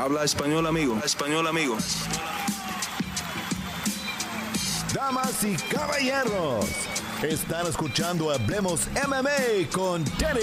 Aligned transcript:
Habla 0.00 0.24
español, 0.24 0.66
amigo. 0.66 0.98
español, 1.04 1.46
amigo. 1.46 1.76
Damas 4.94 5.44
y 5.44 5.54
caballeros, 5.70 6.64
están 7.22 7.66
escuchando 7.66 8.30
Hablemos 8.30 8.88
MMA 9.06 9.68
con 9.70 10.02
Danny 10.18 10.40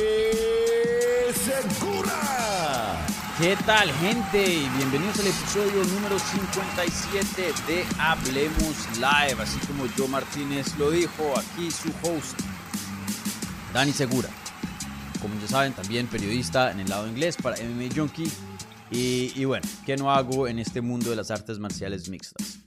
Segura. 1.43 3.03
¿Qué 3.39 3.57
tal, 3.65 3.91
gente? 3.93 4.47
Y 4.47 4.69
bienvenidos 4.77 5.21
al 5.21 5.25
episodio 5.25 5.83
número 5.85 6.19
57 6.19 7.53
de 7.65 7.83
Hablemos 7.97 8.87
Live. 8.97 9.41
Así 9.41 9.57
como 9.65 9.85
Joe 9.97 10.07
Martínez 10.07 10.77
lo 10.77 10.91
dijo, 10.91 11.33
aquí 11.35 11.71
su 11.71 11.89
host, 12.03 12.39
Dani 13.73 13.91
Segura. 13.91 14.29
Como 15.19 15.33
ya 15.41 15.47
saben, 15.47 15.73
también 15.73 16.05
periodista 16.05 16.69
en 16.69 16.79
el 16.79 16.89
lado 16.89 17.07
inglés 17.07 17.35
para 17.37 17.57
MMA 17.57 17.95
Junkie. 17.95 18.31
Y, 18.89 19.43
bueno, 19.45 19.67
¿qué 19.85 19.97
no 19.97 20.11
hago 20.11 20.47
en 20.47 20.59
este 20.59 20.81
mundo 20.81 21.09
de 21.09 21.15
las 21.15 21.29
artes 21.29 21.59
marciales 21.59 22.09
mixtas? 22.09 22.59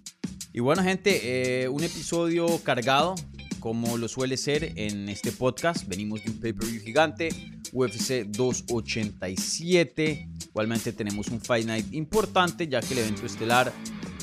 Y 0.52 0.60
bueno, 0.60 0.82
gente, 0.82 1.62
eh, 1.62 1.68
un 1.68 1.82
episodio 1.82 2.46
cargado, 2.62 3.14
como 3.60 3.96
lo 3.96 4.08
suele 4.08 4.36
ser 4.36 4.72
en 4.76 5.08
este 5.08 5.32
podcast. 5.32 5.86
Venimos 5.86 6.22
de 6.24 6.32
un 6.32 6.40
pay-per-view 6.40 6.82
gigante, 6.82 7.30
UFC 7.72 8.24
287. 8.26 10.28
Igualmente 10.48 10.92
tenemos 10.92 11.28
un 11.28 11.40
Fight 11.40 11.66
Night 11.66 11.92
importante, 11.92 12.68
ya 12.68 12.80
que 12.80 12.94
el 12.94 13.00
evento 13.00 13.26
estelar 13.26 13.72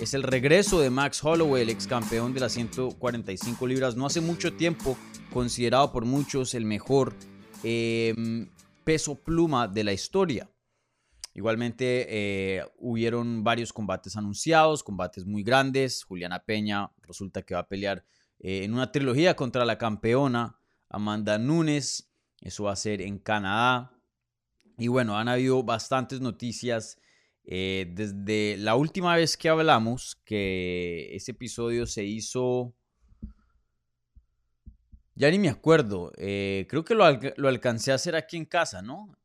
es 0.02 0.14
el 0.14 0.23
regreso 0.23 0.80
de 0.80 0.89
Max 0.89 1.23
Holloway, 1.23 1.64
el 1.64 1.70
ex 1.70 1.88
campeón 1.88 2.34
de 2.34 2.41
las 2.41 2.53
145 2.53 3.66
libras. 3.66 3.95
No 3.95 4.05
hace 4.05 4.22
mucho 4.22 4.53
tiempo, 4.53 4.98
considerado 5.31 5.91
por 5.91 6.05
muchos 6.05 6.53
el 6.53 6.66
mejor 6.66 7.16
em, 7.64 8.50
peso 8.84 9.16
pluma 9.16 9.67
de 9.67 9.84
la 9.84 9.94
historia. 9.94 10.50
Igualmente 11.38 12.08
eh, 12.09 12.66
hubieron 12.80 13.44
varios 13.44 13.72
combates 13.72 14.18
anunciados, 14.18 14.84
combates 14.84 15.23
muy 15.23 15.44
grandes. 15.44 16.03
Juliana 16.03 16.44
Peña 16.44 16.89
resulta 17.03 17.44
que 17.44 17.53
va 17.53 17.59
a 17.59 17.67
pelear 17.67 18.03
eh, 18.39 18.64
en 18.64 18.73
una 18.73 18.92
trilogía 18.92 19.36
contra 19.36 19.64
la 19.64 19.78
campeona 19.78 20.59
Amanda 20.89 21.38
Nunes. 21.38 22.11
Eso 22.42 22.64
va 22.64 22.72
a 22.72 22.76
ser 22.76 23.03
en 23.03 23.20
Canadá. 23.20 23.92
Y 24.80 24.88
bueno, 24.88 25.16
han 25.16 25.28
habido 25.28 25.61
bastantes 25.61 26.22
noticias 26.22 27.00
eh, 27.44 27.86
desde 27.94 28.58
la 28.58 28.73
última 28.73 29.16
vez 29.16 29.38
que 29.38 29.50
hablamos, 29.50 30.20
que 30.26 31.16
ese 31.16 31.33
episodio 31.33 31.86
se 31.86 32.04
hizo... 32.04 32.73
Ya 35.14 35.30
ni 35.30 35.38
me 35.38 35.50
acuerdo. 35.50 36.11
creo 36.16 36.83
que 36.83 36.95
lo, 36.95 37.06
lo, 37.38 37.48
alcancé 37.48 37.92
a 37.92 37.95
hacer 37.95 38.16
aquí 38.16 38.38
en 38.38 38.45
casa, 38.45 38.81
¿no? 38.81 39.16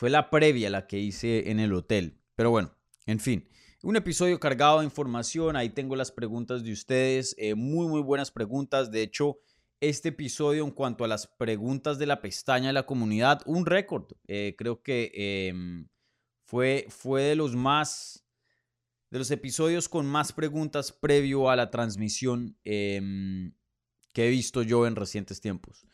Fue 0.00 0.08
la 0.08 0.30
previa 0.30 0.70
la 0.70 0.86
que 0.86 0.98
hice 0.98 1.50
en 1.50 1.60
el 1.60 1.74
hotel. 1.74 2.18
Pero 2.34 2.48
bueno, 2.48 2.74
en 3.04 3.20
fin. 3.20 3.46
Un 3.82 3.96
episodio 3.96 4.40
cargado 4.40 4.78
de 4.78 4.86
información. 4.86 5.56
Ahí 5.56 5.68
tengo 5.68 5.94
las 5.94 6.10
preguntas 6.10 6.64
de 6.64 6.72
ustedes. 6.72 7.34
Eh, 7.36 7.54
muy, 7.54 7.86
muy 7.86 8.00
buenas 8.00 8.30
preguntas. 8.30 8.90
De 8.90 9.02
hecho, 9.02 9.40
este 9.78 10.08
episodio 10.08 10.64
en 10.64 10.70
cuanto 10.70 11.04
a 11.04 11.06
las 11.06 11.26
preguntas 11.26 11.98
de 11.98 12.06
la 12.06 12.22
pestaña 12.22 12.68
de 12.68 12.72
la 12.72 12.86
comunidad, 12.86 13.42
un 13.44 13.66
récord. 13.66 14.06
Eh, 14.26 14.54
creo 14.56 14.82
que 14.82 15.12
em, 15.14 15.86
fue, 16.46 16.86
fue 16.88 17.24
de 17.24 17.34
los 17.34 17.54
más, 17.54 18.24
de 19.10 19.18
los 19.18 19.30
episodios 19.30 19.90
con 19.90 20.06
más 20.06 20.32
preguntas 20.32 20.92
previo 20.92 21.50
a 21.50 21.56
la 21.56 21.70
transmisión 21.70 22.56
em, 22.64 23.52
que 24.14 24.28
he 24.28 24.30
visto 24.30 24.62
yo 24.62 24.86
en 24.86 24.96
recientes 24.96 25.42
tiempos. 25.42 25.84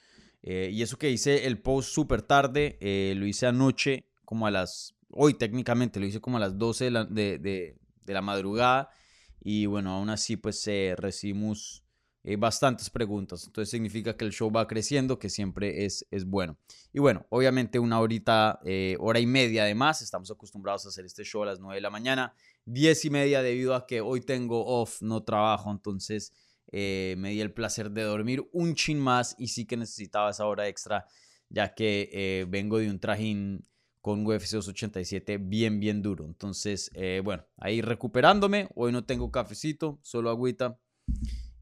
Eh, 0.48 0.70
y 0.72 0.82
eso 0.82 0.96
que 0.96 1.10
hice 1.10 1.44
el 1.46 1.58
post 1.58 1.90
súper 1.92 2.22
tarde, 2.22 2.78
eh, 2.80 3.14
lo 3.16 3.26
hice 3.26 3.46
anoche, 3.46 4.06
como 4.24 4.46
a 4.46 4.52
las, 4.52 4.94
hoy 5.10 5.34
técnicamente, 5.34 5.98
lo 5.98 6.06
hice 6.06 6.20
como 6.20 6.36
a 6.36 6.40
las 6.40 6.56
12 6.56 6.84
de 6.84 6.90
la, 6.92 7.04
de, 7.04 7.76
la 8.06 8.22
madrugada. 8.22 8.88
Y 9.40 9.66
bueno, 9.66 9.90
aún 9.90 10.08
así 10.08 10.36
pues 10.36 10.64
eh, 10.68 10.94
recibimos 10.96 11.82
bastantes 12.38 12.90
preguntas. 12.90 13.44
Entonces 13.46 13.70
significa 13.70 14.16
que 14.16 14.24
el 14.24 14.32
show 14.32 14.50
va 14.50 14.66
creciendo, 14.66 15.16
que 15.16 15.30
siempre 15.30 15.84
es, 15.84 16.04
es 16.10 16.24
bueno. 16.24 16.58
Y 16.92 16.98
bueno, 16.98 17.24
obviamente 17.30 17.78
una 17.78 18.00
horita, 18.00 18.58
hora 18.98 19.20
y 19.20 19.26
media 19.26 19.62
además. 19.62 20.02
Estamos 20.02 20.28
acostumbrados 20.32 20.86
a 20.86 20.88
hacer 20.88 21.04
este 21.04 21.22
show 21.22 21.44
a 21.44 21.46
las 21.46 21.60
9 21.60 21.76
de 21.76 21.80
la 21.80 21.90
mañana. 21.90 22.34
10 22.64 23.04
y 23.04 23.10
media 23.10 23.42
debido 23.42 23.76
a 23.76 23.86
que 23.86 24.00
hoy 24.00 24.20
tengo 24.22 24.66
off, 24.66 25.02
no 25.02 25.22
trabajo. 25.22 25.70
Entonces 25.70 26.32
eh, 26.78 27.14
me 27.16 27.30
di 27.30 27.40
el 27.40 27.54
placer 27.54 27.90
de 27.90 28.02
dormir 28.02 28.46
un 28.52 28.74
chin 28.74 29.00
más 29.00 29.34
y 29.38 29.48
sí 29.48 29.64
que 29.64 29.78
necesitaba 29.78 30.28
esa 30.28 30.44
hora 30.44 30.68
extra, 30.68 31.06
ya 31.48 31.72
que 31.72 32.10
eh, 32.12 32.44
vengo 32.46 32.76
de 32.76 32.90
un 32.90 33.00
trajín 33.00 33.66
con 34.02 34.26
UFC 34.26 34.50
287 34.50 35.38
bien, 35.38 35.80
bien 35.80 36.02
duro. 36.02 36.26
Entonces, 36.26 36.90
eh, 36.92 37.22
bueno, 37.24 37.46
ahí 37.56 37.80
recuperándome. 37.80 38.68
Hoy 38.74 38.92
no 38.92 39.06
tengo 39.06 39.30
cafecito, 39.30 39.98
solo 40.02 40.28
agüita. 40.28 40.78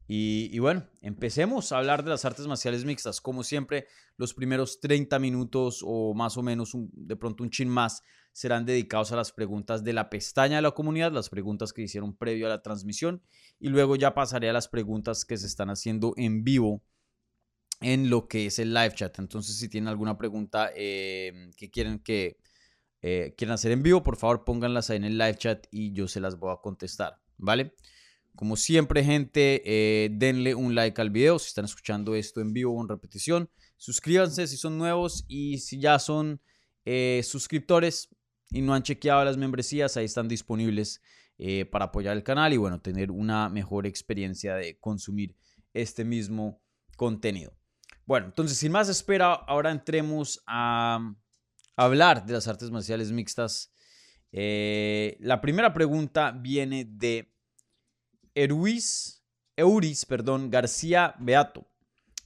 Y, 0.05 0.59
bueno, 0.59 0.85
empecemos 1.01 1.71
a 1.71 1.77
hablar 1.77 2.03
de 2.03 2.09
las 2.09 2.25
artes 2.25 2.45
marciales 2.45 2.83
mixtas. 2.83 3.21
Como 3.21 3.41
siempre, 3.43 3.87
los 4.17 4.33
primeros 4.33 4.81
30 4.81 5.17
minutos 5.17 5.79
o 5.81 6.13
más 6.13 6.35
o 6.35 6.43
menos 6.43 6.73
de 6.75 7.15
pronto 7.15 7.41
un 7.41 7.51
chin 7.51 7.69
más 7.69 8.03
serán 8.35 8.65
dedicados 8.65 9.13
a 9.13 9.15
las 9.15 9.31
preguntas 9.31 9.85
de 9.85 9.93
la 9.93 10.09
pestaña 10.09 10.57
de 10.57 10.61
la 10.61 10.71
comunidad, 10.71 11.13
las 11.13 11.29
preguntas 11.29 11.71
que 11.71 11.83
hicieron 11.83 12.17
previo 12.17 12.47
a 12.47 12.49
la 12.49 12.61
transmisión. 12.61 13.23
Y 13.61 13.69
luego 13.69 13.95
ya 13.95 14.13
pasaré 14.13 14.49
a 14.49 14.53
las 14.53 14.67
preguntas 14.67 15.23
que 15.23 15.37
se 15.37 15.47
están 15.47 15.69
haciendo 15.69 16.13
en 16.17 16.43
vivo 16.43 16.83
en 17.79 18.09
lo 18.09 18.27
que 18.27 18.47
es 18.47 18.59
el 18.59 18.73
live 18.73 18.93
chat. 18.93 19.17
Entonces, 19.19 19.57
si 19.57 19.69
tienen 19.69 19.87
alguna 19.87 20.17
pregunta 20.17 20.69
eh, 20.75 21.49
que 21.55 21.71
quieren 21.71 21.99
que 21.99 22.35
eh, 23.01 23.33
quieran 23.37 23.53
hacer 23.53 23.71
en 23.71 23.83
vivo, 23.83 24.03
por 24.03 24.17
favor 24.17 24.43
pónganlas 24.43 24.89
ahí 24.89 24.97
en 24.97 25.05
el 25.05 25.17
live 25.17 25.37
chat 25.37 25.67
y 25.71 25.93
yo 25.93 26.09
se 26.09 26.19
las 26.19 26.37
voy 26.37 26.51
a 26.51 26.57
contestar. 26.57 27.21
¿Vale? 27.37 27.73
Como 28.35 28.57
siempre, 28.57 29.01
gente, 29.05 29.61
eh, 29.63 30.09
denle 30.11 30.55
un 30.55 30.75
like 30.75 30.99
al 30.99 31.09
video 31.09 31.39
si 31.39 31.47
están 31.47 31.63
escuchando 31.63 32.15
esto 32.15 32.41
en 32.41 32.51
vivo 32.51 32.75
o 32.75 32.81
en 32.81 32.89
repetición. 32.89 33.49
Suscríbanse 33.77 34.45
si 34.47 34.57
son 34.57 34.77
nuevos 34.77 35.23
y 35.29 35.59
si 35.59 35.79
ya 35.79 35.99
son 35.99 36.41
eh, 36.83 37.21
suscriptores 37.23 38.09
y 38.55 38.61
no 38.61 38.73
han 38.73 38.83
chequeado 38.83 39.25
las 39.25 39.35
membresías, 39.35 39.97
ahí 39.97 40.05
están 40.05 40.29
disponibles 40.29 41.01
eh, 41.37 41.65
para 41.65 41.85
apoyar 41.85 42.15
el 42.15 42.23
canal 42.23 42.53
y 42.53 42.57
bueno, 42.57 42.79
tener 42.79 43.11
una 43.11 43.49
mejor 43.49 43.85
experiencia 43.85 44.55
de 44.55 44.79
consumir 44.79 45.35
este 45.73 46.05
mismo 46.05 46.61
contenido. 46.95 47.53
Bueno, 48.05 48.27
entonces 48.27 48.57
sin 48.57 48.71
más 48.71 48.87
espera, 48.87 49.33
ahora 49.33 49.71
entremos 49.71 50.41
a 50.47 51.13
hablar 51.75 52.25
de 52.25 52.31
las 52.31 52.47
artes 52.47 52.71
marciales 52.71 53.11
mixtas. 53.11 53.73
la 54.31 55.41
primera 55.41 55.73
pregunta 55.73 56.31
viene 56.31 56.85
de 56.85 57.35
Euris, 58.33 59.21
Euris 59.57 60.05
perdón, 60.05 60.49
García 60.49 61.13
Beato. 61.19 61.67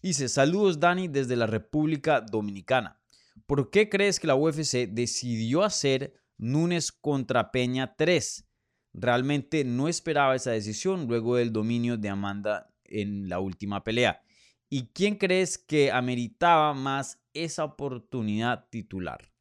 Dice, 0.03 0.29
saludos 0.29 0.79
Dani 0.79 1.07
desde 1.07 1.35
la 1.35 1.47
República 1.47 2.22
Dominicana. 2.22 3.01
¿Por 3.47 3.72
qué 3.72 3.90
crees 3.90 4.19
que 4.19 4.28
la 4.28 4.35
UFC 4.35 4.88
decidió 4.88 5.63
hacer 5.63 6.19
Núñez 6.39 6.91
contra 6.91 7.51
Peña 7.51 7.95
3? 7.95 8.47
Realmente 8.94 9.63
no 9.63 9.88
esperaba 9.88 10.35
esa 10.35 10.51
decisión 10.51 11.05
luego 11.05 11.35
del 11.35 11.53
dominio 11.53 11.97
de 11.97 12.09
Amanda 12.09 12.73
en 12.85 13.29
la 13.29 13.39
última 13.39 13.83
pelea. 13.83 14.23
¿Y 14.69 14.88
quién 14.94 15.16
crees 15.16 15.57
que 15.57 15.91
ameritaba 15.91 16.73
más 16.73 17.22
esa 17.33 17.63
oportunidad 17.63 18.67
titular? 18.69 19.31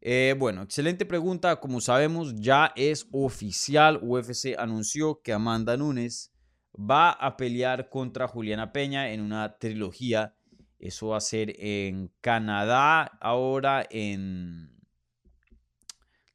Eh, 0.00 0.34
bueno, 0.38 0.62
excelente 0.62 1.04
pregunta. 1.04 1.56
Como 1.56 1.80
sabemos, 1.80 2.34
ya 2.36 2.72
es 2.76 3.06
oficial. 3.12 3.98
UFC 4.02 4.56
anunció 4.58 5.20
que 5.22 5.32
Amanda 5.32 5.76
Nunes 5.76 6.32
va 6.74 7.10
a 7.10 7.36
pelear 7.36 7.88
contra 7.88 8.28
Juliana 8.28 8.72
Peña 8.72 9.10
en 9.10 9.20
una 9.20 9.58
trilogía. 9.58 10.36
Eso 10.78 11.08
va 11.08 11.16
a 11.16 11.20
ser 11.20 11.54
en 11.58 12.12
Canadá, 12.20 13.18
ahora 13.20 13.84
en 13.90 14.77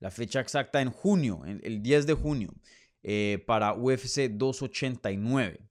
la 0.03 0.11
fecha 0.11 0.41
exacta 0.41 0.81
en 0.81 0.91
junio, 0.91 1.43
el 1.45 1.81
10 1.81 2.05
de 2.07 2.13
junio, 2.13 2.53
eh, 3.03 3.41
para 3.47 3.73
UFC 3.73 4.27
289. 4.29 5.61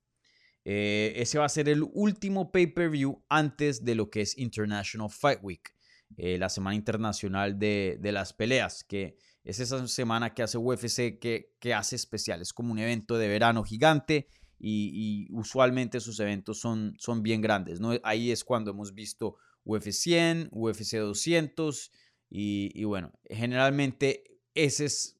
Eh, 0.65 1.12
ese 1.17 1.39
va 1.39 1.45
a 1.45 1.51
ser 1.51 1.69
el 1.69 1.83
último 1.93 2.51
pay-per-view 2.51 3.23
antes 3.29 3.85
de 3.85 3.95
lo 3.95 4.09
que 4.09 4.23
es 4.23 4.39
International 4.39 5.11
Fight 5.11 5.41
Week. 5.43 5.75
Eh, 6.17 6.39
la 6.39 6.49
Semana 6.49 6.75
Internacional 6.75 7.59
de, 7.59 7.99
las 8.03 8.33
Peleas, 8.33 8.85
que 8.85 9.19
es 9.45 9.61
esa 9.61 9.87
semana 9.87 10.33
que 10.33 10.43
hace 10.43 10.56
UFC 10.56 11.19
que, 11.19 11.53
que 11.61 11.75
hace 11.75 11.97
especial. 11.97 12.41
Es 12.41 12.55
como 12.55 12.73
un 12.73 12.79
evento 12.79 13.19
de 13.19 13.29
verano 13.29 13.65
gigante 13.65 14.29
y, 14.59 15.29
usualmente 15.33 15.99
esos 15.99 16.19
eventos 16.21 16.59
son, 16.59 16.95
son 16.99 17.23
bien 17.23 17.43
grandes. 17.43 17.81
¿no? 17.81 17.93
Ahí 18.03 18.31
es 18.31 18.45
cuando 18.45 18.71
hemos 18.71 18.95
visto 18.95 19.37
UFC 19.67 19.93
100, 19.93 20.49
UFC 20.53 20.97
200 20.97 21.93
y, 22.35 22.85
bueno, 22.85 23.12
generalmente 23.29 24.31
ese 24.55 24.87
es 24.87 25.19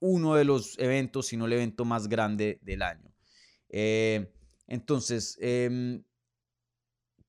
uno 0.00 0.34
de 0.34 0.44
los 0.44 0.78
eventos, 0.78 1.26
si 1.26 1.36
no 1.36 1.46
el 1.46 1.54
evento 1.54 1.84
más 1.84 2.08
grande 2.08 2.58
del 2.62 2.82
año. 2.82 3.14
Eh, 3.68 4.32
entonces, 4.66 5.38
em, 5.40 6.02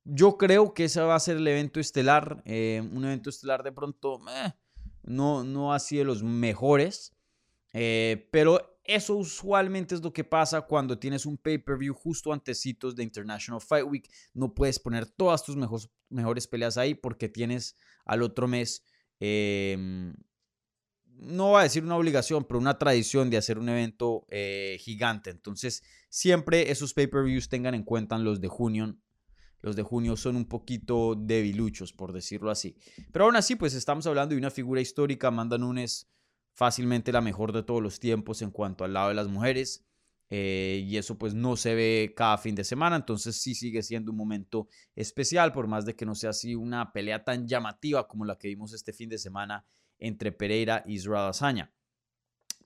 yo 0.04 0.38
creo 0.38 0.74
que 0.74 0.86
ese 0.86 1.02
va 1.02 1.16
a 1.16 1.20
ser 1.20 1.38
el 1.38 1.48
evento 1.48 1.80
estelar. 1.80 2.44
Eh, 2.46 2.82
un 2.92 3.06
evento 3.06 3.30
estelar 3.30 3.64
de 3.64 3.72
pronto, 3.72 4.22
no, 5.04 5.44
no 5.44 5.74
ha 5.74 5.80
sido 5.80 6.06
los 6.06 6.24
mejores. 6.24 7.16
Eh, 7.74 8.30
pero 8.32 8.80
eso 8.86 9.16
usualmente 9.16 9.96
es 9.96 10.02
lo 10.02 10.14
que 10.14 10.24
pasa 10.24 10.62
cuando 10.62 10.98
tienes 10.98 11.26
un 11.26 11.38
pay-per-view 11.38 11.94
justo 11.94 12.32
antecitos 12.32 12.96
de 12.96 13.04
International 13.04 13.60
Fight 13.60 13.86
Week. 13.86 14.10
No 14.34 14.54
puedes 14.54 14.80
poner 14.80 15.08
todas 15.08 15.44
tus 15.44 15.56
mejores, 15.56 15.90
mejores 16.10 16.48
peleas 16.48 16.78
ahí 16.78 16.94
porque 16.94 17.28
tienes 17.28 17.76
al 18.06 18.22
otro 18.22 18.48
mes, 18.48 18.84
em, 19.20 20.14
no 21.18 21.52
va 21.52 21.62
a 21.62 21.64
decir 21.64 21.84
una 21.84 21.96
obligación, 21.98 22.46
pero 22.46 22.60
una 22.60 22.78
tradición 22.78 23.30
de 23.30 23.38
hacer 23.38 23.58
un 23.58 23.70
evento 23.70 24.26
eh, 24.30 24.78
gigante. 24.80 25.30
Entonces, 25.30 25.84
siempre 26.10 26.72
esos 26.72 26.94
pay-per-views 26.94 27.50
tengan 27.50 27.76
en 27.76 27.84
cuenta 27.84 28.18
los 28.18 28.42
de 28.42 28.48
junio. 28.48 28.98
Los 29.62 29.76
de 29.76 29.84
junio 29.84 30.16
son 30.16 30.36
un 30.36 30.46
poquito 30.46 31.16
debiluchos, 31.16 31.92
por 31.94 32.14
decirlo 32.14 32.52
así. 32.52 32.78
Pero 33.12 33.26
aún 33.26 33.36
así, 33.36 33.56
pues 33.56 33.74
estamos 33.74 34.06
hablando 34.06 34.36
de 34.36 34.40
una 34.40 34.52
figura 34.52 34.82
histórica. 34.82 35.30
Amanda 35.30 35.58
Nunes, 35.58 36.08
fácilmente 36.54 37.12
la 37.12 37.22
mejor 37.22 37.52
de 37.52 37.64
todos 37.64 37.82
los 37.82 38.00
tiempos 38.00 38.42
en 38.42 38.52
cuanto 38.52 38.84
al 38.84 38.94
lado 38.94 39.10
de 39.10 39.16
las 39.16 39.28
mujeres. 39.28 39.86
Eh, 40.30 40.84
y 40.88 40.98
eso 40.98 41.18
pues 41.18 41.36
no 41.36 41.56
se 41.56 41.76
ve 41.76 42.14
cada 42.16 42.40
fin 42.40 42.56
de 42.56 42.64
semana, 42.64 42.96
entonces 42.96 43.40
sí 43.40 43.54
sigue 43.54 43.84
siendo 43.84 44.12
un 44.12 44.18
momento 44.18 44.68
especial, 44.96 45.54
por 45.54 45.68
más 45.68 45.86
de 45.86 45.96
que 45.96 46.04
no 46.04 46.16
sea 46.16 46.32
así 46.32 46.56
una 46.56 46.92
pelea 46.92 47.24
tan 47.24 47.48
llamativa 47.48 48.08
como 48.08 48.26
la 48.26 48.36
que 48.36 48.48
vimos 48.48 48.74
este 48.74 48.92
fin 48.92 49.08
de 49.08 49.20
semana 49.20 49.68
entre 50.00 50.32
Pereira 50.32 50.84
y 50.86 50.96
Israel 50.96 51.30
Azaña. 51.30 51.74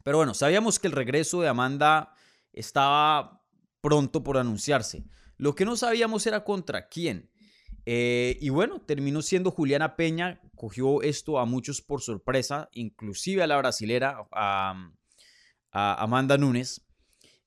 Pero 0.03 0.17
bueno, 0.17 0.33
sabíamos 0.33 0.79
que 0.79 0.87
el 0.87 0.93
regreso 0.93 1.41
de 1.41 1.49
Amanda 1.49 2.13
estaba 2.53 3.43
pronto 3.81 4.23
por 4.23 4.37
anunciarse. 4.37 5.05
Lo 5.37 5.55
que 5.55 5.65
no 5.65 5.75
sabíamos 5.75 6.25
era 6.27 6.43
contra 6.43 6.87
quién. 6.87 7.29
Eh, 7.85 8.37
y 8.41 8.49
bueno, 8.49 8.81
terminó 8.81 9.21
siendo 9.21 9.51
Juliana 9.51 9.95
Peña, 9.95 10.41
cogió 10.55 11.01
esto 11.01 11.39
a 11.39 11.45
muchos 11.45 11.81
por 11.81 12.01
sorpresa, 12.01 12.69
inclusive 12.73 13.41
a 13.41 13.47
la 13.47 13.57
brasilera, 13.57 14.27
a, 14.31 14.91
Amanda 15.71 16.37
Nunes. 16.37 16.85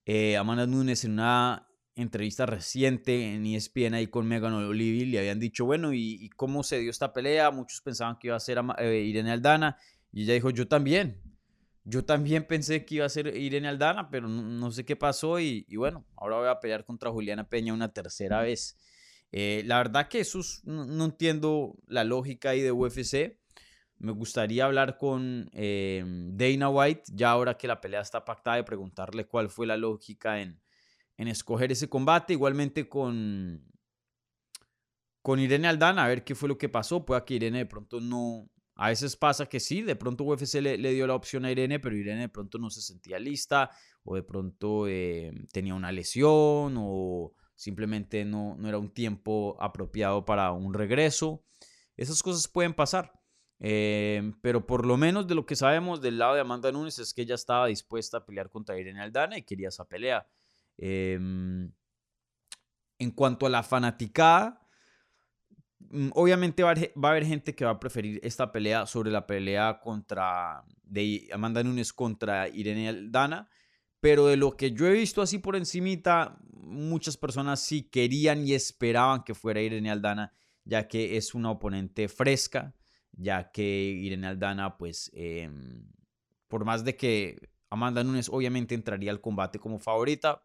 Eh, 0.05 0.37
Amanda 0.37 0.67
Nunes 0.67 1.05
en 1.05 1.13
una 1.13 1.69
entrevista 1.95 2.47
reciente 2.47 3.35
en 3.35 3.45
ESPN 3.45 3.95
ahí 3.95 4.07
con 4.07 4.27
Megan 4.27 4.55
Olivi 4.55 5.05
le 5.05 5.19
habían 5.19 5.39
dicho, 5.39 5.65
bueno, 5.65 5.93
¿y, 5.93 6.31
cómo 6.37 6.63
se 6.63 6.79
dio 6.79 6.91
esta 6.91 7.13
pelea? 7.13 7.51
Muchos 7.51 7.81
pensaban 7.81 8.19
que 8.19 8.29
iba 8.29 8.37
a 8.37 8.41
ser 8.41 8.59
eh, 8.79 9.03
Irene 9.03 9.33
Aldana 9.33 9.77
y 10.13 10.23
ella 10.23 10.35
dijo, 10.35 10.51
yo 10.51 10.69
también. 10.69 11.21
Yo 11.85 12.05
también 12.05 12.47
pensé 12.47 12.85
que 12.85 12.97
iba 12.97 13.07
a 13.07 13.09
ser 13.09 13.37
Irene 13.37 13.67
Aldana, 13.67 14.09
pero 14.09 14.29
no, 14.29 14.71
sé 14.71 14.85
qué 14.85 14.95
pasó 14.95 15.41
y, 15.41 15.67
bueno, 15.75 16.07
ahora 16.17 16.37
voy 16.37 16.49
a 16.49 16.61
pelear 16.61 16.85
contra 16.85 17.11
Juliana 17.11 17.49
Peña 17.49 17.75
una 17.75 17.93
tercera 17.93 18.41
vez. 18.43 18.79
Eh, 19.33 19.65
la 19.67 19.79
verdad 19.79 20.07
que 20.07 20.21
eso 20.21 20.41
no, 20.63 21.05
entiendo 21.05 21.77
la 21.89 22.05
lógica 22.05 22.51
ahí 22.51 22.61
de 22.61 22.71
UFC. 22.71 23.37
Me 23.99 24.13
gustaría 24.13 24.65
hablar 24.65 24.97
con 24.97 25.51
eh, 25.55 26.05
Dana 26.07 26.69
White, 26.69 27.03
ya 27.15 27.33
ahora 27.33 27.57
que 27.57 27.67
la 27.67 27.81
pelea 27.81 28.01
está 28.01 28.25
pactada, 28.25 28.61
y 28.61 28.63
preguntarle 28.63 29.27
cuál 29.27 29.51
fue 29.51 29.67
la 29.67 29.77
lógica 29.77 30.41
en, 30.41 30.61
en 31.17 31.29
escoger 31.29 31.73
ese 31.73 31.89
combate. 31.89 32.33
Igualmente 32.33 32.89
con, 32.89 33.65
con 35.23 35.41
Irene 35.41 35.69
Aldana, 35.69 36.05
a 36.05 36.09
ver 36.09 36.25
qué 36.25 36.35
fue 36.35 36.49
lo 36.49 36.59
que 36.59 36.69
pasó. 36.69 37.05
Puede 37.05 37.25
que 37.25 37.35
Irene 37.35 37.59
de 37.59 37.67
pronto 37.67 38.01
no. 38.01 38.49
A 38.75 38.89
veces 38.89 39.17
pasa 39.17 39.47
que 39.47 39.61
sí, 39.61 39.83
de 39.83 39.97
pronto 39.97 40.25
UFC 40.25 40.55
le, 40.55 40.77
dio 40.79 41.07
la 41.07 41.15
opción 41.15 41.45
a 41.45 41.51
Irene, 41.51 41.79
pero 41.79 41.95
Irene 41.95 42.23
de 42.23 42.29
pronto 42.29 42.59
no 42.59 42.71
se 42.71 42.81
sentía 42.81 43.19
lista, 43.19 43.71
o 44.03 44.15
de 44.15 44.23
pronto 44.23 44.89
eh, 44.89 45.31
tenía 45.53 45.75
una 45.75 45.93
lesión, 45.93 46.75
o 46.79 47.35
simplemente 47.55 48.25
no, 48.25 48.57
no 48.57 48.69
era 48.69 48.79
un 48.79 48.91
tiempo 48.93 49.57
apropiado 49.61 50.25
para 50.25 50.53
un 50.53 50.73
regreso. 50.73 51.45
Esas 51.97 52.23
cosas 52.23 52.49
pueden 52.49 52.75
pasar. 52.75 53.13
Eh, 53.65 54.33
pero 54.41 54.67
por 54.67 54.85
lo 54.85 54.97
menos 54.97 55.29
de 55.29 55.37
lo 55.37 55.47
que 55.47 55.55
sabemos 55.55 56.01
del 56.01 56.19
lado 56.19 56.35
de 56.35 56.41
Amanda 56.41 56.73
Nunes 56.73 56.99
es 56.99 57.15
que 57.15 57.23
ella 57.23 57.37
estaba 57.37 57.67
dispuesta 57.67 58.17
a 58.19 58.27
pelear 58.27 58.51
contra 58.51 58.77
Irene 58.77 59.01
Aldana 59.01 59.39
y 59.39 59.43
quería 59.43 59.69
esa 59.69 59.85
pelea. 59.85 60.27
Em, 60.79 61.73
en 62.99 63.11
cuanto 63.11 63.47
a 63.47 63.51
la 63.51 63.63
fanaticada, 63.63 64.67
mm, 65.79 66.11
obviamente 66.15 66.63
va 66.63 66.71
a, 66.71 67.09
haber, 67.09 67.27
gente 67.27 67.55
que 67.55 67.65
va 67.65 67.73
a 67.73 67.81
preferir 67.81 68.21
esta 68.23 68.53
pelea 68.53 68.87
sobre 68.87 69.11
la 69.11 69.27
pelea 69.27 69.81
contra 69.81 70.65
de 70.83 71.29
Amanda 71.33 71.63
Nunes 71.63 71.93
contra 71.93 72.49
Irene 72.49 72.89
Aldana, 72.89 73.49
pero 74.01 74.27
de 74.27 74.37
lo 74.37 74.57
que 74.57 74.73
yo 74.73 74.87
he 74.87 74.93
visto 74.93 75.23
así 75.23 75.39
por 75.39 75.57
encimita, 75.57 76.39
muchas 76.53 77.17
personas 77.17 77.61
sí 77.61 77.85
querían 77.85 78.47
y 78.47 78.55
esperaban 78.55 79.25
que 79.25 79.35
fuera 79.35 79.61
Irene 79.61 79.91
Aldana, 79.91 80.33
ya 80.65 80.89
que 80.89 81.17
es 81.17 81.35
una 81.35 81.51
oponente 81.51 82.09
fresca, 82.09 82.75
ya 83.13 83.51
que 83.51 83.63
Irene 83.63 84.27
Aldana, 84.29 84.79
pues, 84.79 85.11
em, 85.15 85.87
por 86.49 86.65
más 86.65 86.85
de 86.85 86.97
que 86.97 87.51
Amanda 87.71 88.05
Nunes 88.05 88.29
obviamente 88.29 88.75
entraría 88.75 89.11
al 89.11 89.21
combate 89.21 89.59
como 89.59 89.79
favorita, 89.79 90.43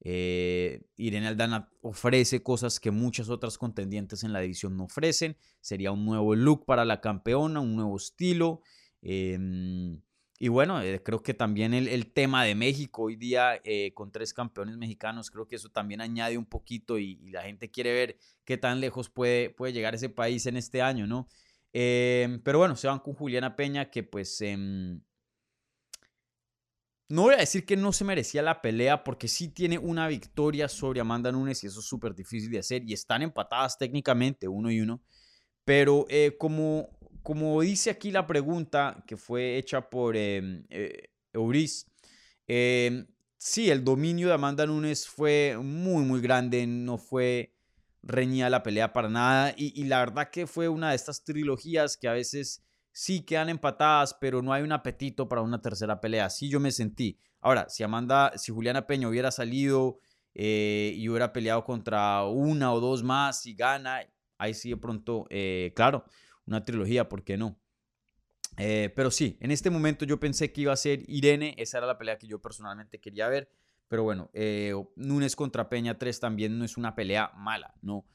eh, 0.00 0.82
Irene 0.96 1.28
Aldana 1.28 1.70
ofrece 1.82 2.42
cosas 2.42 2.78
que 2.80 2.90
muchas 2.90 3.28
otras 3.28 3.58
contendientes 3.58 4.22
en 4.24 4.32
la 4.32 4.40
división 4.40 4.76
no 4.76 4.84
ofrecen. 4.84 5.36
Sería 5.60 5.92
un 5.92 6.04
nuevo 6.04 6.34
look 6.34 6.64
para 6.64 6.84
la 6.84 7.00
campeona, 7.00 7.60
un 7.60 7.74
nuevo 7.74 7.96
estilo. 7.96 8.62
Em, 9.02 10.00
y 10.38 10.48
bueno, 10.48 10.80
eh, 10.80 11.02
creo 11.02 11.22
que 11.22 11.34
también 11.34 11.74
el, 11.74 12.12
tema 12.12 12.44
de 12.44 12.54
México 12.54 13.02
hoy 13.04 13.16
día 13.16 13.60
eh, 13.64 13.92
con 13.92 14.12
tres 14.12 14.32
campeones 14.32 14.76
mexicanos, 14.76 15.30
creo 15.30 15.48
que 15.48 15.56
eso 15.56 15.68
también 15.68 16.00
añade 16.00 16.38
un 16.38 16.46
poquito 16.46 16.98
y, 16.98 17.16
la 17.30 17.42
gente 17.42 17.70
quiere 17.70 17.92
ver 17.92 18.18
qué 18.44 18.56
tan 18.56 18.80
lejos 18.80 19.10
puede, 19.10 19.50
puede 19.50 19.72
llegar 19.72 19.96
ese 19.96 20.08
país 20.08 20.46
en 20.46 20.56
este 20.56 20.80
año, 20.80 21.08
¿no? 21.08 21.28
Em, 21.72 22.40
pero 22.42 22.58
bueno, 22.58 22.76
se 22.76 22.86
van 22.86 23.00
con 23.00 23.14
Juliana 23.14 23.56
Peña, 23.56 23.90
que 23.90 24.02
pues 24.04 24.40
em, 24.40 25.00
no 27.08 27.22
voy 27.22 27.34
a 27.34 27.38
decir 27.38 27.64
que 27.64 27.76
no 27.76 27.92
se 27.92 28.04
merecía 28.04 28.42
la 28.42 28.60
pelea 28.60 29.02
porque 29.02 29.28
sí 29.28 29.48
tiene 29.48 29.78
una 29.78 30.06
victoria 30.08 30.68
sobre 30.68 31.00
Amanda 31.00 31.32
Nunes 31.32 31.64
y 31.64 31.66
eso 31.66 31.80
es 31.80 31.86
súper 31.86 32.14
difícil 32.14 32.50
de 32.50 32.58
hacer 32.58 32.82
y 32.84 32.92
están 32.92 33.22
empatadas 33.22 33.78
técnicamente 33.78 34.46
uno 34.46 34.70
y 34.70 34.80
uno. 34.80 35.00
Pero 35.64 36.06
eh, 36.10 36.36
como, 36.38 36.90
como 37.22 37.60
dice 37.62 37.90
aquí 37.90 38.10
la 38.10 38.26
pregunta 38.26 39.02
que 39.06 39.16
fue 39.16 39.56
hecha 39.56 39.88
por 39.88 40.16
eh, 40.16 40.64
eh, 40.68 41.10
Euris, 41.32 41.86
em, 42.46 43.06
sí, 43.38 43.70
el 43.70 43.84
dominio 43.84 44.28
de 44.28 44.34
Amanda 44.34 44.66
Nunes 44.66 45.08
fue 45.08 45.56
muy, 45.62 46.04
muy 46.04 46.20
grande, 46.20 46.66
no 46.66 46.98
fue 46.98 47.54
reñida 48.02 48.50
la 48.50 48.62
pelea 48.62 48.92
para 48.92 49.08
nada 49.08 49.54
y, 49.56 49.78
y 49.80 49.84
la 49.84 50.00
verdad 50.00 50.30
que 50.30 50.46
fue 50.46 50.68
una 50.68 50.90
de 50.90 50.96
estas 50.96 51.24
trilogías 51.24 51.96
que 51.96 52.08
a 52.08 52.12
veces 52.12 52.62
sí 52.98 53.20
quedan 53.20 53.48
empatadas, 53.48 54.12
pero 54.20 54.42
no 54.42 54.52
hay 54.52 54.64
un 54.64 54.72
apetito 54.72 55.28
para 55.28 55.40
una 55.40 55.62
tercera 55.62 56.00
pelea. 56.00 56.24
Así 56.24 56.48
yo 56.48 56.58
me 56.58 56.72
sentí. 56.72 57.16
Ahora, 57.40 57.68
si 57.68 57.84
Amanda, 57.84 58.32
si 58.36 58.50
Juliana 58.50 58.88
Peña 58.88 59.08
hubiera 59.08 59.30
salido 59.30 60.00
eh, 60.34 60.94
y 60.96 61.08
hubiera 61.08 61.32
peleado 61.32 61.62
contra 61.62 62.24
una 62.24 62.72
o 62.72 62.80
dos 62.80 63.04
más 63.04 63.46
y 63.46 63.54
gana, 63.54 64.00
ahí 64.36 64.52
sí 64.52 64.70
de 64.70 64.78
pronto, 64.78 65.26
eh, 65.30 65.72
claro, 65.76 66.06
una 66.44 66.64
trilogía, 66.64 67.08
¿por 67.08 67.22
qué 67.22 67.36
no? 67.36 67.60
Eh, 68.56 68.92
pero 68.96 69.12
sí, 69.12 69.36
en 69.38 69.52
este 69.52 69.70
momento 69.70 70.04
yo 70.04 70.18
pensé 70.18 70.52
que 70.52 70.62
iba 70.62 70.72
a 70.72 70.76
ser 70.76 71.04
Irene, 71.06 71.54
esa 71.56 71.78
era 71.78 71.86
la 71.86 71.98
pelea 71.98 72.18
que 72.18 72.26
yo 72.26 72.42
personalmente 72.42 72.98
quería 72.98 73.28
ver, 73.28 73.48
pero 73.86 74.02
bueno, 74.02 74.28
Nunes 74.96 75.36
contra 75.36 75.68
Peña 75.68 75.96
3 75.96 76.18
también 76.18 76.58
no 76.58 76.64
es 76.64 76.76
una 76.76 76.96
pelea 76.96 77.30
mala, 77.36 77.74
¿no? 77.80 78.06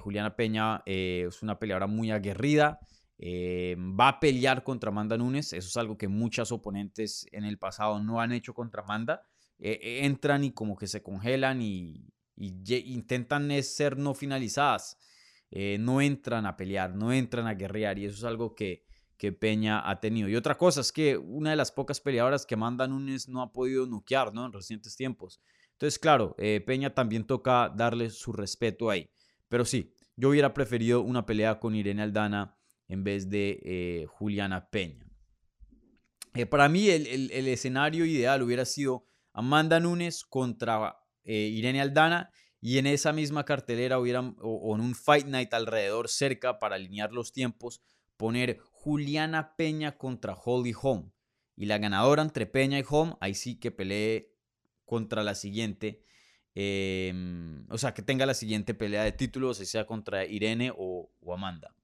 Juliana 0.00 0.34
Peña 0.36 0.82
es 0.86 1.42
una 1.42 1.58
peleadora 1.58 1.86
muy 1.86 2.10
aguerrida, 2.10 2.80
eh, 3.24 3.76
va 3.78 4.08
a 4.08 4.18
pelear 4.18 4.64
contra 4.64 4.90
Amanda 4.90 5.16
Nunes. 5.16 5.52
Eso 5.52 5.68
es 5.68 5.76
algo 5.76 5.96
que 5.96 6.08
muchas 6.08 6.50
oponentes 6.50 7.24
en 7.30 7.44
el 7.44 7.56
pasado 7.56 8.00
no 8.00 8.20
han 8.20 8.32
hecho 8.32 8.52
contra 8.52 8.82
Amanda. 8.82 9.22
Eh, 9.60 9.78
eh, 9.80 10.06
entran 10.06 10.42
y 10.42 10.50
como 10.50 10.76
que 10.76 10.88
se 10.88 11.04
congelan 11.04 11.62
y, 11.62 12.04
intentan 12.34 13.62
ser 13.62 13.96
no 13.96 14.14
finalizadas. 14.14 14.98
no 15.78 16.00
entran 16.00 16.46
a 16.46 16.56
pelear, 16.56 16.96
no 16.96 17.12
entran 17.12 17.46
a 17.46 17.54
guerrear 17.54 17.96
y 17.96 18.06
eso 18.06 18.16
es 18.16 18.24
algo 18.24 18.56
que, 18.56 18.84
que 19.16 19.30
Peña 19.30 19.88
ha 19.88 20.00
tenido. 20.00 20.28
Y 20.28 20.34
otra 20.34 20.56
cosa 20.56 20.80
es 20.80 20.90
que 20.90 21.16
una 21.16 21.50
de 21.50 21.56
las 21.56 21.70
pocas 21.70 22.00
peleadoras 22.00 22.44
que 22.44 22.54
Amanda 22.54 22.88
Nunes 22.88 23.28
no 23.28 23.40
ha 23.40 23.52
podido 23.52 23.86
noquear 23.86 24.34
¿no? 24.34 24.46
en 24.46 24.52
recientes 24.52 24.96
tiempos. 24.96 25.40
Entonces, 25.74 25.96
claro, 26.00 26.34
Peña 26.66 26.92
también 26.92 27.24
toca 27.24 27.68
darle 27.68 28.10
su 28.10 28.32
respeto 28.32 28.90
ahí. 28.90 29.08
Pero 29.48 29.64
sí, 29.64 29.94
yo 30.16 30.30
hubiera 30.30 30.52
preferido 30.52 31.02
una 31.02 31.24
pelea 31.24 31.60
con 31.60 31.76
Irene 31.76 32.02
Aldana 32.02 32.56
en 32.92 33.04
vez 33.04 33.30
de 33.30 33.58
eh, 33.64 34.06
Juliana 34.06 34.68
Peña. 34.68 35.06
Eh, 36.34 36.44
para 36.44 36.68
mí 36.68 36.90
el, 36.90 37.30
escenario 37.48 38.04
ideal 38.04 38.42
hubiera 38.42 38.66
sido 38.66 39.06
Amanda 39.32 39.80
Nunes 39.80 40.24
contra 40.24 40.98
eh, 41.24 41.48
Irene 41.54 41.80
Aldana 41.80 42.30
y 42.60 42.76
en 42.76 42.86
esa 42.86 43.14
misma 43.14 43.46
cartelera 43.46 43.98
hubieran, 43.98 44.36
o, 44.42 44.74
en 44.74 44.82
un 44.82 44.94
Fight 44.94 45.26
Night 45.26 45.54
alrededor 45.54 46.10
cerca 46.10 46.58
para 46.58 46.74
alinear 46.76 47.12
los 47.12 47.32
tiempos, 47.32 47.82
poner 48.18 48.58
Juliana 48.72 49.56
Peña 49.56 49.96
contra 49.96 50.34
Holly 50.34 50.74
Holm. 50.78 51.12
Y 51.56 51.64
la 51.66 51.78
ganadora 51.78 52.20
entre 52.20 52.44
Peña 52.44 52.78
y 52.78 52.84
Holm, 52.86 53.14
ahí 53.20 53.34
sí 53.34 53.58
que 53.58 53.70
pelee 53.70 54.34
contra 54.84 55.22
la 55.22 55.34
siguiente. 55.34 56.02
Em, 56.54 57.64
o 57.70 57.78
sea, 57.78 57.94
que 57.94 58.02
tenga 58.02 58.26
la 58.26 58.34
siguiente 58.34 58.74
pelea 58.74 59.02
de 59.02 59.12
títulos, 59.12 59.56
sea 59.56 59.86
contra 59.86 60.26
Irene 60.26 60.72
o 60.76 61.10
Amanda. 61.32 61.74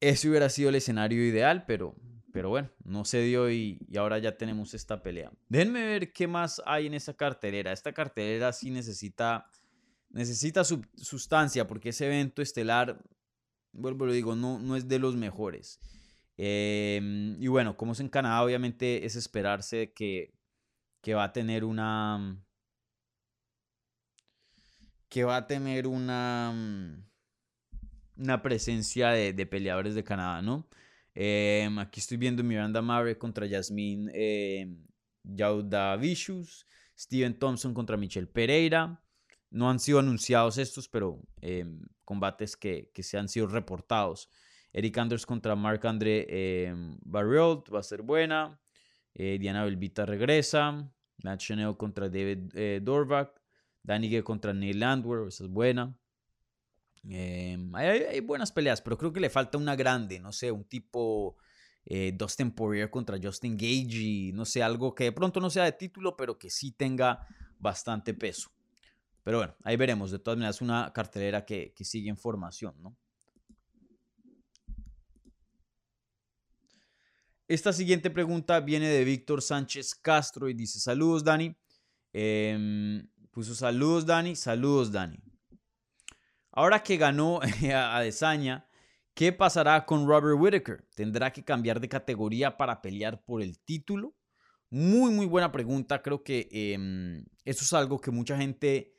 Ese 0.00 0.28
hubiera 0.28 0.48
sido 0.48 0.70
el 0.70 0.74
escenario 0.76 1.24
ideal, 1.24 1.64
pero, 1.66 1.94
pero 2.32 2.48
bueno, 2.48 2.70
no 2.84 3.04
se 3.04 3.20
dio 3.22 3.50
y, 3.50 3.78
y, 3.88 3.96
ahora 3.98 4.18
ya 4.18 4.36
tenemos 4.36 4.74
esta 4.74 5.02
pelea. 5.02 5.30
Déjenme 5.48 5.84
ver 5.84 6.12
qué 6.12 6.26
más 6.26 6.62
hay 6.64 6.86
en 6.86 6.94
esta 6.94 7.14
cartelera. 7.14 7.72
Esta 7.72 7.92
cartelera 7.92 8.52
sí 8.52 8.70
necesita, 8.70 9.46
necesita 10.08 10.64
sustancia 10.64 11.66
porque 11.66 11.90
ese 11.90 12.06
evento 12.06 12.40
estelar, 12.40 13.04
vuelvo 13.72 14.06
lo 14.06 14.12
digo, 14.12 14.34
no, 14.34 14.58
no 14.58 14.76
es 14.76 14.88
de 14.88 14.98
los 14.98 15.16
mejores. 15.16 15.80
Em, 16.38 17.36
y 17.38 17.48
bueno, 17.48 17.76
como 17.76 17.92
es 17.92 18.00
en 18.00 18.08
Canadá, 18.08 18.42
obviamente 18.42 19.04
es 19.04 19.14
esperarse 19.16 19.92
que, 19.92 20.32
que 21.02 21.14
va 21.14 21.24
a 21.24 21.32
tener 21.34 21.64
una... 21.64 22.42
que 25.10 25.24
va 25.24 25.36
a 25.36 25.46
tener 25.46 25.86
una 25.86 27.09
una 28.16 28.42
presencia 28.42 29.10
de, 29.10 29.46
peleadores 29.46 29.94
de 29.94 30.04
Canadá, 30.04 30.42
¿no? 30.42 30.68
Em, 31.14 31.78
aquí 31.78 32.00
estoy 32.00 32.16
viendo 32.16 32.44
Miranda 32.44 32.82
Maverick 32.82 33.18
contra 33.18 33.46
Yasmin 33.46 34.10
eh, 34.14 34.68
Vicious, 35.98 36.66
Steven 36.96 37.38
Thompson 37.38 37.74
contra 37.74 37.96
Michelle 37.96 38.26
Pereira. 38.26 39.02
No 39.50 39.68
han 39.68 39.80
sido 39.80 39.98
anunciados 39.98 40.58
estos, 40.58 40.88
pero 40.88 41.20
em, 41.40 41.80
combates 42.04 42.56
que, 42.56 42.90
que, 42.94 43.02
se 43.02 43.18
han 43.18 43.28
sido 43.28 43.48
reportados. 43.48 44.28
Eric 44.72 44.98
Anders 44.98 45.26
contra 45.26 45.56
Marc 45.56 45.84
André 45.84 46.26
eh, 46.28 46.74
va 47.04 47.78
a 47.78 47.82
ser 47.82 48.02
buena. 48.02 48.60
Eh, 49.14 49.38
Diana 49.38 49.64
Belvita 49.64 50.06
regresa. 50.06 50.92
Matt 51.22 51.40
Chanel 51.40 51.76
contra 51.76 52.08
David 52.08 52.54
eh, 52.54 52.80
Dorvac. 52.82 53.40
Danny 53.82 54.22
contra 54.22 54.52
Neil 54.52 54.78
Landwehr, 54.78 55.26
esa 55.28 55.44
es 55.44 55.50
buena. 55.50 55.96
Em, 57.08 57.74
hay, 57.74 58.20
buenas 58.20 58.52
peleas, 58.52 58.82
pero 58.82 58.98
creo 58.98 59.12
que 59.12 59.20
le 59.20 59.30
falta 59.30 59.58
una 59.58 59.74
grande, 59.74 60.20
no 60.20 60.32
sé, 60.32 60.52
un 60.52 60.64
tipo 60.64 61.36
eh, 61.86 62.12
Dustin 62.14 62.50
Poirier 62.50 62.90
contra 62.90 63.18
Justin 63.22 63.56
Gage, 63.56 64.32
no 64.34 64.44
sé, 64.44 64.62
algo 64.62 64.94
que 64.94 65.04
de 65.04 65.12
pronto 65.12 65.40
no 65.40 65.50
sea 65.50 65.64
de 65.64 65.72
título, 65.72 66.16
pero 66.16 66.38
que 66.38 66.50
sí 66.50 66.72
tenga 66.72 67.26
bastante 67.58 68.14
peso. 68.14 68.50
Pero 69.22 69.38
bueno, 69.38 69.54
ahí 69.64 69.76
veremos. 69.76 70.10
De 70.10 70.18
todas 70.18 70.38
maneras, 70.38 70.60
una 70.60 70.92
cartelera 70.92 71.44
que, 71.44 71.72
que 71.74 71.84
sigue 71.84 72.08
en 72.08 72.16
formación, 72.16 72.74
¿no? 72.82 72.96
Esta 77.50 77.72
siguiente 77.72 78.10
pregunta 78.10 78.60
viene 78.60 78.88
de 78.88 79.04
Víctor 79.04 79.42
Sánchez 79.42 79.94
Castro 79.96 80.48
y 80.48 80.54
dice: 80.54 80.78
Saludos, 80.78 81.24
Dani. 81.24 81.54
Em, 82.12 83.06
puso 83.30 83.54
saludos, 83.54 84.06
Dani. 84.06 84.36
Saludos, 84.36 84.92
Dani. 84.92 85.18
Ahora 86.60 86.82
que 86.82 86.98
ganó 86.98 87.40
a 87.74 88.00
Desaña, 88.02 88.68
¿qué 89.14 89.32
pasará 89.32 89.86
con 89.86 90.06
Robert 90.06 90.38
Whittaker? 90.38 90.86
¿Tendrá 90.94 91.32
que 91.32 91.42
cambiar 91.42 91.80
de 91.80 91.88
categoría 91.88 92.58
para 92.58 92.82
pelear 92.82 93.24
por 93.24 93.40
el 93.40 93.58
título? 93.60 94.14
Muy, 94.68 95.10
muy 95.10 95.24
buena 95.24 95.50
pregunta. 95.50 96.02
Creo 96.02 96.22
que 96.22 96.50
em, 96.52 97.24
eso 97.46 97.64
es 97.64 97.72
algo 97.72 97.98
que 97.98 98.10
mucha 98.10 98.36
gente 98.36 98.94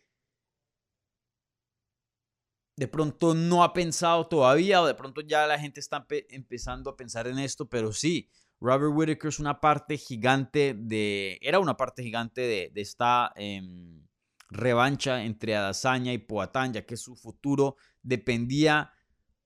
de 2.77 2.88
pronto 2.88 3.36
no 3.36 3.63
ha 3.63 3.74
pensado 3.74 4.25
todavía 4.27 4.82
o 4.82 4.88
de 4.88 4.96
pronto 4.96 5.22
ya 5.22 5.46
la 5.46 5.60
gente 5.60 5.82
está 5.82 6.08
empezando 6.30 6.89
a 6.89 6.98
pensar 6.98 7.27
en 7.27 7.38
esto, 7.38 7.70
pero 7.70 7.94
sí, 7.94 8.27
Robert 8.60 8.91
Whittaker 8.91 9.30
es 9.30 9.39
una 9.39 9.62
parte 9.62 10.00
gigante 10.00 10.74
de, 10.75 11.38
era 11.44 11.60
una 11.60 11.77
parte 11.77 12.01
gigante 12.01 12.41
de, 12.41 12.72
esta... 12.82 13.32
Em, 13.36 14.01
revancha 14.51 15.24
entre 15.24 15.55
Adazaña 15.55 16.13
y 16.13 16.17
Poatán, 16.17 16.74
ya 16.74 16.86
que 16.86 16.98
su 16.98 17.15
futuro 17.15 17.77
dependía 18.03 18.93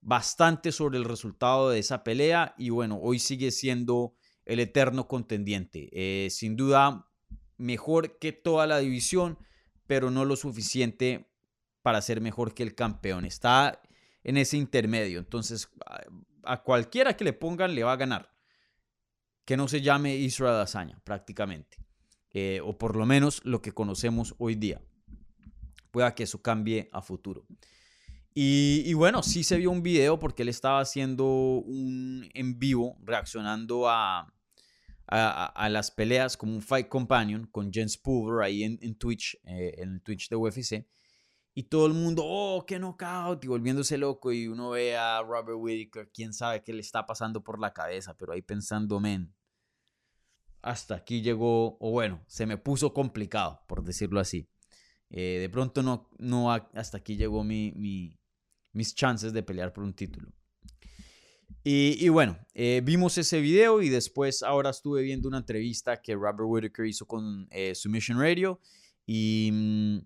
bastante 0.00 0.72
sobre 0.72 0.98
el 0.98 1.04
resultado 1.04 1.70
de 1.70 1.78
esa 1.78 2.04
pelea 2.04 2.54
y 2.58 2.70
bueno, 2.70 2.98
hoy 3.00 3.18
sigue 3.18 3.52
siendo 3.52 4.14
el 4.44 4.60
eterno 4.60 5.08
contendiente. 5.08 5.88
Eh, 5.92 6.28
sin 6.30 6.56
duda, 6.56 7.08
mejor 7.56 8.18
que 8.18 8.32
toda 8.32 8.66
la 8.66 8.78
división, 8.78 9.38
pero 9.86 10.10
no 10.10 10.24
lo 10.24 10.36
suficiente 10.36 11.30
para 11.82 12.02
ser 12.02 12.20
mejor 12.20 12.52
que 12.52 12.64
el 12.64 12.74
campeón. 12.74 13.24
Está 13.24 13.80
en 14.24 14.36
ese 14.36 14.56
intermedio, 14.56 15.20
entonces 15.20 15.68
a 16.42 16.62
cualquiera 16.62 17.16
que 17.16 17.24
le 17.24 17.32
pongan 17.32 17.74
le 17.74 17.84
va 17.84 17.92
a 17.92 17.96
ganar. 17.96 18.32
Que 19.44 19.56
no 19.56 19.68
se 19.68 19.80
llame 19.80 20.16
Israel 20.16 20.54
Adazaña, 20.54 21.00
prácticamente. 21.04 21.78
Eh, 22.30 22.60
o 22.64 22.76
por 22.76 22.96
lo 22.96 23.06
menos 23.06 23.40
lo 23.44 23.62
que 23.62 23.70
conocemos 23.70 24.34
hoy 24.38 24.56
día 24.56 24.82
pueda 25.96 26.14
que 26.14 26.24
eso 26.24 26.42
cambie 26.42 26.90
a 26.92 27.00
futuro. 27.00 27.46
Y, 28.34 28.92
bueno, 28.92 29.22
sí 29.22 29.42
se 29.42 29.56
vio 29.56 29.70
un 29.70 29.82
video 29.82 30.18
porque 30.18 30.42
él 30.42 30.50
estaba 30.50 30.80
haciendo 30.80 31.24
un 31.24 32.28
en 32.34 32.58
vivo, 32.58 32.98
reaccionando 33.02 33.88
a, 33.88 34.30
a, 35.06 35.68
las 35.70 35.90
peleas 35.90 36.36
como 36.36 36.52
un 36.52 36.60
Fight 36.60 36.88
Companion 36.88 37.46
con 37.46 37.72
Jens 37.72 37.96
Pulver 37.96 38.44
ahí 38.44 38.62
en, 38.62 38.94
Twitch, 38.96 39.38
eh, 39.44 39.72
en 39.78 39.94
el 39.94 40.02
Twitch 40.02 40.28
de 40.28 40.36
UFC. 40.36 40.86
Y 41.54 41.62
todo 41.62 41.86
el 41.86 41.94
mundo, 41.94 42.24
oh, 42.26 42.66
qué 42.66 42.78
knockout, 42.78 43.42
y 43.42 43.48
volviéndose 43.48 43.96
loco. 43.96 44.32
Y 44.32 44.48
uno 44.48 44.68
ve 44.68 44.98
a 44.98 45.22
Robert 45.22 45.56
Whittaker, 45.58 46.10
quién 46.12 46.34
sabe 46.34 46.62
qué 46.62 46.74
le 46.74 46.80
está 46.80 47.06
pasando 47.06 47.42
por 47.42 47.58
la 47.58 47.72
cabeza, 47.72 48.14
pero 48.18 48.34
ahí 48.34 48.42
pensando, 48.42 49.00
men, 49.00 49.34
hasta 50.60 50.94
aquí 50.94 51.22
llegó, 51.22 51.78
o 51.80 51.90
bueno, 51.90 52.22
se 52.26 52.44
me 52.44 52.58
puso 52.58 52.92
complicado, 52.92 53.62
por 53.66 53.82
decirlo 53.82 54.20
así. 54.20 54.46
Eh, 55.10 55.38
de 55.40 55.48
pronto 55.48 55.82
no, 55.82 56.10
no 56.18 56.50
hasta 56.52 56.98
aquí 56.98 57.16
llegó 57.16 57.44
mi, 57.44 57.72
mis 58.72 58.94
chances 58.94 59.32
de 59.32 59.42
pelear 59.42 59.72
por 59.72 59.84
un 59.84 59.94
título. 59.94 60.32
Y, 61.68 62.08
bueno, 62.10 62.38
eh, 62.54 62.80
vimos 62.84 63.18
ese 63.18 63.40
video 63.40 63.82
y 63.82 63.88
después 63.88 64.44
ahora 64.44 64.70
estuve 64.70 65.02
viendo 65.02 65.26
una 65.26 65.38
entrevista 65.38 66.00
que 66.00 66.14
Robert 66.14 66.42
Whittaker 66.42 66.86
hizo 66.86 67.06
con 67.06 67.48
eh, 67.50 67.74
Submission 67.74 68.20
Radio 68.20 68.60
y, 69.04 69.50
mm, 69.52 69.98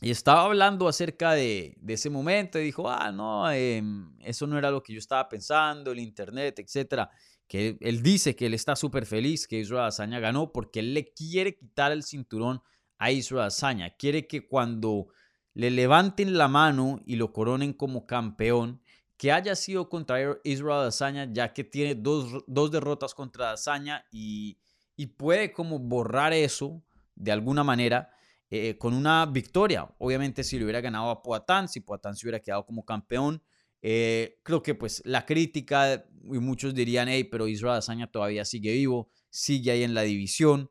y, 0.00 0.10
estaba 0.10 0.46
hablando 0.46 0.88
acerca 0.88 1.32
de, 1.32 1.78
ese 1.86 2.10
momento 2.10 2.58
y 2.58 2.64
dijo, 2.64 2.90
ah, 2.90 3.12
no, 3.12 3.48
eso 3.50 4.48
no 4.48 4.58
era 4.58 4.72
lo 4.72 4.82
que 4.82 4.92
yo 4.94 4.98
estaba 4.98 5.28
pensando, 5.28 5.92
el 5.92 6.00
internet, 6.00 6.58
etcétera. 6.58 7.08
Que 7.46 7.76
él, 7.80 8.02
dice 8.02 8.34
que 8.34 8.46
él 8.46 8.54
está 8.54 8.74
súper 8.74 9.06
feliz 9.06 9.46
que 9.46 9.60
Israel 9.60 9.86
Azaña 9.86 10.18
ganó 10.18 10.50
porque 10.52 10.80
él 10.80 10.92
le 10.92 11.12
quiere 11.12 11.54
quitar 11.54 11.92
el 11.92 12.02
cinturón 12.02 12.60
a 13.04 13.10
Israel 13.10 13.48
Azaña. 13.48 13.90
Quiere 13.90 14.26
que 14.26 14.48
cuando 14.48 15.08
le 15.52 15.70
levanten 15.70 16.38
la 16.38 16.48
mano 16.48 17.02
y 17.04 17.16
lo 17.16 17.34
coronen 17.34 17.74
como 17.74 18.06
campeón, 18.06 18.80
que 19.18 19.30
haya 19.30 19.54
sido 19.54 19.90
contra 19.90 20.38
Israel 20.42 20.88
Azaña, 20.88 21.28
ya 21.30 21.52
que 21.52 21.64
tiene 21.64 21.94
dos, 21.94 22.44
derrotas 22.72 23.14
contra 23.14 23.52
Azaña 23.52 24.06
y, 24.10 24.58
y, 24.96 25.06
puede 25.06 25.52
como 25.52 25.78
borrar 25.78 26.32
eso 26.32 26.82
de 27.14 27.30
alguna 27.30 27.62
manera 27.62 28.10
eh, 28.48 28.78
con 28.78 28.94
una 28.94 29.26
victoria. 29.26 29.86
Obviamente 29.98 30.42
si 30.42 30.58
le 30.58 30.64
hubiera 30.64 30.80
ganado 30.80 31.10
a 31.10 31.22
Poatán, 31.22 31.68
si 31.68 31.80
Poatán 31.80 32.16
se 32.16 32.26
hubiera 32.26 32.40
quedado 32.40 32.64
como 32.64 32.86
campeón, 32.86 33.42
eh, 33.82 34.40
creo 34.42 34.62
que 34.62 34.74
pues 34.74 35.02
la 35.04 35.26
crítica 35.26 36.06
y 36.22 36.38
muchos 36.38 36.74
dirían, 36.74 37.08
hey, 37.08 37.24
pero 37.24 37.48
Israel 37.48 37.76
Azaña 37.76 38.10
todavía 38.10 38.46
sigue 38.46 38.72
vivo, 38.72 39.10
sigue 39.28 39.72
ahí 39.72 39.82
en 39.82 39.92
la 39.92 40.02
división. 40.02 40.70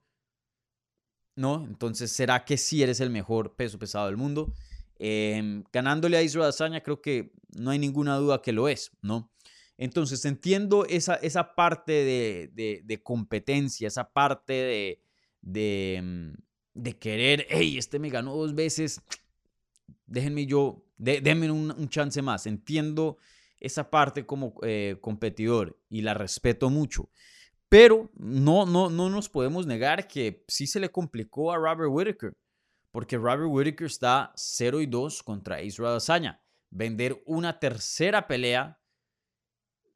¿No? 1.35 1.65
Entonces, 1.65 2.11
¿será 2.11 2.45
que 2.45 2.57
sí 2.57 2.83
eres 2.83 2.99
el 2.99 3.09
mejor 3.09 3.55
peso 3.55 3.79
pesado 3.79 4.07
del 4.07 4.17
mundo? 4.17 4.53
Em, 4.99 5.63
ganándole 5.71 6.17
a 6.17 6.21
Israel 6.21 6.49
Azaña, 6.49 6.81
creo 6.81 7.01
que 7.01 7.33
no 7.55 7.71
hay 7.71 7.79
ninguna 7.79 8.15
duda 8.17 8.41
que 8.41 8.51
lo 8.51 8.67
es, 8.67 8.91
¿no? 9.01 9.31
Entonces, 9.77 10.23
entiendo 10.25 10.85
esa, 10.85 11.15
esa 11.15 11.55
parte 11.55 11.91
de, 11.91 13.01
competencia, 13.03 13.87
esa 13.87 14.13
parte 14.13 14.53
de, 14.53 15.01
de, 15.41 15.95
em, 15.95 16.35
de, 16.73 16.97
querer, 16.97 17.47
hey, 17.49 17.77
este 17.77 17.99
me 17.99 18.09
ganó 18.09 18.35
dos 18.35 18.53
veces, 18.53 19.01
déjenme 20.05 20.45
yo, 20.45 20.85
denme 20.97 21.51
un, 21.51 21.89
chance 21.89 22.21
más. 22.21 22.45
Entiendo 22.45 23.17
esa 23.59 23.89
parte 23.89 24.25
como 24.25 24.55
eh, 24.63 24.97
competidor 25.01 25.79
y 25.89 26.01
la 26.01 26.13
respeto 26.13 26.69
mucho. 26.69 27.09
Pero 27.73 28.11
no, 28.13 28.67
no, 28.67 28.91
no 28.91 29.09
nos 29.09 29.29
podemos 29.29 29.65
negar 29.65 30.07
que 30.07 30.45
sí 30.47 30.67
se 30.67 30.79
le 30.79 30.91
complicó 30.91 31.51
a 31.51 31.57
Robert 31.57 31.89
Whittaker, 31.89 32.37
porque 32.91 33.17
Robert 33.17 33.49
Whittaker 33.49 33.87
está 33.87 34.31
0 34.35 34.81
y 34.81 34.85
2 34.85 35.23
contra 35.23 35.59
Israel 35.59 35.95
Azaña. 35.95 36.39
Vender 36.69 37.23
una 37.25 37.57
tercera 37.57 38.27
pelea 38.27 38.79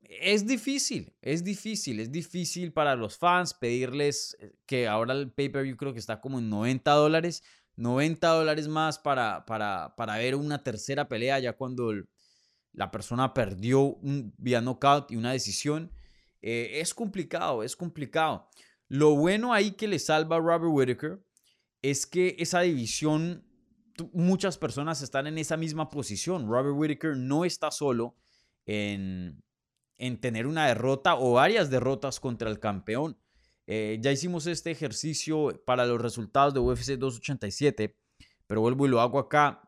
es 0.02 0.48
difícil, 0.48 1.16
es 1.22 1.44
difícil, 1.44 2.00
es 2.00 2.12
difícil 2.12 2.74
para 2.74 2.96
los 2.96 3.16
fans 3.16 3.54
pedirles 3.54 4.36
eh, 4.40 4.56
que 4.66 4.88
ahora 4.88 5.14
el 5.14 5.32
pay-per-view 5.32 5.78
creo 5.78 5.94
que 5.94 6.00
está 6.00 6.20
como 6.20 6.40
en 6.40 6.50
90 6.50 6.90
dólares, 6.94 7.44
90 7.76 8.28
dólares 8.28 8.68
más 8.68 8.98
para, 8.98 9.46
para, 9.46 9.94
para 9.96 10.18
ver 10.18 10.34
una 10.34 10.64
tercera 10.64 11.08
pelea 11.08 11.38
ya 11.38 11.54
cuando 11.54 11.94
la 12.74 12.90
persona 12.90 13.36
perdió 13.36 13.82
un, 13.82 14.34
vía 14.40 14.62
knockout 14.62 15.12
y 15.12 15.16
una 15.16 15.32
decisión. 15.32 15.92
Eh, 16.50 16.80
es 16.80 16.94
complicado, 16.94 17.62
es 17.62 17.76
complicado. 17.76 18.48
Lo 18.88 19.18
bueno 19.18 19.52
ahí 19.52 19.72
que 19.72 19.86
le 19.86 20.00
salva 20.00 20.38
a 20.38 20.40
Robert 20.40 20.72
Whitaker 20.72 21.22
es 21.82 22.08
que 22.08 22.38
esa 22.40 22.62
división, 22.62 23.44
muchas 24.14 24.58
personas 24.58 25.02
están 25.02 25.28
en 25.28 25.38
esa 25.40 25.58
misma 25.58 25.90
posición. 25.90 26.48
Robert 26.48 26.74
Whitaker 26.74 27.18
no 27.18 27.44
está 27.44 27.70
solo 27.70 28.16
en, 28.66 29.44
en 29.98 30.22
tener 30.22 30.48
una 30.48 30.68
derrota 30.68 31.18
o 31.18 31.34
varias 31.34 31.70
derrotas 31.70 32.22
contra 32.22 32.50
el 32.50 32.62
campeón. 32.62 33.18
Eh, 33.66 33.98
ya 34.00 34.14
hicimos 34.14 34.48
este 34.48 34.72
ejercicio 34.72 35.62
para 35.66 35.86
los 35.86 36.02
resultados 36.02 36.54
de 36.54 36.62
UFC 36.62 36.94
287, 36.94 37.98
pero 38.48 38.62
vuelvo 38.62 38.86
y 38.86 38.90
lo 38.90 39.02
hago 39.02 39.20
acá. 39.20 39.68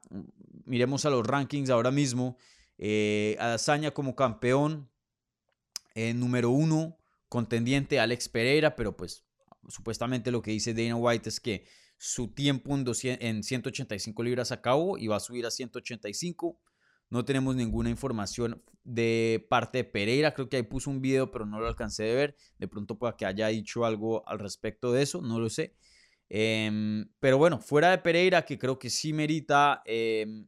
Miremos 0.64 1.04
a 1.04 1.10
los 1.10 1.28
rankings 1.28 1.72
ahora 1.72 1.92
mismo. 1.92 2.38
Eh, 2.78 3.36
Adazaña 3.38 3.92
como 3.92 4.16
campeón, 4.16 4.89
eh, 5.96 6.14
número 6.14 6.50
uno, 6.50 6.98
contendiente 7.28 8.00
Alex 8.00 8.30
Pereira, 8.30 8.76
pero 8.76 8.96
pues 8.96 9.26
supuestamente 9.68 10.32
lo 10.32 10.42
que 10.42 10.52
dice 10.52 10.74
Dana 10.74 10.96
White 10.96 11.30
es 11.30 11.40
que 11.40 11.66
su 11.98 12.34
tiempo 12.34 12.76
en, 12.76 12.86
en 13.04 13.44
185 13.44 14.24
libras 14.24 14.52
acabó 14.52 14.98
y 14.98 15.08
va 15.08 15.18
a 15.18 15.20
subir 15.20 15.46
a 15.46 15.52
185. 15.52 16.60
No 17.10 17.26
tenemos 17.26 17.56
ninguna 17.56 17.90
información 17.90 18.64
de 18.84 19.46
parte 19.50 19.80
de 19.80 19.84
Pereira. 19.84 20.34
Creo 20.34 20.48
que 20.48 20.58
ahí 20.58 20.64
puso 20.64 20.90
un 20.90 21.02
video, 21.02 21.30
pero 21.32 21.46
no 21.46 21.60
lo 21.60 21.68
alcancé 21.68 22.04
de 22.04 22.16
ver. 22.16 22.36
De 22.58 22.68
pronto 22.68 22.98
pueda 22.98 23.18
que 23.18 23.26
haya 23.26 23.48
dicho 23.48 23.84
algo 23.84 24.28
al 24.28 24.40
respecto 24.40 24.94
de 24.94 25.02
eso, 25.02 25.22
no 25.22 25.40
lo 25.40 25.50
sé. 25.50 25.76
Em, 26.30 27.10
pero 27.20 27.38
bueno, 27.38 27.60
fuera 27.60 27.90
de 27.90 27.98
Pereira, 27.98 28.46
que 28.46 28.58
creo 28.60 28.78
que 28.78 28.90
sí 28.90 29.12
merita 29.12 29.82
em, 29.86 30.48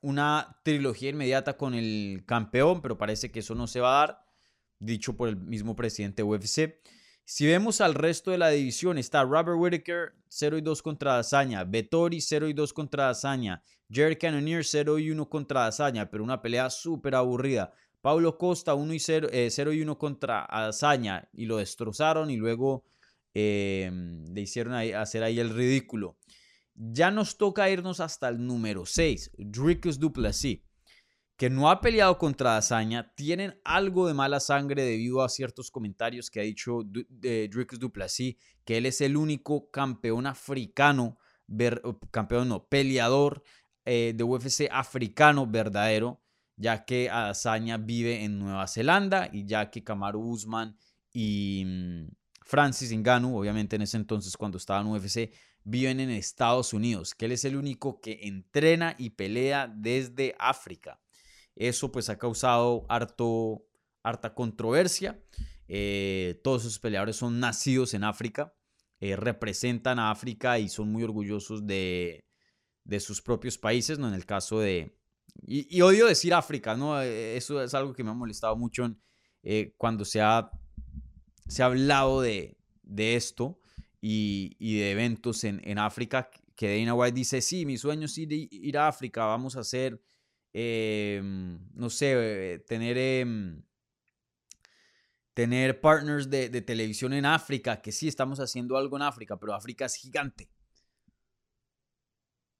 una 0.00 0.60
trilogía 0.64 1.10
inmediata 1.10 1.56
con 1.56 1.74
el 1.74 2.24
campeón, 2.26 2.82
pero 2.82 2.98
parece 2.98 3.30
que 3.30 3.40
eso 3.40 3.54
no 3.54 3.66
se 3.66 3.80
va 3.80 4.02
a 4.02 4.06
dar, 4.06 4.24
dicho 4.78 5.16
por 5.16 5.28
el 5.28 5.36
mismo 5.36 5.74
presidente 5.74 6.22
UFC. 6.22 6.80
Si 7.24 7.46
vemos 7.46 7.80
al 7.80 7.94
resto 7.94 8.30
de 8.30 8.38
la 8.38 8.48
división, 8.48 8.96
está 8.96 9.22
Robert 9.22 9.58
Whittaker 9.58 10.14
0 10.28 10.58
y 10.58 10.60
2 10.62 10.82
contra 10.82 11.18
Azaña, 11.18 11.64
Vettori 11.64 12.20
0 12.20 12.48
y 12.48 12.54
2 12.54 12.72
contra 12.72 13.10
Azaña, 13.10 13.62
Jerry 13.90 14.16
Cannonier 14.16 14.64
0 14.64 14.98
y 14.98 15.10
1 15.10 15.28
contra 15.28 15.66
Azaña, 15.66 16.10
pero 16.10 16.24
una 16.24 16.40
pelea 16.40 16.70
súper 16.70 17.14
aburrida. 17.14 17.72
Paulo 18.00 18.38
Costa 18.38 18.74
1 18.74 18.94
y 18.94 18.98
0, 18.98 19.28
eh, 19.32 19.50
y 19.56 19.82
1 19.82 19.98
contra 19.98 20.44
Azaña 20.44 21.28
y 21.32 21.46
lo 21.46 21.58
destrozaron 21.58 22.30
y 22.30 22.36
luego 22.36 22.84
eh, 23.34 23.90
le 24.32 24.40
hicieron 24.40 24.74
hacer 24.74 25.22
ahí 25.22 25.40
el 25.40 25.50
ridículo. 25.50 26.17
Ya 26.80 27.10
nos 27.10 27.36
toca 27.36 27.68
irnos 27.68 28.00
hasta 28.00 28.28
el 28.28 28.46
número 28.46 28.86
6, 28.86 29.32
Dricus 29.36 29.98
Duplessis 29.98 30.60
que 31.38 31.48
no 31.48 31.70
ha 31.70 31.80
peleado 31.80 32.18
contra 32.18 32.56
Azaña, 32.56 33.14
tienen 33.14 33.60
algo 33.64 34.08
de 34.08 34.12
mala 34.12 34.40
sangre 34.40 34.82
debido 34.82 35.22
a 35.22 35.28
ciertos 35.28 35.70
comentarios 35.70 36.30
que 36.30 36.40
ha 36.40 36.42
dicho 36.42 36.80
Dricus 36.82 37.78
Duplessis, 37.78 38.34
que 38.64 38.76
él 38.76 38.86
es 38.86 39.00
el 39.00 39.16
único 39.16 39.70
campeón 39.70 40.26
africano, 40.26 41.16
campeón 42.10 42.48
no, 42.48 42.66
peleador 42.66 43.44
eh, 43.84 44.14
de 44.16 44.24
UFC 44.24 44.68
africano 44.68 45.46
verdadero, 45.46 46.20
ya 46.56 46.84
que 46.84 47.08
Azaña 47.08 47.76
vive 47.76 48.24
en 48.24 48.40
Nueva 48.40 48.66
Zelanda 48.66 49.30
y 49.32 49.46
ya 49.46 49.70
que 49.70 49.84
Kamaru 49.84 50.20
Usman 50.20 50.76
y 51.12 51.62
mm, 51.64 52.08
Francis 52.42 52.92
Ngannou, 52.92 53.38
obviamente 53.38 53.76
en 53.76 53.82
ese 53.82 53.96
entonces 53.96 54.36
cuando 54.36 54.58
estaba 54.58 54.80
en 54.80 54.88
UFC, 54.88 55.30
viven 55.68 56.00
en 56.00 56.08
Estados 56.08 56.72
Unidos, 56.72 57.14
que 57.14 57.26
él 57.26 57.32
es 57.32 57.44
el 57.44 57.54
único 57.54 58.00
que 58.00 58.20
entrena 58.22 58.94
y 58.98 59.10
pelea 59.10 59.68
desde 59.68 60.34
África. 60.38 60.98
Eso 61.54 61.92
pues 61.92 62.08
ha 62.08 62.16
causado 62.16 62.86
harto, 62.88 63.66
harta 64.02 64.32
controversia. 64.34 65.22
Eh, 65.66 66.40
todos 66.42 66.62
esos 66.62 66.78
peleadores 66.78 67.16
son 67.16 67.38
nacidos 67.38 67.92
en 67.92 68.04
África, 68.04 68.54
eh, 69.00 69.14
representan 69.14 69.98
a 69.98 70.10
África 70.10 70.58
y 70.58 70.70
son 70.70 70.90
muy 70.90 71.02
orgullosos 71.02 71.66
de, 71.66 72.24
sus 73.00 73.20
propios 73.20 73.58
países, 73.58 73.98
¿no? 73.98 74.08
En 74.08 74.14
el 74.14 74.24
caso 74.24 74.60
de... 74.60 74.96
Y, 75.42 75.82
odio 75.82 76.06
decir 76.06 76.32
África, 76.32 76.76
¿no? 76.76 77.00
Eh, 77.02 77.36
eso 77.36 77.62
es 77.62 77.74
algo 77.74 77.92
que 77.92 78.02
me 78.02 78.10
ha 78.10 78.14
molestado 78.14 78.56
mucho 78.56 78.96
cuando 79.76 80.04
se 80.04 80.20
ha, 80.20 80.50
se 81.46 81.62
ha 81.62 81.66
hablado 81.66 82.22
de, 82.22 82.56
esto 82.96 83.57
y, 84.00 84.78
de 84.78 84.90
eventos 84.90 85.44
en, 85.44 85.60
en 85.64 85.78
África, 85.78 86.30
que 86.56 86.78
Dana 86.78 86.94
White 86.94 87.14
dice, 87.14 87.40
sí, 87.40 87.66
mi 87.66 87.76
sueño 87.76 88.06
es 88.06 88.18
ir, 88.18 88.32
ir 88.32 88.78
a 88.78 88.88
África, 88.88 89.24
vamos 89.24 89.56
a 89.56 89.60
hacer 89.60 90.00
Em, 90.52 91.58
no 91.74 91.90
sé, 91.90 92.64
tener, 92.66 92.96
em, 92.98 93.62
tener 95.34 95.80
partners 95.80 96.28
de, 96.30 96.48
televisión 96.62 97.12
en 97.12 97.26
África, 97.26 97.80
que 97.80 97.92
sí 97.92 98.08
estamos 98.08 98.40
haciendo 98.40 98.76
algo 98.76 98.96
en 98.96 99.02
África, 99.02 99.38
pero 99.38 99.54
África 99.54 99.84
es 99.84 99.94
gigante. 99.94 100.50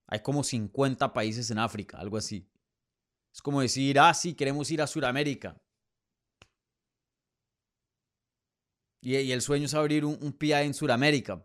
Hay 0.07 0.21
como 0.21 0.43
50 0.43 1.13
países 1.13 1.51
en 1.51 1.59
África, 1.59 1.99
algo 1.99 2.17
así. 2.17 2.49
Es 3.33 3.43
como 3.43 3.61
decir, 3.61 3.99
ah, 3.99 4.15
sí, 4.15 4.35
queremos 4.35 4.71
ir 4.71 4.81
a 4.81 4.87
Sudamérica. 4.87 5.61
Y, 9.01 9.15
el 9.31 9.43
sueño 9.43 9.67
es 9.67 9.75
abrir 9.75 10.05
un, 10.05 10.19
un 10.21 10.33
PI 10.33 10.53
en 10.53 10.75
Sudamérica. 10.75 11.45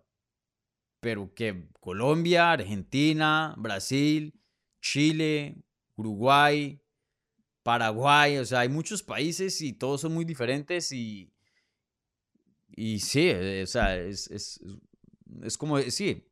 Pero 0.99 1.33
que 1.33 1.67
Colombia, 1.79 2.51
Argentina, 2.51 3.53
Brasil, 3.57 4.33
Chile, 4.81 5.63
Uruguay, 5.95 6.81
Paraguay, 7.63 8.37
o 8.37 8.45
sea, 8.45 8.59
hay 8.59 8.69
muchos 8.69 9.01
países 9.01 9.61
y 9.61 9.73
todos 9.73 10.01
son 10.01 10.13
muy 10.13 10.25
diferentes 10.25 10.91
y, 10.91 11.33
y 12.75 12.99
sí, 12.99 13.29
eh, 13.29 13.63
o 13.63 13.67
sea, 13.67 13.97
es, 13.97 14.29
es, 14.29 14.59
es 15.41 15.57
como, 15.57 15.79
sí, 15.79 16.29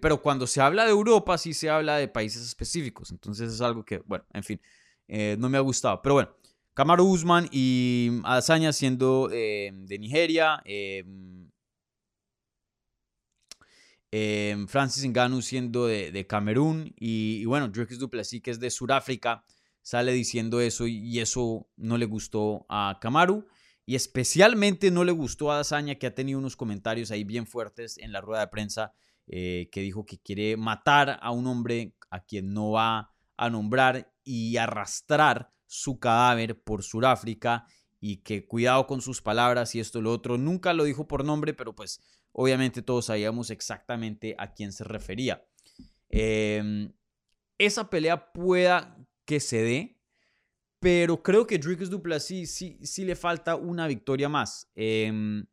pero 0.00 0.20
cuando 0.20 0.48
se 0.48 0.60
habla 0.60 0.84
de 0.84 0.90
Europa 0.90 1.38
sí 1.38 1.54
se 1.54 1.70
habla 1.70 1.96
de 1.96 2.08
países 2.08 2.42
específicos, 2.42 3.12
entonces 3.12 3.52
es 3.52 3.60
algo 3.60 3.84
que, 3.84 3.98
bueno, 3.98 4.24
en 4.32 4.42
fin, 4.42 4.60
eh, 5.06 5.36
no 5.38 5.48
me 5.48 5.58
ha 5.58 5.60
gustado, 5.62 6.02
pero 6.02 6.16
bueno, 6.16 6.36
Kamaru 6.78 7.10
Usman 7.10 7.48
y 7.50 8.20
Adesanya 8.22 8.72
siendo 8.72 9.30
eh, 9.32 9.72
de 9.74 9.98
Nigeria, 9.98 10.62
Em, 14.12 14.68
Francis 14.68 15.04
Ngannou 15.04 15.42
siendo 15.42 15.86
de, 15.86 16.26
Camerún 16.28 16.94
y, 16.96 17.44
bueno, 17.46 17.68
Dricus 17.68 17.98
Duplessis 17.98 18.40
que 18.40 18.52
es 18.52 18.60
de 18.60 18.70
Sudáfrica 18.70 19.44
sale 19.82 20.12
diciendo 20.12 20.60
eso 20.60 20.86
y, 20.86 21.18
eso 21.18 21.68
no 21.76 21.98
le 21.98 22.06
gustó 22.06 22.64
a 22.70 22.98
Kamaru 23.02 23.46
y 23.84 23.96
especialmente 23.96 24.90
no 24.92 25.02
le 25.02 25.12
gustó 25.12 25.50
a 25.50 25.56
Dazaña 25.56 25.96
que 25.96 26.06
ha 26.06 26.14
tenido 26.14 26.38
unos 26.38 26.56
comentarios 26.56 27.10
ahí 27.10 27.24
bien 27.24 27.46
fuertes 27.46 27.98
en 27.98 28.12
la 28.12 28.20
rueda 28.20 28.42
de 28.42 28.48
prensa 28.48 28.94
eh, 29.26 29.68
que 29.72 29.80
dijo 29.80 30.06
que 30.06 30.18
quiere 30.18 30.56
matar 30.56 31.18
a 31.20 31.32
un 31.32 31.48
hombre 31.48 31.94
a 32.08 32.20
quien 32.20 32.54
no 32.54 32.70
va 32.70 33.10
a 33.36 33.50
nombrar 33.50 34.14
y 34.24 34.56
arrastrar 34.56 35.50
su 35.68 36.00
cadáver 36.00 36.60
por 36.60 36.82
Sudáfrica 36.82 37.66
y 38.00 38.18
que 38.18 38.46
cuidado 38.46 38.86
con 38.86 39.00
sus 39.00 39.22
palabras 39.22 39.74
y 39.74 39.80
esto 39.80 39.98
y 39.98 40.02
lo 40.02 40.12
otro. 40.12 40.38
Nunca 40.38 40.72
lo 40.72 40.84
dijo 40.84 41.06
por 41.06 41.24
nombre, 41.24 41.54
pero 41.54 41.76
pues 41.76 42.00
obviamente 42.32 42.82
todos 42.82 43.06
sabíamos 43.06 43.50
exactamente 43.50 44.34
a 44.38 44.52
quién 44.54 44.72
se 44.72 44.84
refería. 44.84 45.46
Em, 46.08 46.92
esa 47.58 47.90
pelea 47.90 48.32
pueda 48.32 48.96
que 49.24 49.40
se 49.40 49.62
dé, 49.62 50.00
pero 50.80 51.22
creo 51.22 51.46
que 51.46 51.58
Dricus 51.58 51.90
Duplessis 51.90 52.50
sí, 52.54 52.78
sí 52.82 53.04
le 53.04 53.14
falta 53.14 53.56
una 53.56 53.86
victoria 53.86 54.28
más. 54.28 54.70
Em, 54.74 55.44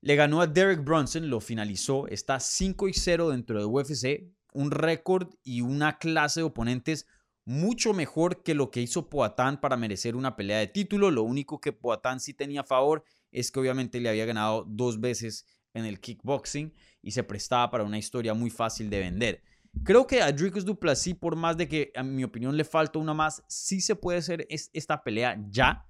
le 0.00 0.16
ganó 0.16 0.40
a 0.40 0.46
Derek 0.46 0.82
Brunson, 0.82 1.30
lo 1.30 1.40
finalizó, 1.40 2.08
está 2.08 2.40
5 2.40 2.88
y 2.88 2.94
0 2.94 3.30
dentro 3.30 3.58
de 3.58 3.64
UFC, 3.64 4.34
un 4.52 4.70
récord 4.70 5.34
y 5.42 5.60
una 5.60 5.98
clase 5.98 6.40
de 6.40 6.44
oponentes 6.44 7.06
mucho 7.44 7.92
mejor 7.92 8.42
que 8.42 8.54
lo 8.54 8.70
que 8.70 8.80
hizo 8.80 9.08
Poatán 9.10 9.60
para 9.60 9.76
merecer 9.76 10.16
una 10.16 10.36
pelea 10.36 10.58
de 10.58 10.66
título. 10.66 11.10
Lo 11.10 11.22
único 11.22 11.60
que 11.60 11.72
Poatán 11.72 12.20
sí 12.20 12.34
tenía 12.34 12.62
a 12.62 12.64
favor 12.64 13.04
es 13.30 13.50
que 13.50 13.60
obviamente 13.60 14.00
le 14.00 14.08
había 14.08 14.24
ganado 14.24 14.64
dos 14.66 15.00
veces 15.00 15.46
en 15.74 15.84
el 15.84 16.00
kickboxing 16.00 16.72
y 17.02 17.10
se 17.10 17.22
prestaba 17.22 17.70
para 17.70 17.84
una 17.84 17.98
historia 17.98 18.32
muy 18.32 18.50
fácil 18.50 18.88
de 18.88 19.00
vender. 19.00 19.42
Creo 19.82 20.06
que 20.06 20.22
a 20.22 20.32
Dricus 20.32 20.64
Duplessis, 20.64 21.16
por 21.16 21.36
más 21.36 21.56
de 21.56 21.68
que 21.68 21.92
a 21.96 22.02
mi 22.02 22.22
opinión 22.24 22.56
le 22.56 22.64
falta 22.64 22.98
una 22.98 23.12
más, 23.12 23.42
sí 23.48 23.80
se 23.80 23.96
puede 23.96 24.18
hacer 24.18 24.46
esta 24.48 25.02
pelea 25.02 25.36
ya. 25.50 25.86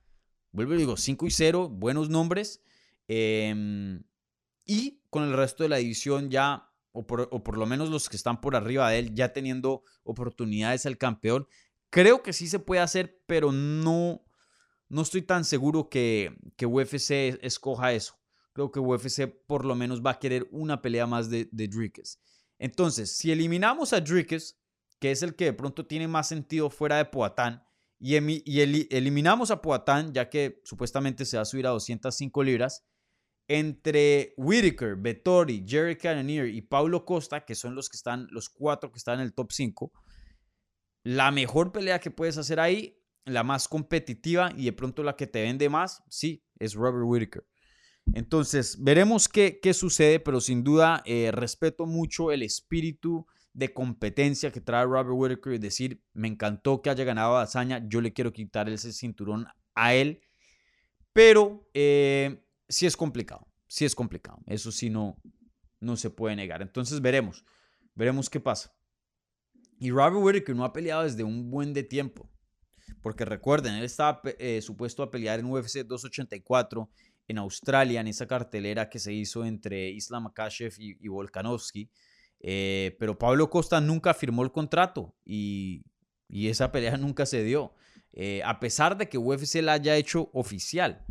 Vuelvo 0.52 0.74
y 0.74 0.78
digo, 0.78 0.96
5 0.96 1.26
y 1.26 1.30
0, 1.30 1.68
buenos 1.68 2.08
nombres. 2.08 2.62
Em, 3.06 4.02
y 4.64 5.02
con 5.10 5.24
el 5.24 5.34
resto 5.34 5.62
de 5.62 5.68
la 5.68 5.76
división 5.76 6.30
ya, 6.30 6.70
o 6.94 7.07
por, 7.07 7.28
o 7.30 7.44
por, 7.44 7.59
lo 7.59 7.66
menos 7.66 7.90
los 7.90 8.09
que 8.09 8.16
están 8.16 8.40
por 8.40 8.57
arriba 8.57 8.88
de 8.88 9.00
él, 9.00 9.14
ya 9.14 9.35
teniendo 9.35 9.83
oportunidades 10.02 10.87
al 10.87 10.96
campeón. 10.96 11.46
Creo 11.90 12.22
que 12.22 12.33
sí 12.33 12.48
se 12.48 12.59
puede 12.59 12.80
hacer, 12.80 13.20
pero 13.26 13.52
no, 13.52 14.24
no 14.88 15.02
estoy 15.02 15.20
tan 15.20 15.44
seguro 15.44 15.90
que, 15.90 16.35
que 16.57 16.64
UFC 16.64 17.38
escoja 17.42 17.92
eso 17.92 18.18
creo 18.54 18.70
que 18.70 18.80
UFC 18.80 19.26
por 19.46 19.66
lo 19.66 19.74
menos 19.74 20.00
va 20.00 20.12
a 20.12 20.18
querer 20.18 20.48
una 20.50 20.80
pelea 20.80 21.07
más 21.07 21.28
de, 21.28 21.48
de 21.52 21.90
Entonces, 22.59 23.14
si 23.14 23.30
eliminamos 23.30 23.92
a 23.92 24.00
Dricus, 24.00 24.57
que 24.98 25.11
es 25.11 25.22
el 25.22 25.35
que 25.35 25.46
de 25.46 25.52
pronto 25.52 25.85
tiene 25.85 26.09
más 26.09 26.28
sentido 26.28 26.70
fuera 26.70 26.96
de 26.96 27.04
Poatán, 27.04 27.62
y, 27.98 28.16
y 28.16 28.87
eliminamos 28.90 29.50
a 29.50 29.61
Poatán, 29.61 30.14
ya 30.14 30.30
que 30.30 30.62
supuestamente 30.64 31.24
se 31.24 31.37
va 31.37 31.42
a 31.42 31.46
subir 31.46 31.66
a 31.66 31.70
205 31.70 32.42
libras, 32.42 32.85
entre 33.48 34.35
Whitaker, 34.37 34.96
Vettori, 34.96 35.64
Jerry 35.66 35.96
Cannonier 35.96 36.48
y 36.48 36.62
Paulo 36.62 37.04
Costa, 37.04 37.44
que 37.44 37.54
son 37.54 37.74
los 37.74 37.88
que 37.88 37.96
están, 37.96 38.26
los 38.30 38.48
cuatro 38.48 38.90
que 38.90 38.98
están 38.98 39.20
en 39.20 39.26
el 39.26 39.35
top 39.35 39.52
5, 39.52 39.92
la 41.02 41.30
mejor 41.30 41.72
pelea 41.72 41.98
que 42.00 42.11
puedes 42.11 42.38
hacer 42.38 42.59
ahí 42.59 42.98
la 43.24 43.42
más 43.42 43.68
competitiva 43.68 44.52
y 44.57 44.64
de 44.66 44.72
pronto 44.72 45.02
la 45.02 45.16
que 45.16 45.26
te 45.26 45.42
vende 45.42 45.68
más, 45.68 46.02
sí, 46.09 46.44
es 46.59 46.74
Robert 46.74 47.04
Whitaker. 47.07 47.46
Entonces, 48.12 48.83
veremos 48.83 49.28
qué, 49.28 49.61
qué 49.62 49.72
sucede, 49.72 50.20
pero 50.20 50.40
sin 50.40 50.62
duda 50.62 51.02
eh, 51.07 51.30
respeto 51.33 51.87
mucho 51.87 52.33
el 52.33 52.42
espíritu 52.42 53.26
de 53.54 53.72
competencia 53.72 54.50
que 54.50 54.61
trae 54.61 54.85
Robert 54.85 55.11
Whitaker. 55.12 55.54
Es 55.54 55.61
decir, 55.61 56.02
me 56.12 56.28
encantó 56.28 56.83
que 56.83 56.90
haya 56.90 57.04
ganado 57.04 57.37
a 57.37 57.42
hazaña, 57.42 57.87
yo 57.88 58.00
le 58.00 58.12
quiero 58.12 58.33
quitar 58.33 58.68
ese 58.68 58.92
cinturón 58.92 59.46
a 59.74 59.94
él, 59.94 60.20
pero 61.12 61.68
eh, 61.72 62.43
sí 62.74 62.87
es 62.87 62.96
complicado, 62.96 63.46
sí 63.68 63.84
es 63.84 63.94
complicado. 63.94 64.38
Eso 64.46 64.72
sí 64.72 64.90
no, 64.90 65.16
no 65.80 65.96
se 65.96 66.10
puede 66.10 66.34
negar. 66.34 66.60
Entonces, 66.60 67.00
veremos, 67.00 67.44
veremos 67.94 68.28
qué 68.28 68.40
pasa. 68.40 68.74
Y 69.78 69.90
Robert 69.90 70.16
Whitaker 70.16 70.56
no 70.56 70.64
ha 70.64 70.72
peleado 70.72 71.04
desde 71.04 71.22
un 71.22 71.50
buen 71.50 71.72
de 71.72 71.84
tiempo. 71.84 72.28
Porque 73.00 73.24
recuerden, 73.24 73.74
él 73.74 73.84
estaba 73.84 74.20
eh, 74.38 74.60
supuesto 74.60 75.02
a 75.02 75.10
pelear 75.10 75.38
en 75.38 75.46
UFC 75.46 75.78
284 75.87 76.90
en 77.28 77.38
Australia, 77.38 78.00
en 78.00 78.08
esa 78.08 78.26
cartelera 78.26 78.90
que 78.90 78.98
se 78.98 79.12
hizo 79.12 79.44
entre 79.44 79.90
Islam 79.90 80.24
Makhachev 80.24 80.74
y, 80.78 81.08
Volkanovski. 81.08 81.88
Eh, 82.40 82.96
pero 82.98 83.18
Pablo 83.18 83.48
Costa 83.48 83.80
nunca 83.80 84.12
firmó 84.12 84.42
el 84.42 84.52
contrato 84.52 85.14
y, 85.24 85.84
esa 86.28 86.72
pelea 86.72 86.96
nunca 86.96 87.24
se 87.24 87.44
dio. 87.44 87.72
Eh, 88.12 88.42
a 88.44 88.60
pesar 88.60 88.96
de 88.96 89.08
que 89.08 89.18
UFC 89.18 89.56
la 89.62 89.74
haya 89.74 89.96
hecho 89.96 90.30
oficial. 90.32 91.04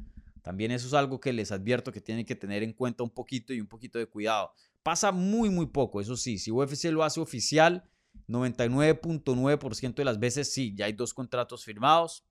También 0.44 0.72
eso 0.72 0.88
es 0.88 0.94
algo 0.94 1.20
que 1.20 1.34
les 1.34 1.52
advierto 1.52 1.92
que 1.92 2.02
tienen 2.02 2.26
que 2.26 2.36
tener 2.36 2.62
en 2.62 2.74
cuenta 2.74 3.02
un 3.02 3.10
poquito 3.10 3.54
y 3.54 3.62
un 3.62 3.68
poquito 3.68 3.98
de 3.98 4.06
cuidado. 4.06 4.52
Pasa 4.84 5.12
muy, 5.12 5.50
muy 5.50 5.68
poco, 5.68 6.02
eso 6.02 6.18
sí. 6.18 6.38
Si 6.38 6.52
UFC 6.52 6.92
lo 6.92 7.04
hace 7.04 7.22
oficial, 7.22 7.90
99.9% 8.28 9.96
de 9.96 10.06
las 10.06 10.20
veces 10.20 10.54
sí, 10.54 10.76
ya 10.76 10.86
hay 10.86 10.94
dos 10.94 11.14
contratos 11.14 11.64
firmados 11.64 12.26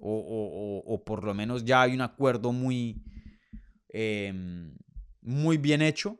o, 0.00 1.02
por 1.06 1.24
lo 1.24 1.32
menos 1.32 1.64
ya 1.64 1.82
hay 1.82 1.94
un 1.94 2.00
acuerdo 2.00 2.52
muy, 2.52 3.02
em, 3.88 4.76
muy 5.20 5.56
bien 5.56 5.80
hecho. 5.80 6.18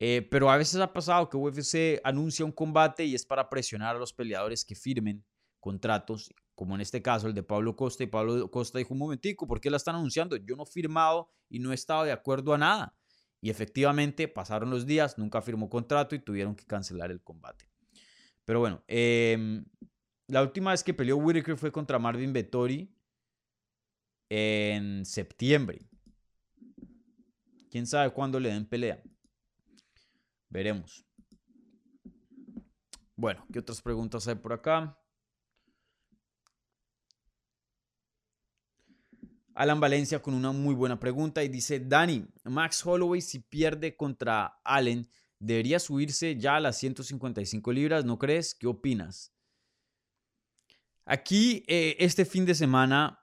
Eh, 0.00 0.26
pero 0.30 0.50
a 0.50 0.56
veces 0.56 0.80
ha 0.80 0.92
pasado 0.92 1.28
que 1.28 1.36
UFC 1.36 2.00
anuncia 2.02 2.44
un 2.44 2.52
combate 2.52 3.04
y 3.04 3.14
es 3.14 3.24
para 3.24 3.48
presionar 3.48 3.94
a 3.94 3.98
los 3.98 4.12
peleadores 4.12 4.64
que 4.64 4.74
firmen 4.74 5.24
contratos, 5.60 6.34
como 6.54 6.74
en 6.74 6.80
este 6.80 7.02
caso 7.02 7.26
el 7.26 7.34
de 7.34 7.42
Pablo 7.42 7.76
Costa. 7.76 8.04
Y 8.04 8.06
Pablo 8.06 8.50
Costa 8.50 8.78
dijo 8.78 8.94
un 8.94 8.98
momentico, 8.98 9.46
¿por 9.46 9.60
qué 9.60 9.70
la 9.70 9.76
están 9.76 9.96
anunciando? 9.96 10.36
Yo 10.36 10.56
no 10.56 10.64
he 10.64 10.66
firmado 10.66 11.30
y 11.48 11.58
no 11.58 11.72
he 11.72 11.74
estado 11.74 12.04
de 12.04 12.12
acuerdo 12.12 12.54
a 12.54 12.58
nada. 12.58 12.96
Y 13.40 13.50
efectivamente 13.50 14.26
pasaron 14.28 14.70
los 14.70 14.86
días, 14.86 15.18
nunca 15.18 15.42
firmó 15.42 15.68
contrato 15.68 16.14
y 16.14 16.18
tuvieron 16.18 16.54
que 16.54 16.64
cancelar 16.64 17.10
el 17.10 17.22
combate. 17.22 17.68
Pero 18.44 18.60
bueno, 18.60 18.82
em, 18.86 19.64
la 20.28 20.42
última 20.42 20.70
vez 20.70 20.82
que 20.82 20.94
peleó 20.94 21.16
Whitaker 21.16 21.56
fue 21.56 21.70
contra 21.70 21.98
Marvin 21.98 22.32
Vettori 22.32 22.94
en 24.30 25.04
septiembre. 25.04 25.86
¿Quién 27.70 27.86
sabe 27.86 28.10
cuándo 28.12 28.40
le 28.40 28.50
den 28.50 28.66
pelea? 28.66 29.02
Veremos. 30.48 31.04
Bueno, 33.16 33.44
¿qué 33.52 33.58
otras 33.58 33.82
preguntas 33.82 34.26
hay 34.28 34.36
por 34.36 34.52
acá? 34.52 34.98
Alan 39.54 39.80
Valencia 39.80 40.20
con 40.20 40.34
una 40.34 40.52
muy 40.52 40.74
buena 40.74 40.98
pregunta 40.98 41.42
y 41.44 41.48
dice, 41.48 41.80
Dani, 41.80 42.26
Max 42.44 42.84
Holloway 42.84 43.20
si 43.20 43.38
pierde 43.38 43.96
contra 43.96 44.60
Allen, 44.64 45.08
debería 45.38 45.78
subirse 45.78 46.36
ya 46.36 46.56
a 46.56 46.60
las 46.60 46.76
155 46.78 47.72
libras, 47.72 48.04
¿no 48.04 48.18
crees? 48.18 48.54
¿Qué 48.54 48.66
opinas? 48.66 49.32
Aquí, 51.04 51.62
eh, 51.68 51.96
este 52.00 52.24
fin 52.24 52.44
de 52.46 52.54
semana, 52.54 53.20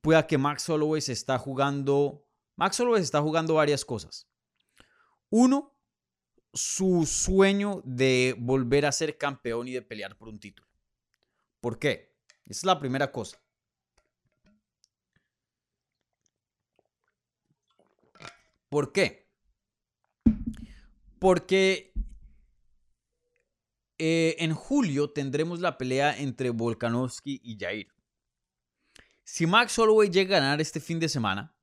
pueda 0.00 0.26
que 0.26 0.38
Max 0.38 0.68
Holloway 0.68 1.02
se 1.02 1.12
está 1.12 1.38
jugando, 1.38 2.26
Max 2.56 2.80
Holloway 2.80 3.02
está 3.02 3.20
jugando 3.20 3.54
varias 3.54 3.84
cosas. 3.84 4.28
Uno, 5.28 5.76
su 6.52 7.06
sueño 7.06 7.82
de 7.84 8.34
volver 8.38 8.86
a 8.86 8.92
ser 8.92 9.18
campeón 9.18 9.68
y 9.68 9.72
de 9.72 9.82
pelear 9.82 10.16
por 10.16 10.28
un 10.28 10.40
título. 10.40 10.68
¿Por 11.60 11.78
qué? 11.78 12.16
Esa 12.46 12.60
es 12.60 12.64
la 12.64 12.80
primera 12.80 13.12
cosa. 13.12 13.38
¿Por 18.70 18.92
qué? 18.92 19.28
Porque 21.18 21.92
eh, 23.98 24.36
en 24.38 24.54
julio 24.54 25.10
tendremos 25.10 25.58
la 25.58 25.76
pelea 25.76 26.16
entre 26.16 26.50
Volkanovski 26.50 27.40
y 27.42 27.58
Jair. 27.58 27.88
Si 29.24 29.46
Max 29.46 29.76
Holloway 29.78 30.08
llega 30.08 30.36
a 30.36 30.40
ganar 30.40 30.60
este 30.60 30.78
fin 30.80 31.00
de 31.00 31.08
semana, 31.08 31.54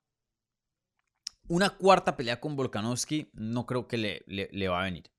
una 1.48 1.70
cuarta 1.70 2.18
pelea 2.18 2.42
con 2.42 2.58
Volkanovski 2.58 3.32
no 3.34 3.66
creo 3.66 3.88
que 3.88 3.98
le, 3.98 4.24
le, 4.28 4.68
va 4.68 4.82
a 4.82 4.84
venir. 4.84 5.10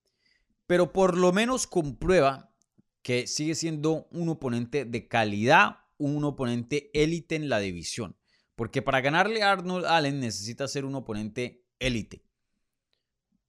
Pero 0.67 0.93
por 0.93 1.17
lo 1.17 1.33
menos 1.33 1.67
comprueba 1.67 2.55
que 3.01 3.27
sigue 3.27 3.55
siendo 3.55 4.09
un 4.11 4.29
oponente 4.29 4.85
de 4.85 5.09
calidad, 5.09 5.79
un 5.97 6.23
oponente 6.25 6.91
élite 6.93 7.35
en 7.35 7.49
la 7.49 7.61
división. 7.61 8.19
Porque 8.57 8.83
para 8.83 9.01
ganarle 9.01 9.43
a 9.43 9.53
Arnold 9.53 9.87
Allen 9.87 10.21
necesita 10.21 10.69
ser 10.69 10.85
un 10.85 10.95
oponente 10.95 11.65
élite 11.79 12.29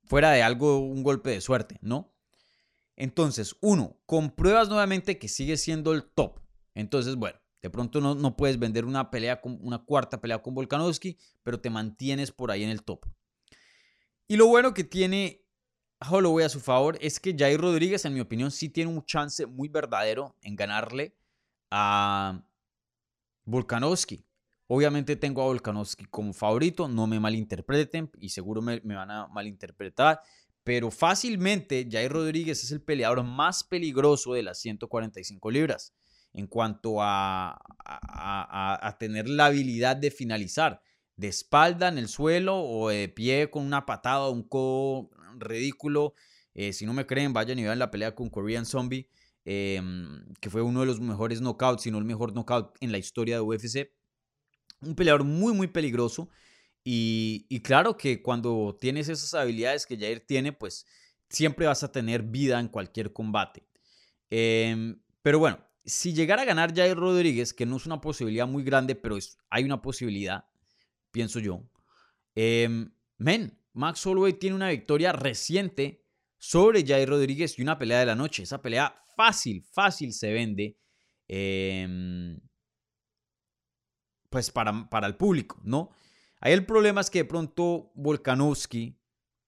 fuera 0.09 0.31
de 0.31 0.41
algo, 0.41 0.79
un 0.79 1.03
golpe 1.03 1.29
de 1.29 1.39
suerte, 1.39 1.77
¿no? 1.81 2.11
Entonces, 2.95 3.55
uno, 3.61 3.95
compruebas 4.07 4.67
nuevamente 4.67 5.19
que 5.19 5.27
sigue 5.27 5.55
siendo 5.55 5.93
el 5.93 6.03
top. 6.03 6.39
Entonces, 6.73 7.15
bueno, 7.15 7.39
de 7.61 7.69
pronto 7.69 8.01
no, 8.01 8.15
no 8.15 8.35
puedes 8.35 8.57
vender 8.57 8.85
una 8.85 9.11
pelea 9.11 9.39
con 9.39 9.59
una 9.61 9.85
cuarta 9.85 10.19
pelea 10.19 10.41
con 10.41 10.55
Volkanovski, 10.55 11.17
pero 11.43 11.61
te 11.61 11.69
mantienes 11.69 12.31
por 12.31 12.49
ahí 12.49 12.63
en 12.63 12.71
el 12.71 12.83
top. 12.83 13.05
Y 14.27 14.35
lo 14.35 14.47
bueno 14.47 14.73
que 14.73 14.83
tiene 14.83 15.45
Holloway 16.09 16.45
a 16.45 16.49
su 16.49 16.59
favor 16.59 16.97
es 17.01 17.19
que 17.19 17.35
Jair 17.37 17.61
Rodríguez, 17.61 18.03
en 18.05 18.15
mi 18.15 18.19
opinión, 18.19 18.49
sí 18.49 18.67
tiene 18.69 18.91
un 18.91 19.05
chance 19.05 19.45
muy 19.45 19.69
verdadero 19.69 20.35
en 20.41 20.55
ganarle 20.55 21.15
a 21.69 22.43
Volkanovski. 23.45 24.25
Obviamente 24.71 25.15
tengo 25.15 25.41
a 25.41 25.45
Volkanovski 25.45 26.05
como 26.05 26.31
favorito, 26.31 26.87
no 26.87 27.07
me 27.07 27.19
malinterpreten 27.19 28.11
y 28.19 28.29
seguro 28.29 28.61
me, 28.61 28.79
van 28.81 29.09
a 29.09 29.27
malinterpretar, 29.29 30.19
pero 30.63 30.91
fácilmente 30.91 31.87
Jair 31.89 32.11
Rodríguez 32.11 32.63
es 32.63 32.71
el 32.71 32.79
peleador 32.79 33.23
más 33.23 33.63
peligroso 33.63 34.33
de 34.33 34.43
las 34.43 34.59
145 34.59 35.49
libras 35.49 35.95
en 36.33 36.45
cuanto 36.45 36.97
a, 36.99 37.59
tener 38.99 39.27
la 39.27 39.47
habilidad 39.47 39.95
de 39.97 40.11
finalizar 40.11 40.83
de 41.15 41.29
espalda 41.29 41.87
en 41.87 41.97
el 41.97 42.07
suelo 42.07 42.61
o 42.61 42.89
de 42.89 43.09
pie 43.09 43.49
con 43.49 43.65
una 43.65 43.87
patada 43.87 44.29
un 44.29 44.43
codo 44.43 45.09
ridículo. 45.39 46.13
Eh, 46.53 46.73
si 46.73 46.85
no 46.85 46.93
me 46.93 47.07
creen, 47.07 47.33
vayan 47.33 47.57
y 47.57 47.63
vean 47.63 47.79
la 47.79 47.89
pelea 47.89 48.13
con 48.13 48.29
Korean 48.29 48.67
Zombie, 48.67 49.09
em, 49.45 50.31
que 50.39 50.51
fue 50.51 50.61
uno 50.61 50.81
de 50.81 50.85
los 50.85 50.99
mejores 50.99 51.41
knockouts, 51.41 51.81
si 51.81 51.89
no 51.89 51.97
el 51.97 52.05
mejor 52.05 52.33
knockout 52.33 52.77
en 52.81 52.91
la 52.91 52.99
historia 52.99 53.37
de 53.37 53.41
UFC. 53.41 53.98
Un 54.81 54.95
peleador 54.95 55.23
muy, 55.23 55.53
muy 55.53 55.67
peligroso. 55.67 56.29
Y, 56.83 57.61
claro 57.61 57.97
que 57.97 58.21
cuando 58.21 58.77
tienes 58.79 59.09
esas 59.09 59.33
habilidades 59.33 59.85
que 59.85 59.97
Jair 59.97 60.21
tiene, 60.21 60.53
pues 60.53 60.85
siempre 61.29 61.67
vas 61.67 61.83
a 61.83 61.91
tener 61.91 62.23
vida 62.23 62.59
en 62.59 62.67
cualquier 62.67 63.13
combate. 63.13 63.63
Em, 64.29 64.99
pero 65.21 65.39
bueno, 65.39 65.59
si 65.85 66.13
llegara 66.13 66.43
a 66.43 66.45
ganar 66.45 66.73
Jair 66.75 66.97
Rodríguez, 66.97 67.53
que 67.53 67.65
no 67.65 67.77
es 67.77 67.85
una 67.85 68.01
posibilidad 68.01 68.47
muy 68.47 68.63
grande, 68.63 68.95
pero 68.95 69.17
es, 69.17 69.37
hay 69.49 69.65
una 69.65 69.81
posibilidad, 69.81 70.45
pienso 71.11 71.39
yo. 71.39 71.63
Em, 72.33 72.91
men, 73.17 73.59
Max 73.73 74.05
Holloway 74.05 74.33
tiene 74.33 74.55
una 74.55 74.69
victoria 74.69 75.11
reciente 75.11 76.05
sobre 76.37 76.85
Jair 76.85 77.09
Rodríguez 77.09 77.59
y 77.59 77.61
una 77.61 77.77
pelea 77.77 77.99
de 77.99 78.05
la 78.07 78.15
noche. 78.15 78.43
Esa 78.43 78.61
pelea 78.61 78.95
fácil, 79.15 79.63
fácil 79.63 80.13
se 80.13 80.31
vende. 80.31 80.77
Eh, 81.27 82.39
pues 84.29 84.51
para, 84.51 84.89
para 84.89 85.07
el 85.07 85.15
público, 85.15 85.59
¿no? 85.63 85.91
Ahí 86.41 86.53
el 86.53 86.65
problema 86.65 87.01
es 87.01 87.09
que 87.09 87.19
de 87.19 87.25
pronto 87.25 87.91
Volkanovski 87.95 88.97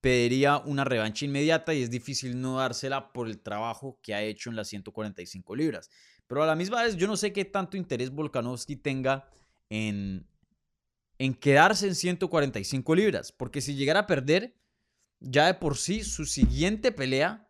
pediría 0.01 0.57
una 0.57 0.83
revancha 0.83 1.25
inmediata 1.25 1.73
y 1.73 1.83
es 1.83 1.89
difícil 1.89 2.41
no 2.41 2.57
dársela 2.57 3.13
por 3.13 3.27
el 3.27 3.39
trabajo 3.39 3.99
que 4.01 4.13
ha 4.13 4.21
hecho 4.21 4.49
en 4.49 4.55
las 4.55 4.67
145 4.67 5.55
libras. 5.55 5.89
Pero 6.27 6.43
a 6.43 6.47
la 6.47 6.55
misma 6.55 6.83
vez 6.83 6.97
yo 6.97 7.07
no 7.07 7.15
sé 7.15 7.31
qué 7.31 7.45
tanto 7.45 7.77
interés 7.77 8.09
Volkanovski 8.09 8.75
tenga 8.75 9.29
en, 9.69 10.27
en 11.19 11.33
quedarse 11.35 11.87
en 11.87 11.95
145 11.95 12.95
libras, 12.95 13.31
porque 13.31 13.61
si 13.61 13.75
llegara 13.75 14.01
a 14.01 14.07
perder, 14.07 14.57
ya 15.19 15.45
de 15.45 15.53
por 15.53 15.77
sí 15.77 16.03
su 16.03 16.25
siguiente 16.25 16.91
pelea, 16.91 17.47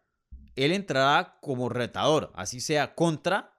él 0.56 0.74
entrará 0.74 1.40
como 1.42 1.70
retador, 1.70 2.32
así 2.36 2.60
sea 2.60 2.96
contra 2.96 3.58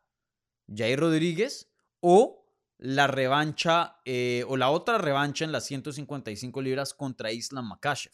Jair 0.68 1.00
Rodríguez 1.00 1.72
o 2.00 2.41
la 2.83 3.07
revancha 3.07 4.01
eh, 4.05 4.45
o 4.49 4.57
la 4.57 4.71
otra 4.71 4.99
revancha 4.99 5.45
en 5.45 5.53
las 5.53 5.66
155 5.66 6.61
libras 6.61 6.95
contra 6.95 7.31
Islam 7.31 7.68
Makashev. 7.68 8.12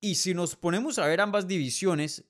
Y 0.00 0.16
si 0.16 0.34
nos 0.34 0.56
ponemos 0.56 0.98
a 0.98 1.06
ver 1.06 1.20
ambas 1.20 1.46
divisiones, 1.46 2.24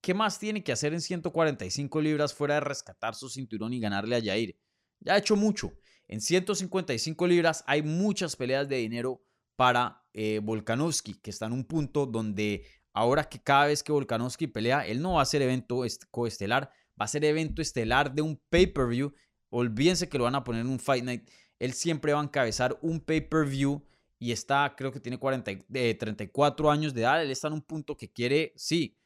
¿qué 0.00 0.14
más 0.14 0.38
tiene 0.38 0.62
que 0.62 0.70
hacer 0.70 0.94
en 0.94 1.00
145 1.00 2.00
libras 2.00 2.34
fuera 2.34 2.54
de 2.54 2.60
rescatar 2.60 3.16
su 3.16 3.28
cinturón 3.28 3.72
y 3.72 3.80
ganarle 3.80 4.14
a 4.14 4.22
Jair? 4.22 4.56
Ya 5.00 5.14
ha 5.14 5.18
hecho 5.18 5.34
mucho. 5.34 5.72
En 6.06 6.20
155 6.20 7.26
libras 7.26 7.64
hay 7.66 7.82
muchas 7.82 8.36
peleas 8.36 8.68
de 8.68 8.76
dinero 8.76 9.24
para 9.56 10.04
eh, 10.12 10.40
Volkanovski, 10.40 11.14
que 11.14 11.30
está 11.30 11.46
en 11.46 11.52
un 11.52 11.64
punto 11.64 12.06
donde 12.06 12.64
ahora 12.92 13.24
que 13.24 13.42
cada 13.42 13.66
vez 13.66 13.82
que 13.82 13.90
Volkanovski 13.90 14.46
pelea, 14.46 14.86
él 14.86 15.02
no 15.02 15.14
va 15.14 15.22
a 15.22 15.26
ser 15.26 15.42
evento 15.42 15.82
coestelar, 16.12 16.70
va 17.00 17.06
a 17.06 17.08
ser 17.08 17.24
evento 17.24 17.60
estelar 17.60 18.14
de 18.14 18.22
un 18.22 18.40
pay-per-view. 18.50 19.12
Olvídense 19.56 20.08
que 20.08 20.18
lo 20.18 20.24
van 20.24 20.34
a 20.34 20.42
poner 20.42 20.62
en 20.62 20.68
un 20.68 20.80
Fight 20.80 21.04
Night. 21.04 21.30
Él 21.60 21.72
siempre 21.72 22.12
va 22.12 22.20
a 22.20 22.24
encabezar 22.24 22.76
un 22.82 23.00
pay-per-view 23.00 23.82
y 24.18 24.32
está, 24.32 24.74
creo 24.76 24.90
que 24.90 24.98
tiene 24.98 25.18
40, 25.18 25.52
34 25.98 26.70
años 26.70 26.92
de 26.92 27.02
edad. 27.02 27.22
Él 27.22 27.30
está 27.30 27.48
en 27.48 27.54
un 27.54 27.62
punto 27.62 27.96
que 27.96 28.10
quiere, 28.10 28.52
sí, 28.56 28.98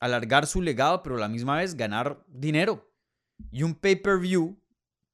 alargar 0.00 0.46
su 0.46 0.62
legado, 0.62 1.02
pero 1.02 1.16
a 1.16 1.20
la 1.20 1.28
misma 1.28 1.58
vez 1.58 1.74
ganar 1.74 2.24
dinero. 2.26 2.90
Y 3.50 3.64
un 3.64 3.74
pay-per-view 3.74 4.58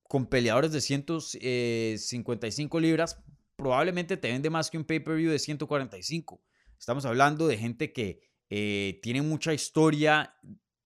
con 0.04 0.26
peleadores 0.26 0.70
de 0.70 0.80
155 0.80 2.78
libras 2.78 3.20
probablemente 3.56 4.16
te 4.16 4.30
vende 4.30 4.48
más 4.50 4.70
que 4.70 4.78
un 4.78 4.84
pay-per-view 4.84 5.30
de 5.30 5.38
145. 5.38 6.40
Estamos 6.78 7.04
hablando 7.04 7.48
de 7.48 7.58
gente 7.58 7.92
que 7.92 8.20
eh, 8.48 9.00
tiene 9.02 9.22
mucha 9.22 9.54
historia 9.54 10.36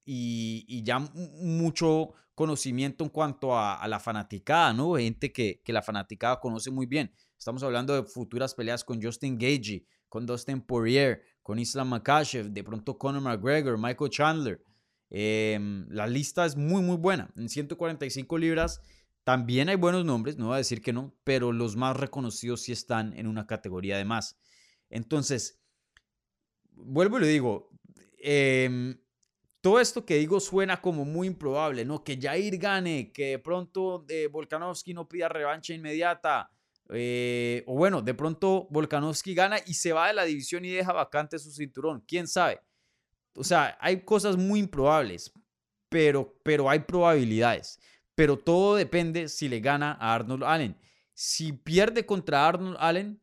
y, 0.07 0.83
ya 0.85 1.01
mucho 1.01 2.13
conocimiento 2.37 3.03
en 3.03 3.11
cuanto 3.11 3.59
a, 3.59 3.85
la 3.89 3.99
fanaticada, 3.99 4.73
¿no? 4.75 4.95
Gente 4.95 5.33
que, 5.33 5.63
que, 5.65 5.73
la 5.73 5.83
fanaticada 5.83 6.39
conoce 6.39 6.71
muy 6.71 6.85
bien. 6.85 7.11
Estamos 7.37 7.63
hablando 7.63 7.95
de 7.95 8.05
futuras 8.05 8.55
peleas 8.55 8.85
con 8.85 9.03
Justin 9.03 9.39
Gagey, 9.39 9.87
con 10.09 10.27
Dustin 10.27 10.61
Poirier, 10.61 11.23
con 11.43 11.59
Islam 11.59 11.89
Makashev, 11.89 12.51
de 12.51 12.63
pronto 12.63 12.99
Conor 12.99 13.23
McGregor, 13.23 13.79
Michael 13.79 14.11
Chandler. 14.11 14.63
Em, 15.09 15.89
la 15.89 16.07
lista 16.07 16.45
es 16.45 16.57
muy, 16.57 16.83
muy 16.83 16.99
buena. 16.99 17.33
En 17.37 17.49
145 17.49 18.37
libras 18.37 18.83
también 19.25 19.71
hay 19.71 19.77
buenos 19.77 20.05
nombres, 20.05 20.37
no 20.37 20.49
voy 20.49 20.57
a 20.57 20.59
decir 20.59 20.83
que 20.83 20.93
no, 20.93 21.17
pero 21.25 21.53
los 21.53 21.75
más 21.75 21.97
reconocidos 21.97 22.61
sí 22.61 22.73
están 22.73 23.13
en 23.19 23.27
una 23.27 23.47
categoría 23.47 23.97
de 23.97 24.05
más. 24.05 24.39
Entonces, 24.91 25.59
vuelvo 26.73 27.17
y 27.17 27.23
le 27.23 27.29
digo, 27.29 27.71
em, 28.19 29.01
todo 29.67 29.81
esto 29.81 30.07
que 30.07 30.15
digo 30.15 30.39
suena 30.39 30.81
como 30.81 31.05
muy 31.05 31.27
improbable, 31.27 31.85
¿no? 31.85 32.05
Que 32.05 32.17
Jair 32.23 32.57
gane, 32.57 33.11
que 33.11 33.31
de 33.31 33.39
pronto 33.41 34.07
eh, 34.09 34.29
Volkanovski 34.29 34.95
no 34.95 35.09
pida 35.09 35.29
revancha 35.29 35.75
inmediata. 35.75 36.53
Eh, 36.91 37.65
o 37.67 37.75
bueno, 37.75 38.01
de 38.01 38.15
pronto 38.15 38.69
Volkanovski 38.71 39.35
gana 39.35 39.57
y 39.67 39.75
se 39.75 39.93
va 39.93 40.07
de 40.07 40.15
la 40.15 40.23
división 40.23 40.65
y 40.65 40.71
deja 40.71 40.93
vacante 40.93 41.37
su 41.41 41.51
cinturón. 41.51 42.05
¿Quién 42.07 42.29
sabe? 42.29 42.61
O 43.35 43.43
sea, 43.43 43.77
hay 43.81 44.03
cosas 44.03 44.37
muy 44.37 44.61
improbables, 44.61 45.33
pero, 45.89 46.39
pero 46.45 46.71
hay 46.71 46.79
probabilidades. 46.79 47.81
Pero 48.15 48.39
todo 48.39 48.77
depende 48.77 49.29
si 49.29 49.49
le 49.49 49.59
gana 49.59 49.99
a 49.99 50.15
Arnold 50.15 50.45
Allen. 50.45 50.77
Si 51.13 51.53
pierde 51.53 52.07
contra 52.07 52.47
Arnold 52.47 52.77
Allen, 52.79 53.21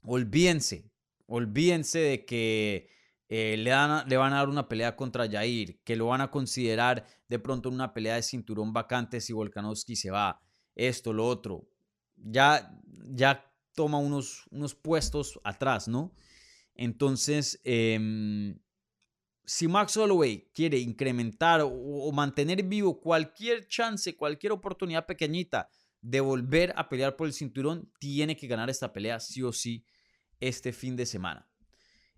olvídense, 0.00 0.90
olvídense 1.26 1.98
de 1.98 2.24
que 2.24 2.88
eh, 3.32 3.56
le, 3.56 3.70
dan, 3.70 4.08
le, 4.08 4.16
van 4.16 4.32
a 4.32 4.38
dar 4.38 4.48
una 4.48 4.68
pelea 4.68 4.96
contra 4.96 5.30
Jair, 5.30 5.80
que 5.84 5.94
lo 5.94 6.06
van 6.06 6.20
a 6.20 6.32
considerar 6.32 7.06
de 7.28 7.38
pronto 7.38 7.68
una 7.68 7.94
pelea 7.94 8.16
de 8.16 8.22
cinturón 8.24 8.72
vacante 8.72 9.20
si 9.20 9.32
Volkanovski 9.32 9.94
se 9.94 10.10
va, 10.10 10.42
esto, 10.74 11.12
lo 11.12 11.28
otro. 11.28 11.68
Ya, 12.16 12.76
ya 13.06 13.48
toma 13.76 13.98
unos, 13.98 14.48
unos 14.50 14.74
puestos 14.74 15.38
atrás, 15.44 15.86
¿no? 15.86 16.12
Entonces, 16.74 17.60
em, 17.62 18.58
si 19.44 19.68
Max 19.68 19.96
Holloway 19.96 20.50
quiere 20.52 20.78
incrementar 20.78 21.60
o, 21.62 22.10
mantener 22.12 22.64
vivo 22.64 23.00
cualquier 23.00 23.68
chance, 23.68 24.16
cualquier 24.16 24.52
oportunidad 24.52 25.06
pequeñita 25.06 25.68
de 26.00 26.20
volver 26.20 26.72
a 26.76 26.88
pelear 26.88 27.14
por 27.14 27.28
el 27.28 27.32
cinturón, 27.32 27.92
tiene 28.00 28.36
que 28.36 28.48
ganar 28.48 28.70
esta 28.70 28.92
pelea 28.92 29.20
sí 29.20 29.42
o 29.42 29.52
sí 29.52 29.84
este 30.40 30.72
fin 30.72 30.96
de 30.96 31.06
semana. 31.06 31.49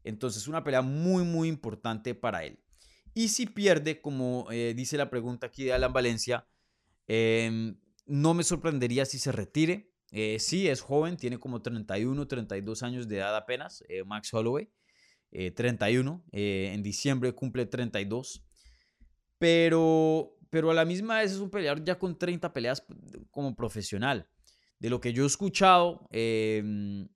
Entonces, 0.04 0.48
una 0.48 0.64
pelea 0.64 0.82
muy, 0.82 1.24
muy 1.24 1.48
importante 1.48 2.14
para 2.14 2.44
él. 2.44 2.58
Y 3.14 3.28
si 3.28 3.46
pierde, 3.46 4.00
como 4.00 4.46
eh, 4.50 4.72
dice 4.74 4.96
la 4.96 5.10
pregunta 5.10 5.48
aquí 5.48 5.64
de 5.64 5.72
Alan 5.72 5.92
Valencia, 5.92 6.46
em, 7.06 7.76
no 8.06 8.34
me 8.34 8.42
sorprendería 8.42 9.04
si 9.04 9.18
se 9.18 9.32
retire. 9.32 9.92
Eh, 10.12 10.38
sí, 10.38 10.68
es 10.68 10.80
joven, 10.80 11.16
tiene 11.16 11.38
como 11.38 11.62
31, 11.62 12.26
32 12.26 12.82
años 12.82 13.08
de 13.08 13.18
edad 13.18 13.36
apenas, 13.36 13.84
eh, 13.88 14.04
Max 14.04 14.32
Holloway, 14.32 14.70
31. 15.54 16.22
en 16.32 16.82
diciembre 16.82 17.32
cumple 17.32 17.64
32. 17.64 18.44
Pero, 19.38 20.36
pero 20.50 20.70
a 20.70 20.74
la 20.74 20.84
misma 20.84 21.20
vez 21.20 21.32
es 21.32 21.38
un 21.38 21.48
peleador 21.48 21.82
ya 21.82 21.98
con 21.98 22.18
30 22.18 22.52
peleas 22.52 22.84
como 23.30 23.56
profesional. 23.56 24.28
De 24.78 24.90
lo 24.90 25.00
que 25.00 25.14
yo 25.14 25.24
he 25.24 25.26
escuchado, 25.26 26.06
em, 26.10 27.08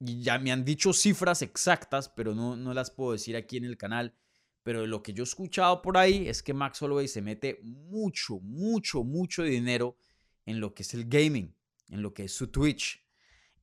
ya 0.00 0.38
me 0.38 0.52
han 0.52 0.64
dicho 0.64 0.92
cifras 0.92 1.42
exactas, 1.42 2.08
pero 2.08 2.34
no, 2.34 2.56
no 2.56 2.74
las 2.74 2.90
puedo 2.90 3.12
decir 3.12 3.36
aquí 3.36 3.56
en 3.56 3.64
el 3.64 3.76
canal. 3.76 4.14
Pero 4.62 4.86
lo 4.86 5.02
que 5.02 5.12
yo 5.12 5.22
he 5.22 5.26
escuchado 5.26 5.82
por 5.82 5.98
ahí 5.98 6.26
es 6.26 6.42
que 6.42 6.54
Max 6.54 6.80
Holloway 6.80 7.06
se 7.06 7.20
mete 7.20 7.60
mucho, 7.62 8.40
mucho, 8.40 9.04
mucho 9.04 9.42
dinero 9.42 9.98
en 10.46 10.58
lo 10.58 10.74
que 10.74 10.82
es 10.82 10.94
el 10.94 11.04
gaming, 11.06 11.54
en 11.90 12.02
lo 12.02 12.14
que 12.14 12.24
es 12.24 12.32
su 12.32 12.48
Twitch. 12.48 13.04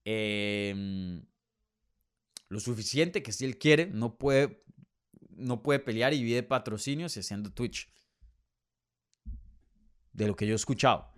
Em, 0.06 1.26
lo 2.50 2.60
suficiente 2.60 3.24
que 3.24 3.32
si 3.32 3.46
él 3.46 3.58
quiere, 3.58 3.88
no 3.88 4.18
puede, 4.18 4.64
no 5.30 5.64
puede 5.64 5.80
pelear 5.80 6.14
y 6.14 6.24
vive 6.24 6.44
patrocinios 6.44 7.18
haciendo 7.18 7.52
Twitch. 7.52 7.90
De 10.14 10.28
lo 10.28 10.36
que 10.36 10.46
yo 10.46 10.54
he 10.54 10.56
escuchado. 10.56 11.12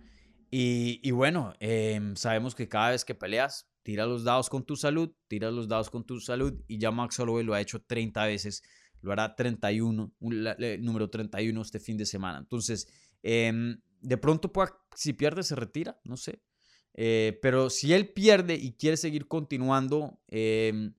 Y, 0.50 1.10
bueno, 1.10 1.52
em, 1.58 2.14
sabemos 2.14 2.54
que 2.54 2.68
cada 2.68 2.90
vez 2.90 3.04
que 3.04 3.16
peleas, 3.16 3.68
tira 3.84 4.06
los 4.06 4.24
dados 4.24 4.48
con 4.50 4.64
tu 4.64 4.74
salud, 4.74 5.12
tira 5.28 5.50
los 5.50 5.68
dados 5.68 5.90
con 5.90 6.04
tu 6.04 6.18
salud 6.18 6.54
y 6.66 6.78
ya 6.78 6.90
Max 6.90 7.20
Holloway 7.20 7.44
lo 7.44 7.54
ha 7.54 7.60
hecho 7.60 7.82
30 7.82 8.24
veces, 8.24 8.62
lo 9.02 9.12
hará 9.12 9.36
31, 9.36 10.12
número 10.80 11.10
31 11.10 11.62
este 11.62 11.78
fin 11.78 11.96
de 11.96 12.06
semana. 12.06 12.38
Entonces, 12.38 12.88
em, 13.22 13.80
de 14.00 14.16
pronto 14.16 14.50
si 14.96 15.12
pierde 15.12 15.42
se 15.42 15.54
retira, 15.54 16.00
no 16.02 16.16
sé. 16.16 16.42
Eh, 16.94 17.38
pero 17.42 17.70
si 17.70 17.92
él 17.92 18.08
pierde 18.08 18.54
y 18.54 18.72
quiere 18.72 18.96
seguir 18.96 19.28
continuando, 19.28 20.18
em, 20.28 20.94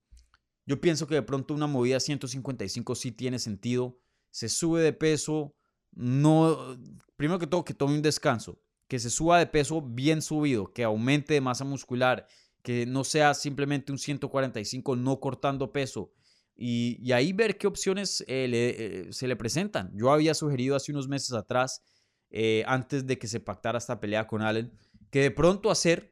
yo 0.68 0.80
pienso 0.80 1.08
que 1.08 1.16
de 1.16 1.24
pronto 1.24 1.54
una 1.54 1.68
movida 1.68 2.00
155 2.00 2.96
sí 2.96 3.12
tiene 3.12 3.40
sentido. 3.40 4.00
Se 4.30 4.48
sube 4.50 4.82
de 4.82 4.94
peso, 4.94 5.56
no, 5.92 6.78
primero 7.16 7.40
que 7.40 7.48
todo 7.48 7.66
que 7.66 7.74
tome 7.74 7.96
un 7.96 8.02
descanso, 8.02 8.62
que 8.88 9.00
se 9.00 9.10
suba 9.10 9.40
de 9.40 9.48
peso 9.48 9.82
bien 9.82 10.22
subido, 10.22 10.72
que 10.72 10.84
aumente 10.84 11.34
de 11.34 11.42
masa 11.42 11.64
muscular, 11.64 12.28
que 12.66 12.88
no 12.88 13.04
sea 13.04 13.36
simplemente 13.36 13.92
un 13.92 14.00
145 14.00 14.96
no 14.96 15.20
cortando 15.20 15.72
peso. 15.72 16.12
Y, 16.56 17.12
ahí 17.12 17.32
ver 17.32 17.60
qué 17.60 17.68
opciones 17.68 18.22
eh, 18.22 18.50
eh, 18.50 19.08
se 19.12 19.28
le 19.28 19.36
presentan. 19.36 19.92
Yo 19.94 20.12
había 20.12 20.34
sugerido 20.34 20.76
hace 20.76 20.92
unos 20.92 21.08
meses 21.08 21.34
atrás, 21.34 21.84
eh, 22.32 22.64
antes 22.66 23.06
de 23.06 23.20
que 23.20 23.28
se 23.28 23.40
pactara 23.40 23.78
esta 23.78 24.00
pelea 24.00 24.26
con 24.26 24.42
Allen, 24.42 24.72
que 25.12 25.22
de 25.22 25.32
pronto 25.32 25.70
hacer 25.70 26.12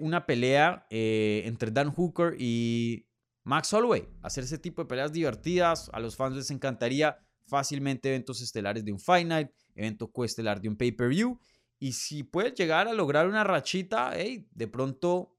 una 0.00 0.26
pelea 0.26 0.86
entre 0.90 1.70
Dan 1.70 1.92
Hooker 1.92 2.34
y 2.36 3.06
Max 3.44 3.72
Holloway. 3.72 4.08
Hacer 4.20 4.42
ese 4.42 4.58
tipo 4.58 4.82
de 4.82 4.88
peleas 4.88 5.12
divertidas. 5.12 5.88
A 5.92 6.00
los 6.00 6.16
fans 6.16 6.34
les 6.34 6.50
encantaría 6.50 7.16
fácilmente 7.46 8.08
eventos 8.08 8.42
estelares 8.42 8.84
de 8.84 8.90
un 8.90 8.98
Fight 8.98 9.26
Night, 9.28 9.50
evento 9.76 10.10
coestelar 10.10 10.60
de 10.60 10.68
un 10.68 10.76
pay-per-view 10.76 11.38
y 11.82 11.94
si 11.94 12.22
puedes 12.22 12.54
llegar 12.54 12.86
a 12.86 12.92
lograr 12.92 13.26
una 13.26 13.42
rachita, 13.42 14.12
hey, 14.14 14.46
de 14.54 14.68
pronto, 14.68 15.36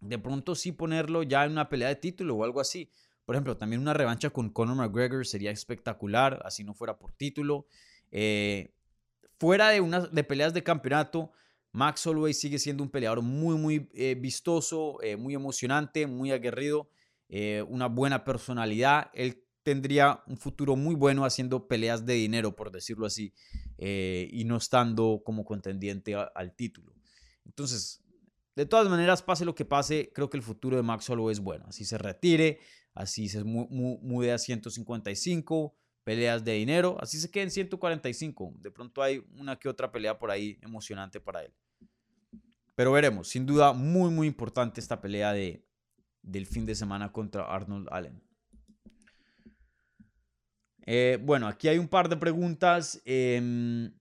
de 0.00 0.18
pronto 0.18 0.56
sí 0.56 0.72
ponerlo 0.72 1.22
ya 1.22 1.44
en 1.44 1.52
una 1.52 1.68
pelea 1.68 1.86
de 1.86 1.94
título 1.94 2.34
o 2.34 2.42
algo 2.42 2.60
así. 2.60 2.90
Por 3.24 3.36
ejemplo, 3.36 3.56
también 3.56 3.80
una 3.80 3.94
revancha 3.94 4.30
con 4.30 4.50
Conor 4.50 4.74
McGregor 4.74 5.24
sería 5.24 5.52
espectacular, 5.52 6.42
así 6.44 6.64
no 6.64 6.74
fuera 6.74 6.98
por 6.98 7.12
título. 7.12 7.68
Eh, 8.10 8.74
fuera 9.38 9.68
de, 9.68 9.80
unas, 9.80 10.12
de 10.12 10.24
peleas 10.24 10.54
de 10.54 10.64
campeonato, 10.64 11.30
Max 11.70 12.04
Holloway 12.04 12.34
sigue 12.34 12.58
siendo 12.58 12.82
un 12.82 12.90
peleador 12.90 13.22
muy, 13.22 13.54
muy 13.56 13.88
eh, 13.94 14.16
vistoso, 14.18 15.00
eh, 15.04 15.16
muy 15.16 15.36
emocionante, 15.36 16.08
muy 16.08 16.32
aguerrido, 16.32 16.90
una 17.68 17.86
buena 17.86 18.24
personalidad. 18.24 19.12
Él 19.14 19.44
tendría 19.68 20.22
un 20.26 20.38
futuro 20.38 20.76
muy 20.76 20.94
bueno 20.94 21.26
haciendo 21.26 21.68
peleas 21.68 22.06
de 22.06 22.14
dinero, 22.14 22.56
por 22.56 22.72
decirlo 22.72 23.04
así, 23.04 23.34
eh, 23.76 24.26
y 24.32 24.44
no 24.44 24.56
estando 24.56 25.20
como 25.22 25.44
contendiente 25.44 26.14
al 26.14 26.56
título. 26.56 26.94
Entonces, 27.44 28.02
de 28.56 28.64
todas 28.64 28.88
maneras, 28.88 29.22
pase 29.22 29.44
lo 29.44 29.54
que 29.54 29.66
pase, 29.66 30.10
creo 30.14 30.30
que 30.30 30.38
el 30.38 30.42
futuro 30.42 30.78
de 30.78 30.82
Max 30.82 31.10
Holloway 31.10 31.34
es 31.34 31.40
bueno. 31.40 31.66
Así 31.68 31.84
se 31.84 31.98
retire, 31.98 32.60
así 32.94 33.28
se 33.28 33.44
mude 33.44 34.32
a 34.32 34.38
155, 34.38 35.76
peleas 36.02 36.42
de 36.46 36.54
dinero, 36.54 36.96
así 36.98 37.20
se 37.20 37.30
quede 37.30 37.44
en 37.44 37.50
145. 37.50 38.54
De 38.60 38.70
pronto 38.70 39.02
hay 39.02 39.22
una 39.36 39.58
que 39.58 39.68
otra 39.68 39.92
pelea 39.92 40.18
por 40.18 40.30
ahí 40.30 40.58
emocionante 40.62 41.20
para 41.20 41.44
él. 41.44 41.52
Pero 42.74 42.92
veremos, 42.92 43.28
sin 43.28 43.44
duda 43.44 43.74
muy, 43.74 44.08
muy 44.08 44.26
importante 44.26 44.80
esta 44.80 44.98
pelea 45.02 45.34
de, 45.34 45.62
del 46.22 46.46
fin 46.46 46.64
de 46.64 46.74
semana 46.74 47.12
contra 47.12 47.44
Arnold 47.44 47.88
Allen. 47.90 48.22
Eh, 50.90 51.18
bueno, 51.20 51.46
aquí 51.46 51.68
hay 51.68 51.76
un 51.76 51.86
par 51.86 52.08
de 52.08 52.16
preguntas. 52.16 53.02
Em, 53.04 53.92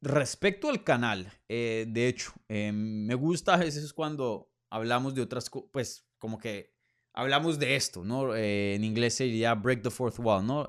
respecto 0.00 0.68
al 0.68 0.84
canal, 0.84 1.32
eh, 1.48 1.84
de 1.88 2.06
hecho, 2.06 2.32
eh, 2.48 2.70
me 2.70 3.16
gusta 3.16 3.54
a 3.54 3.56
veces 3.56 3.92
cuando 3.92 4.52
hablamos 4.70 5.16
de 5.16 5.22
otras 5.22 5.50
cosas, 5.50 5.68
pues 5.72 6.06
como 6.18 6.38
que 6.38 6.76
hablamos 7.12 7.58
de 7.58 7.74
esto, 7.74 8.04
¿no? 8.04 8.36
En 8.36 8.84
inglés 8.84 9.14
se 9.14 9.24
diría 9.24 9.54
break 9.56 9.82
the 9.82 9.90
fourth 9.90 10.20
wall, 10.20 10.46
¿no? 10.46 10.68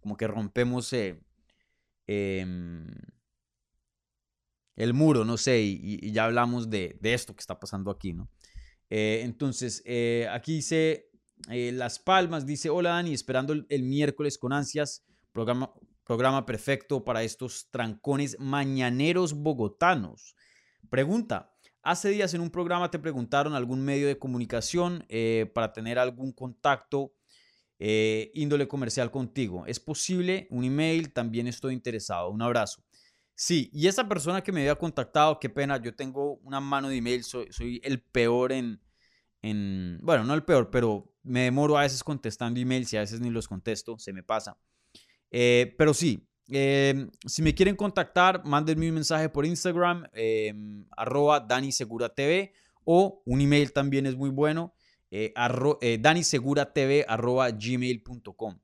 como 0.00 0.16
que 0.16 0.26
rompemos 0.26 0.92
em, 0.92 2.90
el 4.74 4.94
muro, 4.94 5.24
no 5.24 5.36
sé, 5.36 5.60
y, 5.62 6.10
ya 6.10 6.24
hablamos 6.24 6.68
de, 6.70 6.98
de, 7.00 7.14
esto 7.14 7.36
que 7.36 7.40
está 7.40 7.60
pasando 7.60 7.92
aquí, 7.92 8.12
¿no? 8.12 8.28
entonces, 8.90 9.84
aquí 10.28 10.54
dice 10.56 11.11
Las 11.48 11.98
Palmas, 11.98 12.46
dice, 12.46 12.70
hola 12.70 12.90
Dani, 12.90 13.12
esperando 13.12 13.52
el 13.52 13.82
miércoles 13.82 14.38
con 14.38 14.52
ansias, 14.52 15.04
programa, 15.32 15.72
Programa 16.04 16.44
perfecto 16.44 17.04
para 17.04 17.22
estos 17.22 17.70
trancones 17.70 18.36
mañaneros 18.40 19.34
bogotanos. 19.34 20.34
Pregunta, 20.90 21.54
hace 21.82 22.10
días 22.10 22.34
en 22.34 22.40
un 22.40 22.50
programa 22.50 22.90
te 22.90 22.98
preguntaron 22.98 23.54
algún 23.54 23.84
medio 23.84 24.08
de 24.08 24.18
comunicación 24.18 25.06
eh, 25.08 25.50
para 25.54 25.72
tener 25.72 26.00
algún 26.00 26.32
contacto 26.32 27.14
eh, 27.78 28.32
índole 28.34 28.66
comercial 28.66 29.12
contigo. 29.12 29.64
¿Es 29.66 29.78
posible? 29.78 30.48
Un 30.50 30.64
email, 30.64 31.12
también 31.12 31.46
estoy 31.46 31.72
interesado. 31.72 32.30
Un 32.30 32.42
abrazo. 32.42 32.82
Sí, 33.34 33.70
y 33.72 33.86
esa 33.86 34.08
persona 34.08 34.42
que 34.42 34.50
me 34.50 34.60
había 34.60 34.74
contactado, 34.74 35.38
qué 35.38 35.48
pena, 35.48 35.80
yo 35.80 35.94
tengo 35.94 36.34
una 36.42 36.60
mano 36.60 36.88
de 36.88 36.96
email, 36.96 37.22
soy, 37.22 37.46
soy 37.52 37.80
el 37.84 38.02
peor 38.02 38.50
en, 38.50 38.80
en, 39.42 39.98
bueno, 40.02 40.24
no 40.24 40.34
el 40.34 40.44
peor, 40.44 40.70
pero 40.70 41.12
me 41.22 41.42
demoro 41.42 41.76
a 41.76 41.82
veces 41.82 42.02
contestando 42.02 42.58
emails 42.60 42.92
y 42.92 42.96
a 42.96 43.00
veces 43.00 43.20
ni 43.20 43.30
los 43.30 43.48
contesto, 43.48 43.98
se 43.98 44.12
me 44.12 44.22
pasa. 44.22 44.56
Eh, 45.30 45.74
pero 45.78 45.94
sí, 45.94 46.28
em, 46.48 47.10
si 47.26 47.42
me 47.42 47.54
quieren 47.54 47.76
contactar, 47.76 48.44
mándenme 48.44 48.88
un 48.88 48.94
mensaje 48.94 49.28
por 49.28 49.46
Instagram, 49.46 50.06
eh, 50.12 50.54
arroba 50.96 51.40
DaniSeguraTV 51.40 52.52
o 52.84 53.22
un 53.26 53.40
email 53.40 53.72
también 53.72 54.06
es 54.06 54.16
muy 54.16 54.30
bueno, 54.30 54.74
eh, 55.10 55.32
eh 55.80 55.98
danisegura.tv 56.00 57.04
arroba 57.08 57.50
gmail.com. 57.50 58.58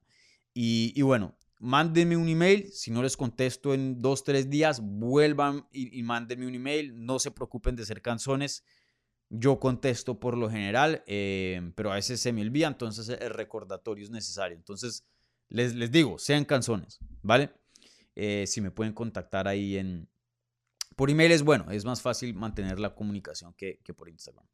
Y, 0.55 0.93
y, 0.97 1.03
bueno, 1.03 1.37
mándenme 1.59 2.17
un 2.17 2.29
email, 2.29 2.69
si 2.73 2.91
no 2.91 3.03
les 3.03 3.17
contesto 3.17 3.75
en 3.75 4.01
dos, 4.01 4.25
tres 4.25 4.51
días, 4.51 4.81
vuelvan 4.83 5.69
y, 5.73 5.97
y 5.99 6.03
mándenme 6.03 6.47
un 6.47 6.55
email, 6.55 7.05
no 7.05 7.19
se 7.19 7.31
preocupen 7.31 7.77
de 7.77 7.87
ser 7.87 8.03
canzones. 8.03 8.65
Yo 9.31 9.61
contesto 9.61 10.19
por 10.19 10.37
lo 10.37 10.51
general, 10.51 11.03
pero 11.07 11.93
a 11.93 11.97
veces 11.97 12.21
se 12.21 12.33
me 12.33 12.43
olvida, 12.43 12.67
entonces 12.67 13.09
el 13.09 13.31
recordatorio 13.31 14.05
es 14.05 14.11
necesario. 14.11 14.57
Entonces, 14.57 15.05
les, 15.49 15.91
digo, 15.91 16.19
sean 16.19 16.45
canzones, 16.45 16.99
¿vale? 17.23 17.51
Eh, 18.15 18.47
si 18.47 18.61
me 18.61 18.71
pueden 18.71 18.93
contactar 18.93 19.49
ahí 19.49 19.79
en... 19.79 20.09
Por 20.97 21.11
email 21.11 21.33
es 21.33 21.43
bueno, 21.43 21.71
es 21.71 21.85
más 21.85 22.03
fácil 22.03 22.35
mantener 22.35 22.79
la 22.81 22.95
comunicación 22.95 23.55
que, 23.55 23.79
por 23.97 24.09
Instagram. 24.09 24.45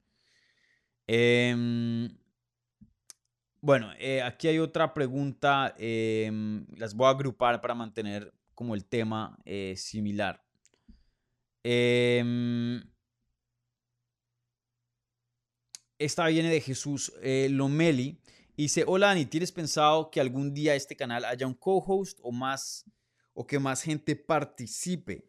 Em, 1.07 2.17
bueno, 3.61 3.93
eh, 3.99 4.23
aquí 4.23 4.49
hay 4.49 4.59
otra 4.59 4.93
pregunta, 4.93 5.75
em, 5.79 6.67
las 6.77 6.95
voy 6.95 7.07
a 7.07 7.11
agrupar 7.11 7.61
para 7.61 7.75
mantener 7.75 8.33
como 8.55 8.75
el 8.75 8.85
tema 8.85 9.39
eh, 9.47 9.75
similar. 9.77 10.45
Em, 11.63 12.83
esta 15.99 16.27
viene 16.27 16.51
de 16.51 16.61
Jesús 16.61 17.13
Lomeli 17.51 18.21
dice, 18.57 18.85
hola 18.87 19.09
Dani, 19.09 19.27
¿tienes 19.27 19.53
pensado 19.53 20.11
que 20.11 20.21
algún 20.21 20.55
día 20.55 20.75
este 20.75 20.97
canal 20.97 21.25
haya 21.25 21.47
un 21.47 21.55
co-host 21.55 22.19
o 22.23 22.33
más 22.33 22.85
o 23.33 23.47
que 23.47 23.59
más 23.59 23.83
gente 23.83 24.17
participe? 24.17 25.29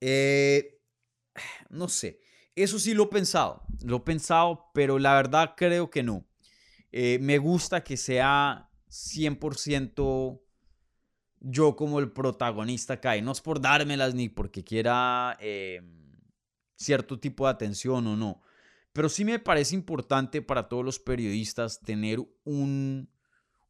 Eh, 0.00 0.80
no 1.70 1.88
sé, 1.88 2.20
eso 2.54 2.78
sí 2.78 2.94
lo 2.94 3.04
he 3.04 3.08
pensado, 3.08 3.64
lo 3.82 3.96
he 3.96 4.00
pensado, 4.00 4.70
pero 4.74 4.98
la 4.98 5.14
verdad 5.14 5.54
creo 5.56 5.90
que 5.90 6.02
no. 6.02 6.26
Eh, 6.92 7.18
me 7.20 7.38
gusta 7.38 7.82
que 7.82 7.96
sea 7.96 8.70
100% 8.88 10.40
yo 11.40 11.76
como 11.76 11.98
el 11.98 12.12
protagonista 12.12 12.94
acá, 12.94 13.16
y 13.16 13.22
no 13.22 13.32
es 13.32 13.40
por 13.40 13.60
dármelas 13.60 14.14
ni 14.14 14.28
porque 14.28 14.64
quiera 14.64 15.36
eh, 15.40 15.82
cierto 16.76 17.18
tipo 17.18 17.44
de 17.46 17.52
atención 17.52 18.06
o 18.06 18.16
no, 18.16 18.42
pero 18.94 19.08
sí 19.08 19.24
me 19.24 19.40
parece 19.40 19.74
importante 19.74 20.40
para 20.40 20.68
todos 20.68 20.84
los 20.84 21.00
periodistas 21.00 21.80
tener 21.80 22.20
un, 22.44 23.10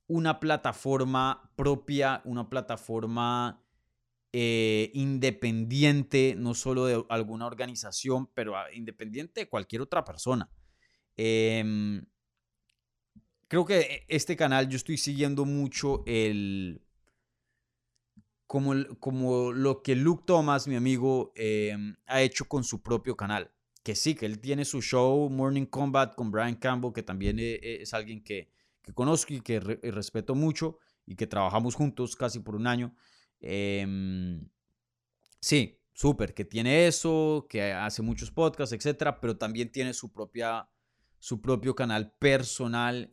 una 0.07 0.39
plataforma 0.39 1.51
propia, 1.57 2.21
una 2.27 2.51
plataforma 2.51 3.65
eh, 4.35 4.91
independiente, 4.93 6.35
no 6.37 6.53
solo 6.53 6.85
de 6.85 7.03
alguna 7.09 7.47
organización, 7.47 8.31
pero 8.35 8.55
ah, 8.55 8.67
independiente 8.75 9.41
de 9.41 9.49
cualquier 9.49 9.81
otra 9.81 10.05
persona. 10.05 10.51
Em, 11.17 12.05
creo 13.49 13.65
que 13.65 14.05
este 14.09 14.37
canal 14.37 14.69
yo 14.69 14.77
estoy 14.77 14.99
siguiendo 14.99 15.47
mucho 15.47 16.03
el... 16.05 16.83
Como, 18.47 18.75
como 19.01 19.53
lo 19.53 19.83
que 19.83 19.97
Luke 19.97 20.25
Thomas, 20.27 20.69
mi 20.69 20.77
amigo, 20.77 21.33
em, 21.35 21.97
ha 22.05 22.21
hecho 22.21 22.45
con 22.45 22.63
su 22.63 22.83
propio 22.83 23.17
canal 23.17 23.54
que 23.85 23.95
sí, 23.95 24.15
que 24.17 24.27
él 24.27 24.41
tiene 24.41 24.65
su 24.65 24.83
show 24.83 25.29
Morning 25.31 25.67
Combat 25.67 26.15
con 26.15 26.33
Brian 26.33 26.57
Campbell, 26.57 26.93
que 26.93 27.03
también 27.03 27.39
e, 27.39 27.61
e, 27.63 27.83
es 27.83 27.95
alguien 27.95 28.25
que, 28.25 28.51
conozco 28.95 29.33
y 29.35 29.41
que 29.41 29.61
respeto 29.61 30.35
mucho 30.35 30.79
y 31.07 31.15
que 31.15 31.27
trabajamos 31.27 31.75
juntos 31.75 32.17
casi 32.17 32.41
por 32.41 32.57
un 32.57 32.67
año. 32.67 32.95
Em, 33.41 34.49
sí, 35.39 35.79
súper, 35.93 36.33
que 36.33 36.47
tiene 36.47 36.87
eso, 36.87 37.47
que 37.49 37.73
hace 37.73 38.01
muchos 38.03 38.31
podcasts, 38.31 38.75
etcétera, 38.75 39.21
pero 39.21 39.37
también 39.37 39.71
tiene 39.71 39.93
su, 39.93 40.13
propia, 40.13 40.69
su 41.19 41.43
propio 41.43 41.75
canal 41.75 42.15
personal, 42.19 43.13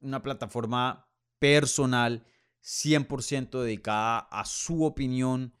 una 0.00 0.22
plataforma 0.22 1.08
personal 1.40 2.24
100% 2.62 3.62
dedicada 3.62 4.28
a 4.30 4.44
su 4.44 4.84
opinión 4.84 5.54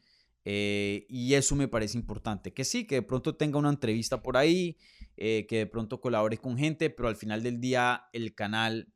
eh, 0.50 1.04
y 1.10 1.34
eso 1.34 1.54
me 1.56 1.68
parece 1.68 1.98
importante. 1.98 2.54
Que 2.54 2.64
sí, 2.64 2.86
que 2.86 2.94
de 2.94 3.02
pronto 3.02 3.36
tenga 3.36 3.58
una 3.58 3.68
entrevista 3.68 4.22
por 4.22 4.38
ahí, 4.38 4.78
eh, 5.18 5.44
que 5.46 5.58
de 5.58 5.66
pronto 5.66 6.00
colabore 6.00 6.38
con 6.38 6.56
gente, 6.56 6.88
pero 6.88 7.10
al 7.10 7.16
final 7.16 7.42
del 7.42 7.60
día 7.60 8.04
el 8.14 8.34
canal 8.34 8.90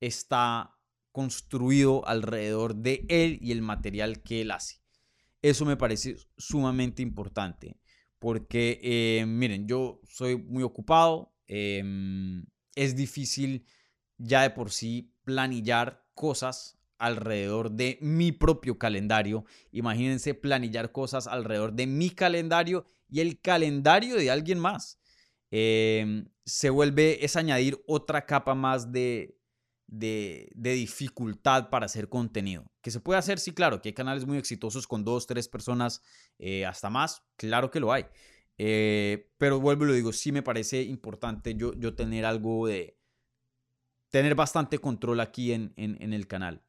está 0.00 0.76
construido 1.10 2.06
alrededor 2.06 2.74
de 2.74 3.06
él 3.08 3.38
y 3.40 3.52
el 3.52 3.62
material 3.62 4.22
que 4.22 4.42
él 4.42 4.50
hace. 4.50 4.82
Eso 5.40 5.64
me 5.64 5.78
parece 5.78 6.16
sumamente 6.36 7.00
importante. 7.00 7.80
Porque, 8.18 8.78
eh, 8.82 9.24
miren, 9.24 9.66
yo 9.66 10.02
soy 10.06 10.36
muy 10.36 10.64
ocupado. 10.64 11.34
Em, 11.46 12.44
es 12.74 12.94
difícil 12.94 13.64
ya 14.18 14.42
de 14.42 14.50
por 14.50 14.70
sí 14.70 15.14
planillar 15.24 16.04
cosas 16.12 16.78
alrededor 16.98 17.70
de 17.70 17.98
mi 18.00 18.32
propio 18.32 18.78
calendario. 18.78 19.44
Imagínense 19.72 20.34
planillar 20.34 20.92
cosas 20.92 21.26
alrededor 21.26 21.72
de 21.72 21.86
mi 21.86 22.10
calendario 22.10 22.86
y 23.08 23.20
el 23.20 23.40
calendario 23.40 24.16
de 24.16 24.30
alguien 24.30 24.58
más. 24.58 24.98
Em, 25.50 26.28
se 26.44 26.70
vuelve, 26.70 27.24
es 27.24 27.36
añadir 27.36 27.80
otra 27.86 28.26
capa 28.26 28.54
más 28.54 28.90
de, 28.92 29.38
de, 29.86 30.50
dificultad 30.54 31.70
para 31.70 31.86
hacer 31.86 32.08
contenido. 32.08 32.66
Que 32.82 32.90
se 32.90 33.00
puede 33.00 33.18
hacer, 33.18 33.38
sí, 33.38 33.52
claro, 33.52 33.80
que 33.80 33.90
hay 33.90 33.92
canales 33.94 34.26
muy 34.26 34.38
exitosos 34.38 34.86
con 34.86 35.04
dos, 35.04 35.26
tres 35.26 35.48
personas, 35.48 36.02
eh, 36.38 36.66
hasta 36.66 36.90
más, 36.90 37.22
claro 37.36 37.70
que 37.70 37.80
lo 37.80 37.92
hay. 37.92 38.06
Eh, 38.58 39.32
pero 39.38 39.60
vuelvo 39.60 39.84
y 39.84 39.88
lo 39.88 39.94
digo, 39.94 40.12
sí 40.12 40.32
me 40.32 40.42
parece 40.42 40.82
importante 40.82 41.54
yo, 41.54 41.72
yo 41.74 41.94
tener 41.94 42.24
algo 42.24 42.66
de, 42.66 42.98
tener 44.10 44.34
bastante 44.34 44.78
control 44.78 45.20
aquí 45.20 45.52
en, 45.52 45.72
en 45.76 46.12
el 46.12 46.26
canal. 46.26 46.63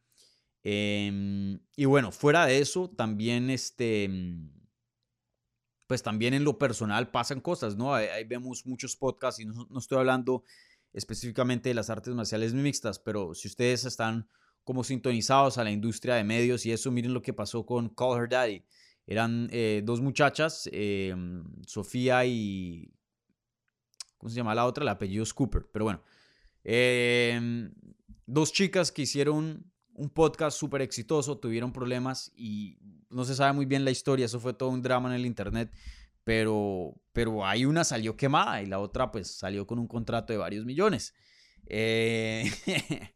Em, 0.68 1.60
y 1.76 1.86
bueno, 1.86 2.12
fuera 2.12 2.48
de 2.48 2.58
eso, 2.58 2.90
también 2.90 3.52
este, 3.52 4.10
mm, 4.10 4.50
pues 5.86 6.02
también 6.02 6.34
en 6.34 6.44
lo 6.44 6.58
personal 6.58 7.12
pasan 7.12 7.40
cosas, 7.40 7.78
¿no? 7.78 7.94
Ahí, 7.94 8.24
vemos 8.24 8.66
muchos 8.66 8.96
podcasts 8.96 9.40
y 9.40 9.46
no, 9.46 9.68
estoy 9.78 10.00
hablando 10.00 10.44
específicamente 10.92 11.70
de 11.70 11.76
las 11.76 11.92
artes 11.92 12.16
marciales 12.16 12.56
mixtas, 12.56 12.98
pero 12.98 13.36
si 13.36 13.48
ustedes 13.48 13.86
están 13.86 14.28
como 14.64 14.84
sintonizados 14.84 15.60
a 15.60 15.64
la 15.64 15.70
industria 15.70 16.16
de 16.16 16.24
medios 16.24 16.66
y 16.66 16.72
eso, 16.72 16.90
miren 16.90 17.14
lo 17.14 17.22
que 17.22 17.32
pasó 17.34 17.64
con 17.64 17.90
Call 17.90 18.24
Her 18.24 18.30
Daddy. 18.30 18.66
Eran 19.06 19.48
eh, 19.52 19.84
dos 19.86 20.02
muchachas, 20.02 20.68
em, 20.72 21.44
Sofía 21.68 22.26
y... 22.26 22.92
¿Cómo 24.18 24.32
se 24.32 24.38
llama 24.38 24.56
la 24.56 24.66
otra? 24.66 24.82
El 24.82 24.90
apellido 24.90 25.22
es 25.22 25.32
Cooper, 25.32 25.68
pero 25.72 25.86
bueno. 25.86 26.02
Em, 26.64 27.72
dos 28.26 28.52
chicas 28.52 28.92
que 28.92 29.04
hicieron 29.04 29.72
un 29.96 30.10
podcast 30.10 30.58
súper 30.58 30.82
exitoso, 30.82 31.38
tuvieron 31.38 31.72
problemas 31.72 32.32
y 32.36 32.78
no 33.10 33.24
se 33.24 33.36
sabe 33.36 33.54
muy 33.54 33.66
bien 33.66 33.86
la 33.86 33.92
historia, 33.92 34.26
eso 34.26 34.40
fue 34.40 34.54
todo 34.54 34.70
un 34.70 34.82
drama 34.82 35.10
en 35.10 35.16
el 35.16 35.26
internet, 35.26 35.72
pero, 36.24 37.02
pero 37.14 37.46
hay 37.46 37.66
una 37.66 37.84
salió 37.84 38.18
quemada 38.18 38.62
y 38.62 38.66
la 38.66 38.80
otra 38.80 39.12
pues 39.12 39.38
salió 39.38 39.66
con 39.66 39.80
un 39.80 39.88
contrato 39.88 40.34
de 40.34 40.38
varios 40.38 40.66
millones. 40.66 41.14
Eh, 41.68 42.52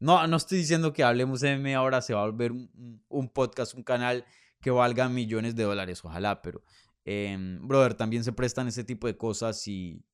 no, 0.00 0.26
no 0.26 0.36
estoy 0.36 0.58
diciendo 0.58 0.92
que 0.92 1.04
Hablemos 1.04 1.42
M 1.42 1.74
ahora 1.74 2.00
se 2.00 2.14
va 2.14 2.22
a 2.22 2.26
volver 2.26 2.52
un, 2.52 3.28
podcast, 3.28 3.74
un 3.74 3.82
canal 3.82 4.24
que 4.60 4.70
valgan 4.70 5.14
millones 5.14 5.54
de 5.54 5.64
dólares, 5.64 6.04
ojalá, 6.04 6.40
pero, 6.40 6.62
em, 7.04 7.66
brother, 7.66 7.94
también 7.94 8.24
se 8.24 8.32
prestan 8.32 8.68
ese 8.68 8.84
tipo 8.84 9.06
de 9.06 9.16
cosas 9.16 9.66
y, 9.68 10.04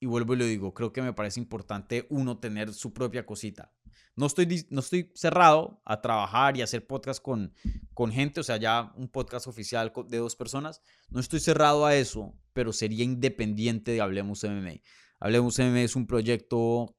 y 0.00 0.06
vuelvo 0.06 0.34
y 0.34 0.36
lo 0.38 0.44
digo, 0.46 0.72
creo 0.72 0.92
que 0.92 1.02
me 1.02 1.12
parece 1.12 1.40
importante 1.40 2.06
uno 2.10 2.38
tener 2.38 2.72
su 2.72 2.92
propia 2.92 3.26
cosita. 3.26 3.72
No 4.16 4.26
estoy, 4.26 4.66
no 4.70 4.80
estoy 4.80 5.10
cerrado 5.14 5.80
a 5.84 6.00
trabajar 6.00 6.56
y 6.56 6.62
hacer 6.62 6.86
podcast 6.86 7.22
con, 7.22 7.54
con 7.94 8.12
gente, 8.12 8.40
o 8.40 8.42
sea, 8.42 8.56
ya 8.56 8.92
un 8.96 9.08
podcast 9.08 9.46
oficial 9.46 9.92
de 10.08 10.18
dos 10.18 10.36
personas. 10.36 10.82
No 11.08 11.20
estoy 11.20 11.40
cerrado 11.40 11.86
a 11.86 11.94
eso, 11.94 12.34
pero 12.52 12.72
sería 12.72 13.04
independiente 13.04 13.92
de 13.92 14.00
Hablemos 14.00 14.44
MMA. 14.44 14.80
Hablemos 15.20 15.58
MMA 15.58 15.82
es 15.82 15.96
un 15.96 16.06
proyecto 16.06 16.96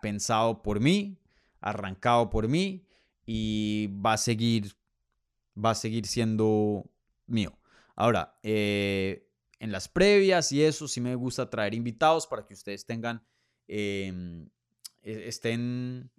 pensado 0.00 0.62
por 0.62 0.80
mí, 0.80 1.20
arrancado 1.60 2.30
por 2.30 2.48
mí 2.48 2.86
y 3.26 3.88
va 4.04 4.14
a 4.14 4.18
seguir 4.18 4.76
va 5.56 5.70
a 5.70 5.74
seguir 5.74 6.06
siendo 6.06 6.90
mío. 7.26 7.58
Ahora, 7.96 8.38
eh, 8.42 9.30
en 9.58 9.72
las 9.72 9.88
previas 9.88 10.50
y 10.52 10.62
eso 10.62 10.88
sí 10.88 11.00
me 11.00 11.14
gusta 11.14 11.48
traer 11.48 11.74
invitados 11.74 12.26
para 12.26 12.44
que 12.46 12.54
ustedes 12.54 12.84
tengan, 12.86 13.24
em, 13.68 14.48
estén, 15.04 16.10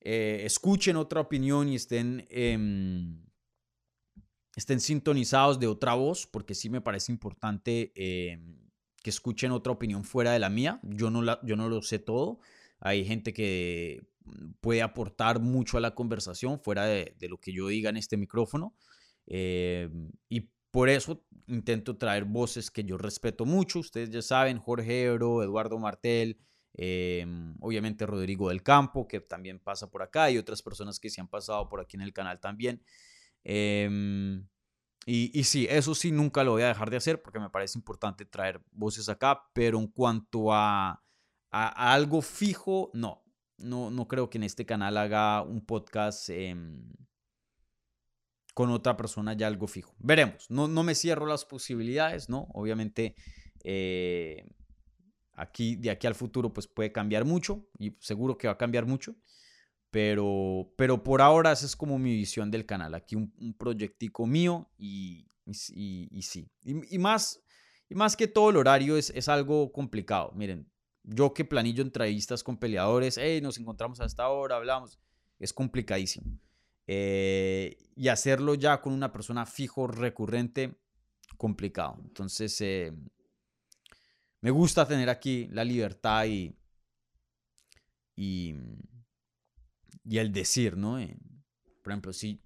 eh, 0.00 0.42
escuchen 0.44 0.96
otra 0.96 1.20
opinión 1.20 1.68
y 1.68 1.76
estén, 1.76 2.26
em, 2.30 3.24
estén 4.54 4.80
sintonizados 4.80 5.58
de 5.58 5.66
otra 5.66 5.94
voz, 5.94 6.26
porque 6.26 6.54
sí 6.54 6.68
me 6.68 6.80
parece 6.80 7.12
importante 7.12 7.92
em, 7.94 8.58
que 9.02 9.10
escuchen 9.10 9.52
otra 9.52 9.72
opinión 9.72 10.04
fuera 10.04 10.32
de 10.32 10.38
la 10.38 10.50
mía. 10.50 10.80
Yo 10.82 11.10
no, 11.10 11.22
la, 11.22 11.40
yo 11.44 11.56
no 11.56 11.68
lo 11.68 11.82
sé 11.82 11.98
todo. 11.98 12.40
Hay 12.80 13.04
gente 13.04 13.32
que 13.32 14.02
puede 14.60 14.82
aportar 14.82 15.40
mucho 15.40 15.78
a 15.78 15.80
la 15.80 15.94
conversación 15.94 16.60
fuera 16.60 16.84
de, 16.86 17.14
lo 17.28 17.38
que 17.38 17.52
yo 17.52 17.68
diga 17.68 17.90
en 17.90 17.96
este 17.96 18.16
micrófono. 18.16 18.74
Eh, 19.26 19.88
y 20.28 20.50
por 20.70 20.88
eso 20.88 21.24
intento 21.46 21.96
traer 21.96 22.24
voces 22.24 22.70
que 22.70 22.84
yo 22.84 22.98
respeto 22.98 23.44
mucho. 23.44 23.78
Ustedes 23.78 24.10
ya 24.10 24.22
saben, 24.22 24.58
Jorge 24.58 25.04
Ebro, 25.04 25.42
Eduardo 25.42 25.78
Martel, 25.78 26.38
eh, 26.78 27.26
obviamente 27.60 28.06
Rodrigo 28.06 28.50
del 28.50 28.62
Campo, 28.62 29.08
que 29.08 29.20
también 29.20 29.58
pasa 29.58 29.90
por 29.90 30.02
acá, 30.02 30.30
y 30.30 30.38
otras 30.38 30.62
personas 30.62 31.00
que 31.00 31.10
se 31.10 31.20
han 31.20 31.28
pasado 31.28 31.68
por 31.68 31.80
aquí 31.80 31.96
en 31.96 32.02
el 32.02 32.12
canal 32.12 32.38
también. 32.38 32.82
Eh, 33.44 33.88
y, 35.06 35.38
y, 35.38 35.44
sí, 35.44 35.66
eso 35.70 35.94
sí, 35.94 36.10
nunca 36.12 36.44
lo 36.44 36.52
voy 36.52 36.62
a 36.62 36.68
dejar 36.68 36.90
de 36.90 36.96
hacer 36.96 37.22
porque 37.22 37.38
me 37.38 37.48
parece 37.48 37.78
importante 37.78 38.24
traer 38.24 38.60
voces 38.72 39.08
acá, 39.08 39.40
pero 39.52 39.78
en 39.78 39.86
cuanto 39.86 40.52
a, 40.52 41.02
a 41.50 41.92
algo 41.94 42.22
fijo, 42.22 42.90
no, 42.92 43.22
no, 43.58 43.90
no 43.90 44.08
creo 44.08 44.28
que 44.28 44.38
en 44.38 44.44
este 44.44 44.66
canal 44.66 44.96
haga 44.96 45.42
un 45.42 45.64
podcast 45.64 46.28
em, 46.30 46.82
con 48.52 48.70
otra 48.70 48.96
persona 48.96 49.34
ya 49.34 49.46
algo 49.46 49.66
fijo. 49.66 49.94
Veremos. 49.98 50.50
No, 50.50 50.68
no 50.68 50.82
me 50.82 50.94
cierro 50.94 51.26
las 51.26 51.44
posibilidades, 51.44 52.28
¿no? 52.28 52.48
Obviamente, 52.52 53.14
eh, 53.62 54.46
aquí, 55.36 55.76
de 55.76 55.90
aquí 55.90 56.06
al 56.06 56.14
futuro, 56.14 56.52
pues 56.52 56.66
puede 56.66 56.90
cambiar 56.90 57.24
mucho 57.24 57.68
y 57.78 57.96
seguro 58.00 58.36
que 58.36 58.48
va 58.48 58.54
a 58.54 58.58
cambiar 58.58 58.86
mucho. 58.86 59.14
Pero, 59.90 60.72
pero 60.76 61.02
por 61.02 61.22
ahora 61.22 61.52
esa 61.52 61.64
es 61.64 61.76
como 61.76 61.98
mi 61.98 62.12
visión 62.12 62.50
del 62.50 62.66
canal. 62.66 62.94
Aquí 62.94 63.14
un, 63.16 63.54
proyectico 63.56 64.26
mío 64.26 64.68
y, 64.76 65.28
y, 65.46 66.22
sí. 66.22 66.50
Y, 66.64 66.98
más, 66.98 67.42
y 67.88 67.94
más 67.94 68.16
que 68.16 68.26
todo 68.26 68.50
el 68.50 68.56
horario 68.56 68.96
es, 68.96 69.10
es 69.10 69.28
algo 69.28 69.72
complicado. 69.72 70.32
Miren, 70.34 70.68
yo 71.04 71.32
que 71.32 71.44
planillo 71.44 71.82
entrevistas 71.82 72.42
con 72.42 72.58
peleadores, 72.58 73.16
hey, 73.16 73.40
nos 73.40 73.58
encontramos 73.58 74.00
a 74.00 74.06
esta 74.06 74.28
hora, 74.28 74.56
hablamos, 74.56 74.98
es 75.38 75.52
complicadísimo. 75.52 76.38
Eh, 76.88 77.76
y 77.94 78.08
hacerlo 78.08 78.54
ya 78.54 78.80
con 78.80 78.92
una 78.92 79.12
persona 79.12 79.46
fijo, 79.46 79.86
recurrente, 79.86 80.76
complicado. 81.36 81.96
Entonces, 82.04 82.60
eh, 82.60 82.92
me 84.40 84.50
gusta 84.50 84.86
tener 84.86 85.08
aquí 85.08 85.48
la 85.52 85.64
libertad 85.64 86.26
y, 86.26 86.56
y, 88.14 88.54
el 90.10 90.32
decir, 90.32 90.76
¿no? 90.76 90.98
Eh, 90.98 91.16
por 91.82 91.92
ejemplo, 91.92 92.12
si 92.12 92.42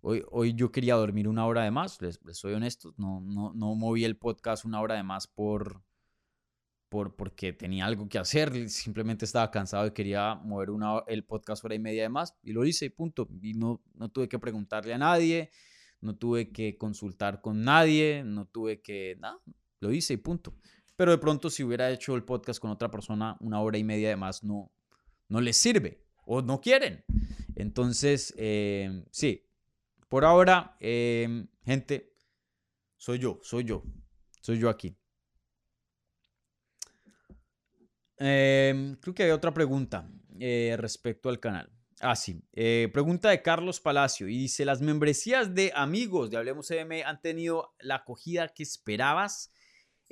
hoy, 0.00 0.24
hoy 0.30 0.54
yo 0.54 0.72
quería 0.72 0.94
dormir 0.94 1.28
una 1.28 1.46
hora 1.46 1.62
de 1.64 1.70
más, 1.70 2.00
les, 2.00 2.20
soy 2.32 2.54
honesto, 2.54 2.94
no, 2.96 3.20
no, 3.20 3.52
no 3.54 3.74
moví 3.74 4.04
el 4.04 4.16
podcast 4.16 4.64
una 4.64 4.80
hora 4.80 4.94
de 4.96 5.02
más 5.02 5.26
por 5.26 5.82
por, 6.92 7.16
porque 7.16 7.54
tenía 7.54 7.86
algo 7.86 8.06
que 8.06 8.18
hacer, 8.18 8.68
simplemente 8.68 9.24
estaba 9.24 9.50
cansado 9.50 9.86
y 9.86 9.92
quería 9.92 10.34
mover 10.34 10.68
una, 10.68 11.02
el 11.06 11.24
podcast 11.24 11.64
hora 11.64 11.74
y 11.74 11.78
media 11.78 12.02
de 12.02 12.10
más 12.10 12.36
y 12.42 12.52
lo 12.52 12.66
hice 12.66 12.84
y 12.84 12.90
punto. 12.90 13.26
Y 13.40 13.54
no, 13.54 13.82
no 13.94 14.10
tuve 14.10 14.28
que 14.28 14.38
preguntarle 14.38 14.92
a 14.92 14.98
nadie, 14.98 15.50
no 16.02 16.16
tuve 16.16 16.52
que 16.52 16.76
consultar 16.76 17.40
con 17.40 17.64
nadie, 17.64 18.24
no 18.26 18.44
tuve 18.44 18.82
que, 18.82 19.16
nada, 19.18 19.38
lo 19.80 19.90
hice 19.90 20.12
y 20.12 20.16
punto. 20.18 20.54
Pero 21.02 21.10
de 21.10 21.18
pronto 21.18 21.50
si 21.50 21.64
hubiera 21.64 21.90
hecho 21.90 22.14
el 22.14 22.22
podcast 22.22 22.60
con 22.60 22.70
otra 22.70 22.88
persona 22.88 23.36
una 23.40 23.60
hora 23.60 23.76
y 23.76 23.82
media 23.82 24.08
de 24.08 24.14
más 24.14 24.44
no, 24.44 24.70
no 25.26 25.40
les 25.40 25.56
sirve 25.56 26.00
o 26.26 26.42
no 26.42 26.60
quieren. 26.60 27.04
Entonces, 27.56 28.32
eh, 28.36 29.04
sí, 29.10 29.44
por 30.08 30.24
ahora, 30.24 30.76
eh, 30.78 31.48
gente, 31.64 32.14
soy 32.96 33.18
yo, 33.18 33.40
soy 33.42 33.64
yo, 33.64 33.82
soy 34.42 34.60
yo 34.60 34.68
aquí. 34.68 34.96
Em, 38.16 38.94
creo 38.94 39.12
que 39.12 39.24
hay 39.24 39.30
otra 39.32 39.52
pregunta 39.52 40.08
eh, 40.38 40.76
respecto 40.78 41.28
al 41.28 41.40
canal. 41.40 41.68
Ah, 41.98 42.14
sí. 42.14 42.44
Eh, 42.52 42.88
pregunta 42.92 43.30
de 43.30 43.42
Carlos 43.42 43.80
Palacio 43.80 44.28
y 44.28 44.38
dice, 44.38 44.64
¿las 44.64 44.80
membresías 44.80 45.52
de 45.52 45.72
amigos 45.74 46.30
de 46.30 46.36
Hablemos 46.36 46.70
han 46.70 47.20
tenido 47.20 47.74
la 47.80 47.96
acogida 47.96 48.46
que 48.50 48.62
esperabas? 48.62 49.50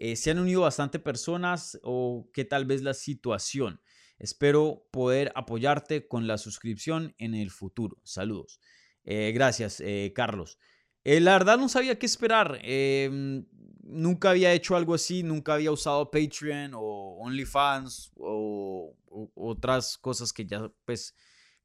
Eh, 0.00 0.16
¿Se 0.16 0.32
han 0.32 0.40
unido 0.40 0.62
bastante 0.62 0.98
personas 0.98 1.78
o 1.84 2.28
qué 2.32 2.44
tal 2.44 2.64
vez 2.64 2.82
la 2.82 2.94
situación? 2.94 3.80
Espero 4.18 4.88
poder 4.90 5.30
apoyarte 5.36 6.08
con 6.08 6.26
la 6.26 6.38
suscripción 6.38 7.14
en 7.18 7.34
el 7.34 7.50
futuro. 7.50 7.98
Saludos. 8.02 8.60
gracias, 9.04 9.82
Carlos. 10.14 10.58
la 11.04 11.32
verdad 11.32 11.56
no 11.56 11.68
sabía 11.68 11.98
qué 11.98 12.06
esperar. 12.06 12.58
Em, 12.62 13.46
nunca 13.90 14.30
había 14.30 14.52
hecho 14.52 14.76
algo 14.76 14.94
así, 14.94 15.22
nunca 15.22 15.54
había 15.54 15.72
usado 15.72 16.10
Patreon 16.10 16.72
o 16.74 17.16
OnlyFans 17.20 18.12
o, 18.16 18.96
otras 19.34 19.98
cosas 19.98 20.32
que 20.32 20.46
ya 20.46 20.70
pues 20.84 21.14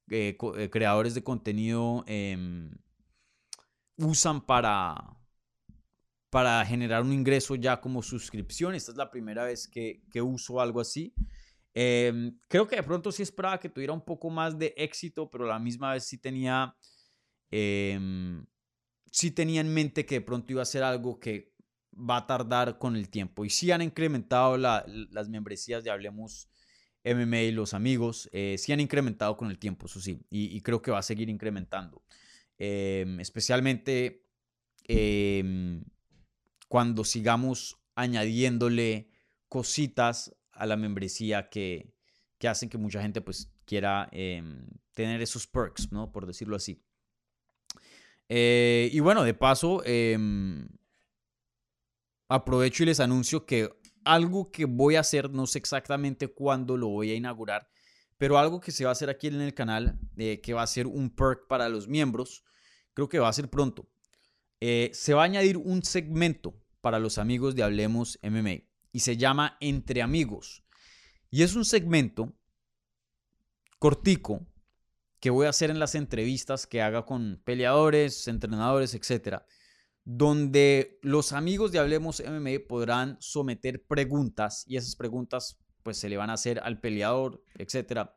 eh, 0.09 0.35
eh, 0.57 0.69
creadores 0.69 1.13
de 1.13 1.23
contenido 1.23 2.03
em, 2.07 2.71
usan 3.97 4.45
para, 4.45 4.95
para 6.29 6.65
generar 6.65 7.01
un 7.01 7.13
ingreso 7.13 7.55
ya 7.55 7.79
como 7.79 8.01
suscripción. 8.01 8.75
Esta 8.75 8.91
es 8.91 8.97
la 8.97 9.09
primera 9.09 9.45
vez 9.45 9.67
que, 9.67 10.01
uso 10.21 10.59
algo 10.59 10.81
así. 10.81 11.13
Em, 11.73 12.37
creo 12.47 12.67
que 12.67 12.77
de 12.77 12.83
pronto 12.83 13.11
sí 13.11 13.23
esperaba 13.23 13.59
que 13.59 13.69
tuviera 13.69 13.93
un 13.93 14.03
poco 14.03 14.29
más 14.29 14.57
de 14.57 14.73
éxito, 14.77 15.29
pero 15.29 15.45
la 15.45 15.59
misma 15.59 15.93
vez 15.93 16.05
sí 16.05 16.17
tenía, 16.17 16.75
em, 17.51 18.45
sí 19.11 19.31
tenía 19.31 19.61
en 19.61 19.73
mente 19.73 20.05
que 20.05 20.15
de 20.15 20.21
pronto 20.21 20.51
iba 20.53 20.61
a 20.61 20.65
ser 20.65 20.83
algo 20.83 21.19
que 21.19 21.53
va 21.93 22.17
a 22.17 22.27
tardar 22.27 22.77
con 22.77 22.95
el 22.95 23.09
tiempo. 23.09 23.45
Y 23.45 23.49
sí 23.49 23.71
han 23.71 23.81
incrementado 23.81 24.57
las 24.57 25.29
membresías 25.29 25.83
de 25.83 25.91
Hablemos 25.91 26.49
MMA 27.05 27.41
y 27.43 27.51
los 27.51 27.73
amigos, 27.73 28.29
eh, 28.33 28.55
sí 28.57 28.73
han 28.73 28.79
incrementado 28.79 29.37
con 29.37 29.51
el 29.51 29.59
tiempo, 29.59 29.85
eso 29.85 30.01
sí, 30.01 30.19
y, 30.29 30.59
creo 30.61 30.81
que 30.81 30.91
va 30.91 30.99
a 30.99 31.03
seguir 31.03 31.29
incrementando. 31.29 32.01
Em, 32.57 33.19
especialmente 33.19 34.25
cuando 36.75 37.05
sigamos 37.05 37.77
añadiéndole 37.95 39.09
cositas 39.47 40.35
a 40.51 40.65
la 40.65 40.75
membresía 40.75 41.47
que, 41.49 41.95
que 42.37 42.49
hacen 42.49 42.67
que 42.67 42.77
mucha 42.77 43.01
gente 43.01 43.21
pues 43.21 43.49
quiera 43.63 44.09
em, 44.11 44.67
tener 44.93 45.21
esos 45.21 45.47
perks, 45.47 45.93
¿no? 45.93 46.11
Por 46.11 46.25
decirlo 46.25 46.57
así. 46.57 46.83
Eh, 48.27 48.89
y 48.91 48.99
bueno, 48.99 49.23
de 49.23 49.33
paso, 49.33 49.83
aprovecho 52.27 52.83
y 52.83 52.87
les 52.87 52.99
anuncio 52.99 53.45
que 53.45 53.69
algo 54.03 54.51
que 54.51 54.65
voy 54.65 54.97
a 54.97 54.99
hacer, 54.99 55.29
no 55.29 55.47
sé 55.47 55.59
exactamente 55.59 56.27
cuándo 56.27 56.75
lo 56.75 56.89
voy 56.89 57.09
a 57.11 57.15
inaugurar, 57.15 57.69
pero 58.17 58.37
algo 58.37 58.59
que 58.59 58.73
se 58.73 58.83
va 58.83 58.89
a 58.89 58.91
hacer 58.91 59.09
aquí 59.09 59.27
en 59.27 59.39
el 59.39 59.53
canal, 59.53 59.97
eh, 60.17 60.41
que 60.41 60.53
va 60.53 60.63
a 60.63 60.67
ser 60.67 60.87
un 60.87 61.09
perk 61.09 61.47
para 61.47 61.69
los 61.69 61.87
miembros, 61.87 62.43
creo 62.93 63.07
que 63.07 63.19
va 63.19 63.29
a 63.29 63.33
ser 63.33 63.49
pronto. 63.49 63.87
Eh, 64.59 64.89
se 64.93 65.13
va 65.13 65.21
a 65.21 65.25
añadir 65.25 65.55
un 65.55 65.81
segmento 65.81 66.64
para 66.85 66.99
los 66.99 67.17
amigos 67.17 67.55
de 67.55 67.63
Hablemos 67.63 68.19
MMA 68.21 68.57
y 68.91 68.99
se 68.99 69.17
llama 69.17 69.57
Entre 69.59 70.03
Amigos. 70.03 70.63
Y 71.31 71.41
es 71.41 71.55
un 71.55 71.65
segmento 71.65 72.37
cortico 73.79 74.45
que 75.19 75.31
voy 75.31 75.47
a 75.47 75.49
hacer 75.49 75.71
en 75.71 75.79
las 75.79 75.95
entrevistas 75.95 76.67
que 76.67 76.83
haga 76.83 77.03
con 77.03 77.41
peleadores, 77.43 78.27
entrenadores, 78.27 78.93
etcétera 78.93 79.47
donde 80.03 80.99
los 81.01 81.33
amigos 81.33 81.71
de 81.71 81.79
Hablemos 81.79 82.21
MMA 82.23 82.67
podrán 82.67 83.17
someter 83.19 83.83
preguntas 83.83 84.63
y 84.67 84.77
esas 84.77 84.95
preguntas 84.95 85.59
pues 85.81 85.97
se 85.97 86.07
le 86.07 86.17
van 86.17 86.29
a 86.29 86.33
hacer 86.33 86.59
al 86.59 86.79
peleador, 86.79 87.43
etc. 87.55 88.11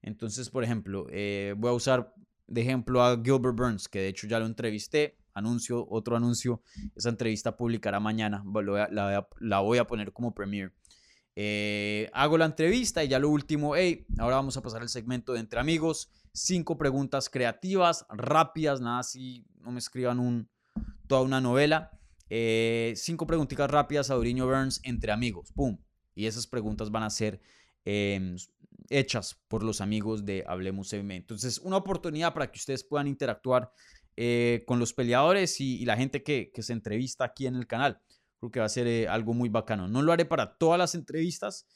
Entonces, 0.00 0.48
por 0.48 0.64
ejemplo, 0.64 1.08
eh, 1.10 1.54
voy 1.58 1.68
a 1.68 1.74
usar 1.74 2.14
de 2.46 2.62
ejemplo 2.62 3.02
a 3.02 3.20
Gilbert 3.22 3.54
Burns, 3.54 3.86
que 3.86 3.98
de 3.98 4.08
hecho 4.08 4.26
ya 4.26 4.38
lo 4.38 4.46
entrevisté. 4.46 5.18
Anuncio, 5.34 5.86
otro 5.90 6.16
anuncio. 6.16 6.62
Esa 6.94 7.10
entrevista 7.10 7.56
publicará 7.56 8.00
mañana. 8.00 8.44
La 9.40 9.60
voy 9.60 9.78
a, 9.78 9.86
poner 9.86 10.12
como 10.12 10.34
premiere. 10.34 10.72
Eh, 11.36 12.08
hago 12.12 12.38
la 12.38 12.44
entrevista 12.44 13.02
y 13.02 13.08
ya 13.08 13.18
lo 13.18 13.28
último, 13.28 13.74
hey, 13.74 14.06
ahora 14.18 14.36
vamos 14.36 14.56
a 14.56 14.62
pasar 14.62 14.82
al 14.82 14.88
segmento 14.88 15.32
de 15.32 15.40
entre 15.40 15.58
amigos. 15.58 16.10
Cinco 16.32 16.78
preguntas 16.78 17.28
creativas, 17.28 18.06
rápidas, 18.08 18.80
nada 18.80 19.00
así, 19.00 19.44
no 19.60 19.72
me 19.72 19.78
escriban 19.78 20.20
un, 20.20 20.48
toda 21.06 21.22
una 21.22 21.40
novela. 21.40 21.90
Eh, 22.30 22.94
cinco 22.96 23.26
preguntitas 23.26 23.70
rápidas 23.70 24.10
a 24.10 24.14
Duriño 24.14 24.46
Burns 24.46 24.80
entre 24.84 25.12
amigos, 25.12 25.52
pum. 25.52 25.78
Y 26.14 26.26
esas 26.26 26.46
preguntas 26.46 26.90
van 26.90 27.02
a 27.02 27.10
ser 27.10 27.40
em, 27.84 28.36
hechas 28.88 29.34
por 29.48 29.62
los 29.62 29.80
amigos 29.80 30.24
de 30.24 30.44
Hablemos 30.46 30.92
MMA. 30.92 31.14
Entonces, 31.14 31.58
una 31.58 31.76
oportunidad 31.76 32.32
para 32.32 32.50
que 32.50 32.58
ustedes 32.58 32.84
puedan 32.84 33.06
interactuar 33.06 33.72
eh, 34.16 34.62
con 34.66 34.78
los 34.78 34.92
peleadores 34.92 35.60
y, 35.60 35.84
la 35.84 35.96
gente 35.96 36.22
que, 36.22 36.52
se 36.56 36.72
entrevista 36.72 37.24
aquí 37.24 37.46
en 37.46 37.56
el 37.56 37.66
canal. 37.66 38.00
Creo 38.38 38.50
que 38.50 38.60
va 38.60 38.66
a 38.66 38.68
ser 38.70 38.86
eh, 38.86 39.08
algo 39.08 39.34
muy 39.34 39.48
bacano. 39.48 39.88
No 39.88 40.02
lo 40.02 40.12
haré 40.12 40.24
para 40.24 40.56
todas 40.56 40.78
las 40.78 40.94
entrevistas, 40.94 41.66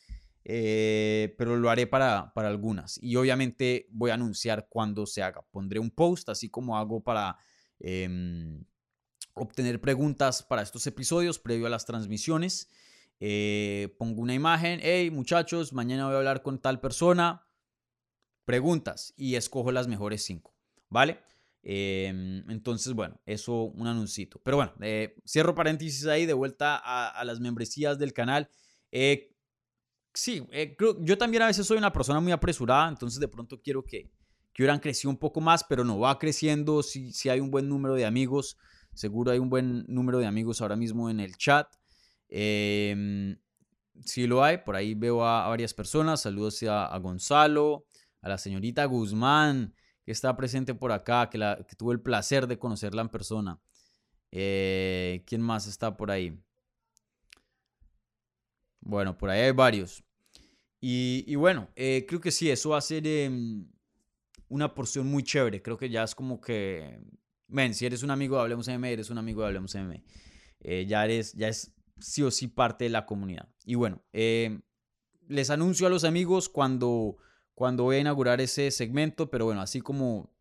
eh, 0.45 1.34
pero 1.36 1.57
lo 1.57 1.68
haré 1.68 1.89
para, 1.89 2.32
para 2.34 2.49
algunas. 2.49 3.03
Y 3.03 3.16
obviamente 3.16 3.89
voy 3.91 4.11
a 4.11 4.14
anunciar 4.14 4.68
cuando 4.70 5.05
se 5.05 5.22
haga. 5.22 5.43
Pondré 5.51 5.80
un 5.80 5.91
post, 5.91 6.28
así 6.28 6.49
como 6.49 6.78
hago 6.78 7.03
para 7.03 7.39
em, 7.80 8.64
obtener 9.34 9.80
preguntas 9.80 10.45
para 10.45 10.62
estos 10.62 10.86
episodios 10.86 11.41
previo 11.41 11.66
a 11.66 11.70
las 11.70 11.86
transmisiones. 11.86 12.70
Pongo 13.99 14.20
una 14.22 14.34
imagen, 14.34 14.78
hey 14.80 15.11
muchachos, 15.11 15.72
mañana 15.72 16.07
voy 16.07 16.14
a 16.14 16.18
hablar 16.18 16.43
con 16.43 16.61
tal 16.61 16.80
persona, 16.80 17.45
preguntas 18.45 19.12
y 19.16 19.34
escojo 19.34 19.72
las 19.72 19.89
mejores 19.89 20.22
cinco, 20.22 20.55
¿vale? 20.89 21.18
Em, 21.63 22.49
entonces, 22.51 22.93
bueno, 22.93 23.21
eso 23.27 23.65
un 23.65 23.87
anuncito. 23.87 24.41
Pero 24.43 24.59
bueno, 24.59 24.73
eh, 24.81 25.17
cierro 25.27 25.55
paréntesis 25.55 26.07
ahí, 26.07 26.27
de 26.27 26.33
vuelta 26.33 26.77
a, 26.77 27.25
las 27.25 27.41
membresías 27.41 27.99
del 27.99 28.13
canal. 28.13 28.49
Eh, 28.91 29.35
sí, 30.15 30.47
yo 31.01 31.19
también 31.19 31.43
a 31.43 31.47
veces 31.47 31.67
soy 31.67 31.79
una 31.79 31.93
persona 31.93 32.21
muy 32.21 32.33
apresurada, 32.33 32.89
entonces 32.89 33.21
de 33.21 33.29
pronto 33.29 33.61
quiero 33.61 33.85
que, 33.85 34.11
que 34.53 34.63
hubieran 34.63 34.81
crecido 34.81 35.11
un 35.11 35.19
poco 35.19 35.41
más, 35.41 35.65
pero 35.65 35.85
no 35.85 35.99
va 35.99 36.19
creciendo 36.19 36.83
si, 36.83 37.13
si 37.13 37.29
hay 37.29 37.41
un 37.41 37.51
buen 37.51 37.69
número 37.69 37.95
de 37.95 38.07
amigos. 38.07 38.57
Seguro 38.95 39.31
hay 39.31 39.39
un 39.39 39.51
buen 39.51 39.85
número 39.87 40.19
de 40.19 40.27
amigos 40.27 40.61
ahora 40.61 40.77
mismo 40.77 41.11
en 41.11 41.21
el 41.21 41.37
chat. 41.37 41.69
Eh, 42.29 43.37
sí 44.05 44.27
lo 44.27 44.45
hay, 44.45 44.59
por 44.59 44.77
ahí 44.77 44.95
veo 44.95 45.25
a, 45.25 45.49
varias 45.49 45.75
personas. 45.75 46.23
Saludos 46.23 46.63
a, 46.65 46.97
Gonzalo, 46.99 47.87
a 48.23 48.29
la 48.29 48.39
señorita 48.39 48.85
Guzmán, 48.85 49.75
que 50.09 50.13
está 50.13 50.35
presente 50.39 50.75
por 50.75 50.91
acá, 50.91 51.29
que, 51.29 51.37
la, 51.37 51.63
tuve 51.77 51.93
el 51.93 52.01
placer 52.01 52.47
de 52.47 52.59
conocerla 52.59 53.03
en 53.03 53.11
persona. 53.11 53.61
Eh, 54.31 55.23
¿Quién 55.27 55.43
más 55.43 55.67
está 55.67 55.99
por 55.99 56.11
ahí? 56.11 56.43
Bueno, 58.81 59.19
por 59.19 59.29
ahí 59.29 59.43
hay 59.43 59.53
varios. 59.53 60.03
Y, 60.81 61.35
bueno, 61.35 61.69
eh, 61.77 62.07
creo 62.09 62.23
que 62.23 62.31
sí, 62.31 62.51
eso 62.51 62.71
va 62.71 62.79
a 62.79 62.81
ser 62.81 63.07
em, 63.07 63.71
una 64.49 64.73
porción 64.73 65.07
muy 65.07 65.23
chévere. 65.23 65.61
Creo 65.61 65.77
que 65.77 65.91
ya 65.91 66.05
es 66.05 66.15
como 66.15 66.41
que, 66.41 66.99
ven, 67.47 67.75
si 67.75 67.85
eres 67.85 68.03
un 68.03 68.11
amigo 68.11 68.37
de 68.37 68.41
Hablemos 68.45 68.67
M, 68.67 68.91
eres 68.91 69.11
un 69.11 69.19
amigo 69.19 69.43
de 69.43 69.49
Hablemos 69.49 69.75
M. 69.75 70.03
Eh, 70.61 70.87
ya 70.89 71.05
eres, 71.05 71.35
ya 71.35 71.49
es 71.49 71.75
sí 72.01 72.23
o 72.23 72.31
sí 72.31 72.49
parte 72.49 72.85
de 72.85 72.91
la 72.91 73.05
comunidad. 73.05 73.47
Y 73.67 73.75
bueno, 73.75 74.03
les 74.15 75.51
anuncio 75.51 75.87
a 75.87 75.91
los 75.91 76.05
amigos 76.05 76.49
cuando, 76.49 77.19
cuando 77.59 77.83
voy 77.83 77.97
a 77.97 77.99
inaugurar 77.99 78.41
ese 78.41 78.71
segmento, 78.71 79.29
pero 79.29 79.47
bueno, 79.47 79.61
así 79.61 79.81
como 79.81 80.33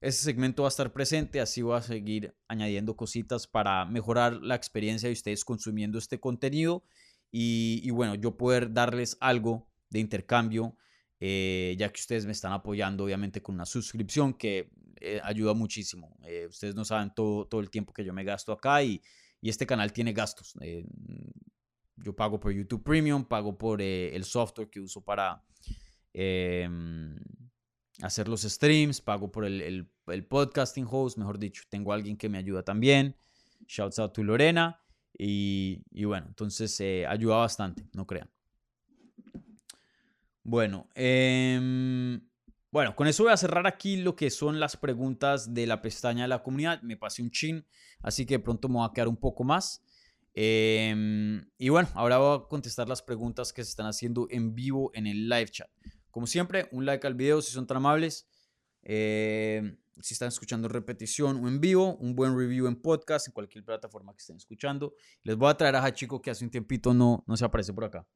ese 0.00 0.24
segmento 0.24 0.64
va 0.64 0.66
a 0.66 0.70
estar 0.70 0.92
presente, 0.92 1.40
así 1.40 1.62
voy 1.62 1.76
a 1.76 1.82
seguir 1.82 2.34
añadiendo 2.48 2.96
cositas 2.96 3.46
para 3.46 3.84
mejorar 3.84 4.34
la 4.42 4.56
experiencia 4.56 5.08
de 5.08 5.12
ustedes 5.12 5.44
consumiendo 5.44 5.98
este 5.98 6.18
contenido 6.18 6.84
y, 7.30 7.88
bueno, 7.92 8.16
yo 8.16 8.36
poder 8.36 8.72
darles 8.72 9.16
algo 9.20 9.70
de 9.88 10.00
intercambio, 10.00 10.76
eh, 11.20 11.76
ya 11.78 11.88
que 11.90 12.00
ustedes 12.00 12.26
me 12.26 12.32
están 12.32 12.52
apoyando 12.52 13.04
obviamente 13.04 13.40
con 13.40 13.54
una 13.54 13.64
suscripción 13.64 14.34
que 14.34 14.72
eh, 15.00 15.20
ayuda 15.22 15.54
muchísimo. 15.54 16.18
ustedes 16.48 16.74
no 16.74 16.84
saben 16.84 17.12
todo, 17.14 17.46
todo 17.46 17.60
el 17.60 17.70
tiempo 17.70 17.92
que 17.92 18.04
yo 18.04 18.12
me 18.12 18.24
gasto 18.24 18.50
acá 18.50 18.82
y, 18.82 19.00
y 19.40 19.48
este 19.48 19.64
canal 19.64 19.92
tiene 19.92 20.12
gastos. 20.12 20.54
Eh, 20.60 20.84
yo 21.96 22.16
pago 22.16 22.40
por 22.40 22.52
YouTube 22.52 22.82
Premium, 22.82 23.24
pago 23.24 23.56
por 23.56 23.80
eh, 23.80 24.14
el 24.14 24.24
software 24.24 24.70
que 24.70 24.80
uso 24.80 25.02
para 25.02 25.44
em, 26.12 27.16
hacer 28.02 28.28
los 28.28 28.42
streams, 28.42 29.00
pago 29.00 29.30
por 29.30 29.44
el, 29.44 29.88
podcasting 30.28 30.86
host, 30.90 31.18
mejor 31.18 31.38
dicho, 31.38 31.62
tengo 31.68 31.92
alguien 31.92 32.16
que 32.16 32.28
me 32.28 32.38
ayuda 32.38 32.62
también. 32.62 33.16
Shouts 33.66 33.98
out 33.98 34.12
to 34.12 34.22
Lorena. 34.22 34.80
Y, 35.16 35.82
bueno, 36.04 36.26
entonces 36.28 36.78
eh, 36.80 37.06
ayuda 37.06 37.36
bastante, 37.36 37.86
no 37.92 38.06
crean. 38.06 38.30
Bueno, 40.42 40.88
em, 40.94 42.20
bueno, 42.72 42.96
con 42.96 43.06
eso 43.06 43.22
voy 43.22 43.32
a 43.32 43.36
cerrar 43.36 43.66
aquí 43.66 43.98
lo 43.98 44.16
que 44.16 44.30
son 44.30 44.58
las 44.58 44.76
preguntas 44.76 45.54
de 45.54 45.66
la 45.66 45.82
pestaña 45.82 46.22
de 46.22 46.28
la 46.28 46.42
comunidad. 46.42 46.82
Me 46.82 46.96
pasé 46.96 47.22
un 47.22 47.30
chin, 47.30 47.64
así 48.00 48.26
que 48.26 48.38
pronto 48.40 48.68
me 48.68 48.76
voy 48.76 48.88
a 48.88 48.92
quedar 48.92 49.08
un 49.08 49.18
poco 49.18 49.44
más. 49.44 49.84
Em, 50.34 51.44
y 51.58 51.68
bueno, 51.68 51.88
ahora 51.94 52.18
voy 52.18 52.38
a 52.38 52.48
contestar 52.48 52.88
las 52.88 53.02
preguntas 53.02 53.52
que 53.52 53.62
se 53.62 53.70
están 53.70 53.86
haciendo 53.86 54.26
en 54.30 54.54
vivo 54.54 54.90
en 54.94 55.06
el 55.06 55.28
live 55.28 55.48
chat. 55.48 55.68
Como 56.12 56.28
siempre, 56.28 56.68
un 56.70 56.86
like 56.86 57.04
al 57.06 57.14
video 57.14 57.42
si 57.42 57.50
son 57.50 57.66
tan 57.66 57.78
amables. 57.78 58.28
Em, 58.82 59.76
si 60.00 60.14
están 60.14 60.28
escuchando 60.28 60.68
repetición 60.68 61.44
o 61.44 61.48
en 61.48 61.60
vivo, 61.60 61.96
un 61.96 62.14
buen 62.14 62.36
review 62.36 62.66
en 62.66 62.76
podcast, 62.76 63.28
en 63.28 63.32
cualquier 63.32 63.64
plataforma 63.64 64.12
que 64.12 64.20
estén 64.20 64.36
escuchando. 64.36 64.94
Les 65.22 65.36
voy 65.36 65.50
a 65.50 65.56
traer 65.56 65.74
a 65.74 65.84
Hachiko 65.84 66.20
que 66.20 66.30
hace 66.30 66.44
un 66.44 66.50
tiempito 66.50 66.92
no, 66.94 67.24
no 67.26 67.36
se 67.36 67.44
aparece 67.44 67.72
por 67.72 67.84
acá. 67.84 68.06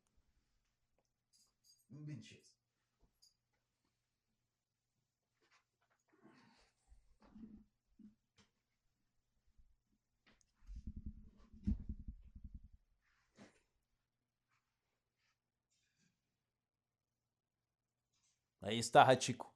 Ahí 18.66 18.80
está, 18.80 19.08
Hachiko. 19.08 19.54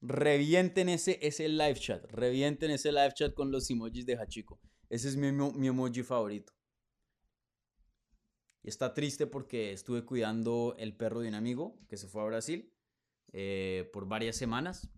Revienten 0.00 0.88
ese, 0.88 1.18
ese 1.22 1.48
live 1.48 1.76
chat. 1.76 2.04
Revienten 2.10 2.72
ese 2.72 2.90
live 2.90 3.12
chat 3.14 3.32
con 3.32 3.52
los 3.52 3.70
emojis 3.70 4.04
de 4.04 4.16
Hachiko. 4.16 4.60
Ese 4.88 5.08
es 5.08 5.16
mi, 5.16 5.30
mi 5.30 5.68
emoji 5.68 6.02
favorito. 6.02 6.52
Y 8.64 8.68
está 8.68 8.94
triste 8.94 9.28
porque 9.28 9.72
estuve 9.72 10.04
cuidando 10.04 10.74
el 10.78 10.96
perro 10.96 11.20
de 11.20 11.28
un 11.28 11.34
amigo 11.34 11.78
que 11.88 11.96
se 11.96 12.08
fue 12.08 12.22
a 12.22 12.26
Brasil 12.26 12.72
eh, 13.32 13.88
por 13.92 14.08
varias 14.08 14.34
semanas. 14.36 14.90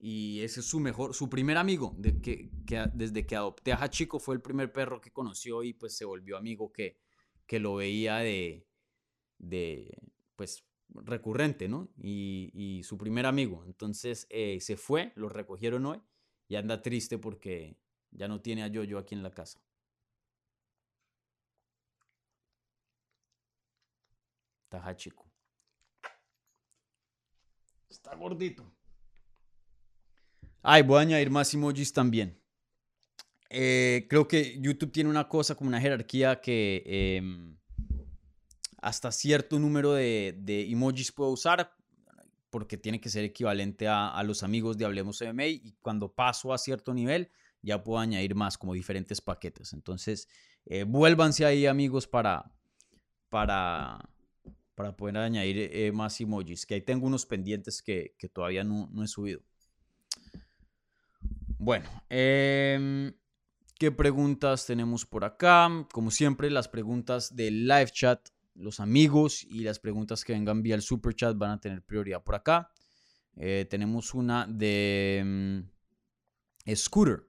Y 0.00 0.40
ese 0.40 0.58
es 0.58 0.66
su 0.66 0.80
mejor, 0.80 1.14
su 1.14 1.30
primer 1.30 1.58
amigo. 1.58 1.94
De 1.96 2.20
que, 2.20 2.50
desde 2.92 3.24
que 3.24 3.36
adopté 3.36 3.72
a 3.72 3.76
Hachiko 3.76 4.18
fue 4.18 4.34
el 4.34 4.42
primer 4.42 4.72
perro 4.72 5.00
que 5.00 5.12
conoció 5.12 5.62
y 5.62 5.74
pues 5.74 5.96
se 5.96 6.04
volvió 6.04 6.36
amigo 6.36 6.72
que, 6.72 6.98
que 7.46 7.60
lo 7.60 7.76
veía 7.76 8.16
de, 8.16 8.66
de, 9.38 9.96
pues 10.34 10.64
recurrente, 10.94 11.68
¿no? 11.68 11.88
Y, 11.96 12.82
su 12.84 12.98
primer 12.98 13.26
amigo. 13.26 13.64
Entonces 13.66 14.26
eh, 14.30 14.58
se 14.60 14.76
fue, 14.76 15.12
lo 15.16 15.28
recogieron 15.28 15.86
hoy 15.86 16.00
y 16.48 16.56
anda 16.56 16.82
triste 16.82 17.18
porque 17.18 17.76
ya 18.10 18.28
no 18.28 18.40
tiene 18.40 18.62
a 18.62 18.68
Yoyo 18.68 18.98
aquí 18.98 19.14
en 19.14 19.22
la 19.22 19.30
casa. 19.30 19.60
Taja 24.68 24.96
chico. 24.96 25.30
Está 27.88 28.14
gordito. 28.14 28.64
Ay, 30.62 30.82
voy 30.82 30.98
a 30.98 31.00
añadir 31.00 31.30
más 31.30 31.52
emojis 31.54 31.92
también. 31.92 32.40
Eh, 33.48 34.06
creo 34.08 34.28
que 34.28 34.60
YouTube 34.60 34.92
tiene 34.92 35.10
una 35.10 35.28
cosa 35.28 35.56
como 35.56 35.68
una 35.68 35.80
jerarquía 35.80 36.40
que 36.40 36.84
em, 36.86 37.56
hasta 38.80 39.12
cierto 39.12 39.58
número 39.58 39.92
de, 39.92 40.34
emojis 40.70 41.12
puedo 41.12 41.30
usar 41.30 41.74
porque 42.50 42.76
tiene 42.76 43.00
que 43.00 43.08
ser 43.08 43.24
equivalente 43.24 43.86
a, 43.86 44.20
los 44.24 44.42
amigos 44.42 44.76
de 44.76 44.84
Hablemos 44.84 45.22
MMA 45.22 45.46
y 45.46 45.76
cuando 45.80 46.12
paso 46.12 46.52
a 46.52 46.58
cierto 46.58 46.92
nivel 46.92 47.30
ya 47.62 47.82
puedo 47.82 47.98
añadir 47.98 48.34
más 48.34 48.58
como 48.58 48.72
diferentes 48.72 49.20
paquetes. 49.20 49.72
Entonces, 49.72 50.28
eh, 50.66 50.84
vuélvanse 50.84 51.44
ahí 51.44 51.66
amigos 51.66 52.06
para, 52.06 52.50
para, 53.28 53.98
para 54.74 54.96
poder 54.96 55.18
añadir 55.18 55.70
eh, 55.72 55.92
más 55.92 56.20
emojis, 56.20 56.64
que 56.64 56.74
ahí 56.74 56.80
tengo 56.80 57.06
unos 57.06 57.26
pendientes 57.26 57.82
que, 57.82 58.14
todavía 58.32 58.64
no, 58.64 58.88
he 59.04 59.06
subido. 59.06 59.42
Bueno, 61.58 61.88
em, 62.08 63.12
¿qué 63.78 63.92
preguntas 63.92 64.64
tenemos 64.64 65.04
por 65.04 65.24
acá? 65.24 65.68
Como 65.92 66.10
siempre, 66.10 66.50
las 66.50 66.68
preguntas 66.68 67.36
del 67.36 67.68
live 67.68 67.90
chat 67.92 68.30
los 68.54 68.80
amigos 68.80 69.44
y 69.44 69.60
las 69.60 69.78
preguntas 69.78 70.24
que 70.24 70.32
vengan 70.32 70.62
vía 70.62 70.74
el 70.74 70.82
super 70.82 71.14
chat 71.14 71.36
van 71.36 71.52
a 71.52 71.60
tener 71.60 71.82
prioridad 71.82 72.22
por 72.22 72.34
acá. 72.34 72.70
Eh, 73.36 73.66
tenemos 73.70 74.14
una 74.14 74.46
de 74.46 75.22
mm, 75.24 76.74
Scooter. 76.74 77.26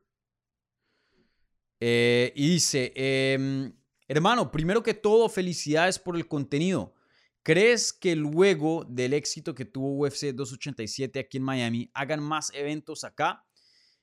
Eh, 1.79 2.31
y 2.35 2.49
dice, 2.49 2.91
em, 2.95 3.73
hermano, 4.07 4.51
primero 4.51 4.83
que 4.83 4.93
todo, 4.93 5.29
felicidades 5.29 5.97
por 5.97 6.15
el 6.15 6.27
contenido. 6.27 6.93
¿Crees 7.43 7.91
que 7.91 8.15
luego 8.15 8.85
del 8.87 9.13
éxito 9.13 9.55
que 9.55 9.65
tuvo 9.65 9.97
UFC 9.97 10.31
287 10.31 11.19
aquí 11.19 11.37
en 11.37 11.43
Miami, 11.43 11.89
hagan 11.95 12.21
más 12.21 12.51
eventos 12.53 13.03
acá? 13.03 13.43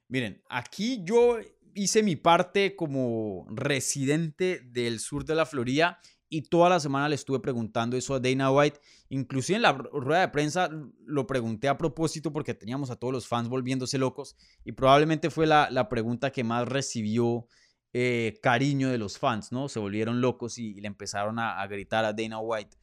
Miren, 0.08 0.42
aquí 0.48 1.04
yo 1.04 1.38
hice 1.74 2.02
mi 2.02 2.16
parte 2.16 2.74
como 2.74 3.46
residente 3.48 4.60
del 4.64 4.98
sur 4.98 5.24
de 5.24 5.36
la 5.36 5.46
Florida 5.46 6.00
y 6.30 6.42
toda 6.42 6.68
la 6.68 6.80
semana 6.80 7.08
le 7.08 7.14
estuve 7.14 7.40
preguntando 7.40 7.96
eso 7.96 8.14
a 8.14 8.20
Dana 8.20 8.50
White. 8.50 8.80
Inclusive 9.08 9.56
en 9.56 9.62
la 9.62 9.72
rueda 9.72 10.20
de 10.20 10.28
prensa 10.28 10.70
lo 11.04 11.26
pregunté 11.26 11.68
a 11.68 11.78
propósito 11.78 12.32
porque 12.32 12.54
teníamos 12.54 12.90
a 12.90 12.96
todos 12.96 13.12
los 13.12 13.26
fans 13.26 13.48
volviéndose 13.48 13.98
locos 13.98 14.36
y 14.64 14.72
probablemente 14.72 15.30
fue 15.30 15.46
la, 15.46 15.88
pregunta 15.88 16.30
que 16.30 16.44
más 16.44 16.68
recibió 16.68 17.46
eh, 17.92 18.38
cariño 18.42 18.90
de 18.90 18.98
los 18.98 19.18
fans, 19.18 19.52
¿no? 19.52 19.68
Se 19.68 19.78
volvieron 19.78 20.20
locos 20.20 20.58
y, 20.58 20.74
le 20.80 20.86
empezaron 20.86 21.38
a, 21.38 21.66
gritar 21.66 22.04
a 22.04 22.12
Dana 22.12 22.38
White. 22.38 22.76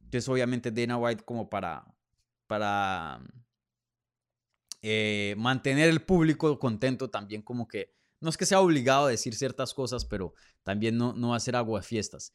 Entonces 0.00 0.28
obviamente 0.28 0.70
Dana 0.70 0.96
White 0.96 1.24
como 1.24 1.50
para, 1.50 1.84
para 2.46 3.20
eh, 4.80 5.34
mantener 5.36 5.90
el 5.90 6.00
público 6.00 6.58
contento 6.58 7.10
también 7.10 7.42
como 7.42 7.68
que 7.68 7.94
no 8.20 8.30
es 8.30 8.36
que 8.36 8.46
sea 8.46 8.60
obligado 8.60 9.06
a 9.06 9.10
decir 9.10 9.34
ciertas 9.34 9.74
cosas, 9.74 10.04
pero 10.04 10.32
también 10.62 10.96
no, 10.96 11.12
no 11.12 11.30
va 11.30 11.36
a 11.36 11.40
ser 11.40 11.56
fiestas. 11.82 12.32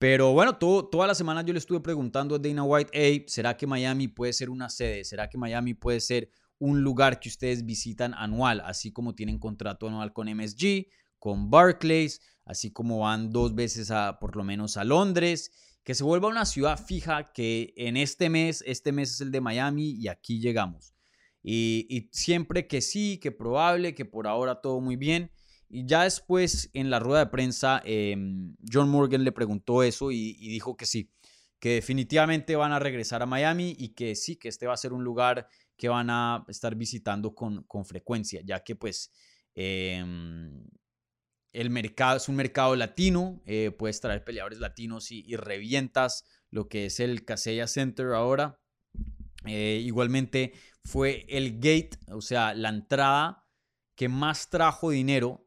Pero 0.00 0.32
bueno, 0.32 0.56
toda 0.56 1.06
la 1.06 1.14
semana 1.14 1.42
yo 1.42 1.52
le 1.52 1.58
estuve 1.58 1.80
preguntando 1.80 2.34
a 2.34 2.38
Dana 2.38 2.64
White, 2.64 2.90
hey, 2.94 3.26
¿será 3.28 3.58
que 3.58 3.66
Miami 3.66 4.08
puede 4.08 4.32
ser 4.32 4.48
una 4.48 4.70
sede? 4.70 5.04
¿Será 5.04 5.28
que 5.28 5.36
Miami 5.36 5.74
puede 5.74 6.00
ser 6.00 6.30
un 6.58 6.80
lugar 6.80 7.20
que 7.20 7.28
ustedes 7.28 7.66
visitan 7.66 8.14
anual, 8.14 8.62
así 8.64 8.92
como 8.92 9.14
tienen 9.14 9.38
contrato 9.38 9.88
anual 9.88 10.14
con 10.14 10.34
MSG, 10.34 10.86
con 11.18 11.50
Barclays, 11.50 12.22
así 12.46 12.72
como 12.72 13.00
van 13.00 13.28
dos 13.28 13.54
veces 13.54 13.92
por 14.18 14.36
lo 14.36 14.42
menos 14.42 14.78
a 14.78 14.84
Londres, 14.84 15.50
que 15.84 15.94
se 15.94 16.02
vuelva 16.02 16.28
una 16.28 16.46
ciudad 16.46 16.82
fija 16.82 17.30
que 17.34 17.74
en 17.76 17.98
este 17.98 18.30
mes, 18.30 18.64
este 18.66 18.92
mes 18.92 19.10
es 19.10 19.20
el 19.20 19.30
de 19.30 19.42
Miami 19.42 19.90
y 19.90 20.08
aquí 20.08 20.40
llegamos. 20.40 20.94
Y, 21.42 22.08
siempre 22.10 22.66
que 22.66 22.80
sí, 22.80 23.18
que 23.18 23.32
probable, 23.32 23.94
que 23.94 24.06
por 24.06 24.26
ahora 24.26 24.62
todo 24.62 24.80
muy 24.80 24.96
bien. 24.96 25.30
Y 25.72 25.86
ya 25.86 26.02
después 26.02 26.68
en 26.74 26.90
la 26.90 26.98
rueda 26.98 27.20
de 27.20 27.30
prensa, 27.30 27.80
em, 27.84 28.56
John 28.70 28.88
Morgan 28.88 29.22
le 29.22 29.30
preguntó 29.30 29.84
eso 29.84 30.10
y, 30.10 30.34
dijo 30.34 30.76
que 30.76 30.84
sí, 30.84 31.12
que 31.60 31.74
definitivamente 31.74 32.56
van 32.56 32.72
a 32.72 32.80
regresar 32.80 33.22
a 33.22 33.26
Miami 33.26 33.76
y 33.78 33.90
que 33.90 34.16
sí, 34.16 34.34
que 34.36 34.48
este 34.48 34.66
va 34.66 34.74
a 34.74 34.76
ser 34.76 34.92
un 34.92 35.04
lugar 35.04 35.48
que 35.76 35.88
van 35.88 36.10
a 36.10 36.44
estar 36.48 36.74
visitando 36.74 37.34
con, 37.36 37.62
con 37.64 37.84
frecuencia, 37.84 38.40
ya 38.44 38.64
que 38.64 38.74
pues 38.74 39.12
em, 39.54 40.64
el 41.52 41.70
mercado 41.70 42.16
es 42.16 42.28
un 42.28 42.36
mercado 42.36 42.74
latino, 42.74 43.40
eh, 43.46 43.70
puedes 43.70 44.00
traer 44.00 44.24
peleadores 44.24 44.58
latinos 44.58 45.12
y, 45.12 45.36
revientas 45.36 46.24
lo 46.50 46.68
que 46.68 46.86
es 46.86 46.98
el 46.98 47.24
Casella 47.24 47.68
Center 47.68 48.08
ahora. 48.08 48.60
Eh, 49.46 49.80
igualmente 49.84 50.52
fue 50.84 51.26
el 51.28 51.60
gate, 51.60 51.90
o 52.08 52.20
sea, 52.20 52.54
la 52.54 52.70
entrada 52.70 53.46
que 53.96 54.08
más 54.08 54.50
trajo 54.50 54.90
dinero 54.90 55.46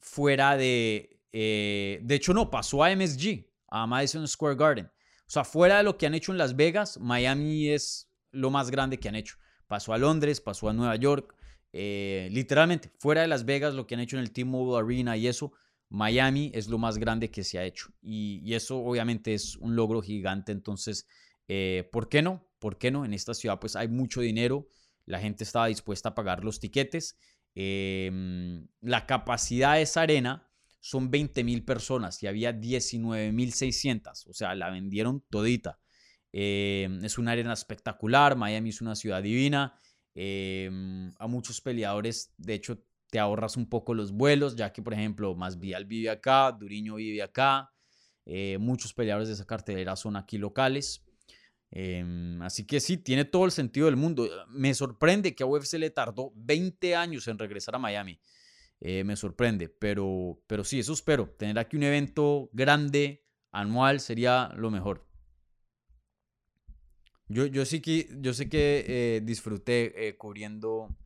fuera 0.00 0.56
de... 0.56 1.20
Eh, 1.32 2.00
de 2.02 2.14
hecho, 2.14 2.32
no, 2.32 2.50
pasó 2.50 2.82
a 2.82 2.94
MSG, 2.94 3.46
a 3.68 3.86
Madison 3.86 4.26
Square 4.26 4.56
Garden. 4.56 4.86
O 4.86 5.30
sea, 5.30 5.44
fuera 5.44 5.78
de 5.78 5.82
lo 5.82 5.98
que 5.98 6.06
han 6.06 6.14
hecho 6.14 6.32
en 6.32 6.38
Las 6.38 6.56
Vegas, 6.56 6.98
Miami 6.98 7.68
es 7.68 8.10
lo 8.30 8.50
más 8.50 8.70
grande 8.70 8.98
que 8.98 9.08
han 9.08 9.14
hecho. 9.14 9.36
Pasó 9.66 9.92
a 9.92 9.98
Londres, 9.98 10.40
pasó 10.40 10.68
a 10.68 10.72
Nueva 10.72 10.96
York. 10.96 11.34
Eh, 11.72 12.28
literalmente, 12.32 12.90
fuera 12.98 13.20
de 13.20 13.28
Las 13.28 13.44
Vegas, 13.44 13.74
lo 13.74 13.86
que 13.86 13.94
han 13.94 14.00
hecho 14.00 14.16
en 14.16 14.22
el 14.22 14.32
T-Mobile 14.32 14.78
Arena 14.78 15.16
y 15.16 15.26
eso, 15.26 15.52
Miami 15.90 16.50
es 16.54 16.68
lo 16.68 16.78
más 16.78 16.98
grande 16.98 17.30
que 17.30 17.44
se 17.44 17.58
ha 17.58 17.64
hecho. 17.64 17.88
Y, 18.00 18.54
eso 18.54 18.78
obviamente 18.78 19.34
es 19.34 19.56
un 19.56 19.76
logro 19.76 20.00
gigante. 20.00 20.52
Entonces, 20.52 21.06
eh, 21.46 21.88
¿por 21.92 22.08
qué 22.08 22.22
no? 22.22 22.46
¿Por 22.58 22.78
qué 22.78 22.90
no? 22.90 23.04
En 23.04 23.14
esta 23.14 23.34
ciudad 23.34 23.58
pues 23.60 23.76
hay 23.76 23.88
mucho 23.88 24.20
dinero, 24.20 24.68
la 25.04 25.20
gente 25.20 25.44
estaba 25.44 25.68
dispuesta 25.68 26.10
a 26.10 26.14
pagar 26.14 26.44
los 26.44 26.60
tiquetes. 26.60 27.18
Em, 27.54 28.66
la 28.80 29.06
capacidad 29.06 29.74
de 29.74 29.82
esa 29.82 30.02
arena 30.02 30.48
son 30.80 31.10
20 31.10 31.42
mil 31.44 31.64
personas 31.64 32.22
y 32.22 32.26
había 32.26 32.52
19 32.52 33.32
mil 33.32 33.52
600, 33.52 34.26
o 34.26 34.32
sea, 34.32 34.54
la 34.54 34.70
vendieron 34.70 35.24
todita. 35.28 35.78
Em, 36.32 37.04
es 37.04 37.18
una 37.18 37.32
arena 37.32 37.52
espectacular, 37.52 38.36
Miami 38.36 38.70
es 38.70 38.80
una 38.80 38.94
ciudad 38.94 39.22
divina. 39.22 39.74
Em, 40.14 41.12
a 41.18 41.26
muchos 41.26 41.60
peleadores, 41.60 42.32
de 42.36 42.54
hecho, 42.54 42.84
te 43.10 43.18
ahorras 43.18 43.56
un 43.56 43.68
poco 43.68 43.94
los 43.94 44.12
vuelos, 44.12 44.56
ya 44.56 44.72
que, 44.72 44.82
por 44.82 44.92
ejemplo, 44.92 45.34
Masvidal 45.34 45.84
vive 45.84 46.10
acá, 46.10 46.52
Duriño 46.52 46.96
vive 46.96 47.22
acá. 47.22 47.72
Eh, 48.26 48.58
muchos 48.58 48.92
peleadores 48.92 49.28
de 49.28 49.34
esa 49.34 49.46
cartelera 49.46 49.96
son 49.96 50.16
aquí 50.16 50.36
locales. 50.36 51.07
Em, 51.70 52.40
así 52.42 52.66
que 52.66 52.80
sí, 52.80 52.96
tiene 52.96 53.24
todo 53.24 53.44
el 53.44 53.50
sentido 53.50 53.86
del 53.86 53.96
mundo. 53.96 54.28
Me 54.48 54.74
sorprende 54.74 55.34
que 55.34 55.42
a 55.42 55.46
UFC 55.46 55.74
le 55.74 55.90
tardó 55.90 56.32
20 56.34 56.96
años 56.96 57.28
en 57.28 57.38
regresar 57.38 57.74
a 57.74 57.78
Miami. 57.78 58.18
Eh, 58.80 59.04
me 59.04 59.16
sorprende, 59.16 59.68
pero, 59.68 60.40
pero 60.46 60.64
sí, 60.64 60.78
eso 60.78 60.92
espero. 60.92 61.28
Tener 61.28 61.58
aquí 61.58 61.76
un 61.76 61.82
evento 61.82 62.48
grande, 62.52 63.24
anual, 63.50 64.00
sería 64.00 64.52
lo 64.56 64.70
mejor. 64.70 65.06
Yo, 67.28 67.44
yo 67.44 67.66
sí 67.66 67.80
que, 67.80 68.08
yo 68.20 68.32
sé 68.32 68.48
que 68.48 68.84
eh, 68.88 69.20
disfruté 69.22 70.08
eh, 70.08 70.16
cubriendo, 70.16 70.96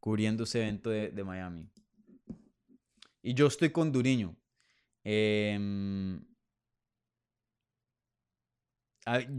cubriendo 0.00 0.42
ese 0.42 0.62
evento 0.62 0.90
de, 0.90 1.10
de, 1.10 1.22
Miami. 1.24 1.68
Y 3.22 3.34
yo 3.34 3.46
estoy 3.46 3.70
con 3.70 3.92
Duriño. 3.92 4.36
Eh, 5.04 5.56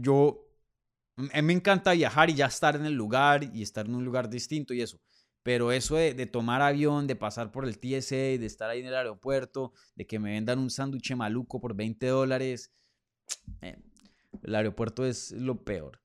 yo, 0.00 0.48
a 1.16 1.22
mí 1.22 1.42
me 1.42 1.52
encanta 1.52 1.92
viajar 1.92 2.30
y 2.30 2.34
ya 2.34 2.46
estar 2.46 2.76
en 2.76 2.86
el 2.86 2.94
lugar 2.94 3.44
y 3.44 3.62
estar 3.62 3.86
en 3.86 3.94
un 3.94 4.04
lugar 4.04 4.28
distinto 4.28 4.74
y 4.74 4.82
eso. 4.82 5.00
Pero 5.42 5.72
eso 5.72 5.96
de, 5.96 6.26
tomar 6.26 6.62
avión, 6.62 7.06
de 7.06 7.16
pasar 7.16 7.50
por 7.50 7.64
el 7.64 7.78
TSA, 7.78 8.38
de 8.38 8.46
estar 8.46 8.70
ahí 8.70 8.80
en 8.80 8.86
el 8.86 8.94
aeropuerto, 8.94 9.72
de 9.96 10.06
que 10.06 10.20
me 10.20 10.30
vendan 10.30 10.60
un 10.60 10.70
sándwich 10.70 11.14
maluco 11.16 11.60
por 11.60 11.74
20 11.74 12.06
dólares, 12.06 12.72
eh, 13.62 13.76
el 14.42 14.54
aeropuerto 14.54 15.04
es 15.04 15.32
lo 15.32 15.64
peor. 15.64 16.00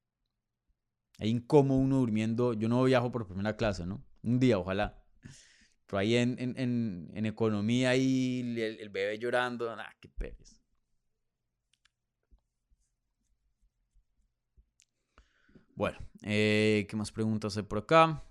Hay 1.19 1.29
incómodo 1.29 1.79
uno 1.79 1.97
durmiendo. 1.97 2.53
Yo 2.53 2.67
no 2.69 2.83
viajo 2.83 3.11
por 3.11 3.27
primera 3.27 3.55
clase, 3.55 3.85
¿no? 3.85 4.03
Un 4.23 4.39
día, 4.39 4.57
ojalá. 4.57 5.03
Pero 5.87 5.99
ahí 5.99 6.15
en, 6.15 6.37
en, 6.39 7.09
en, 7.13 7.25
economía, 7.25 7.91
ahí 7.91 8.41
el, 8.57 8.89
bebé 8.89 9.17
llorando, 9.17 9.71
ah, 9.71 9.95
qué 10.01 10.09
pereza. 10.09 10.56
Bueno, 15.78 15.99
eh, 16.23 16.88
¿qué 16.89 16.95
más 16.95 17.11
preguntas 17.11 17.55
hay 17.55 17.61
por 17.63 17.78
acá? 17.78 18.23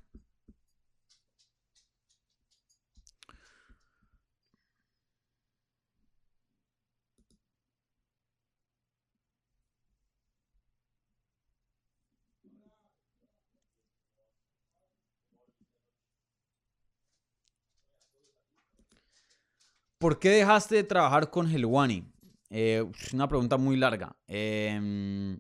¿Por 19.99 20.19
qué 20.19 20.31
dejaste 20.31 20.77
de 20.77 20.85
trabajar 20.85 21.31
con 21.31 21.51
Helwani? 21.51 22.05
Eh, 22.51 22.85
una 23.13 23.29
pregunta 23.29 23.57
muy 23.57 23.77
larga. 23.77 24.15
Eh, 24.29 25.39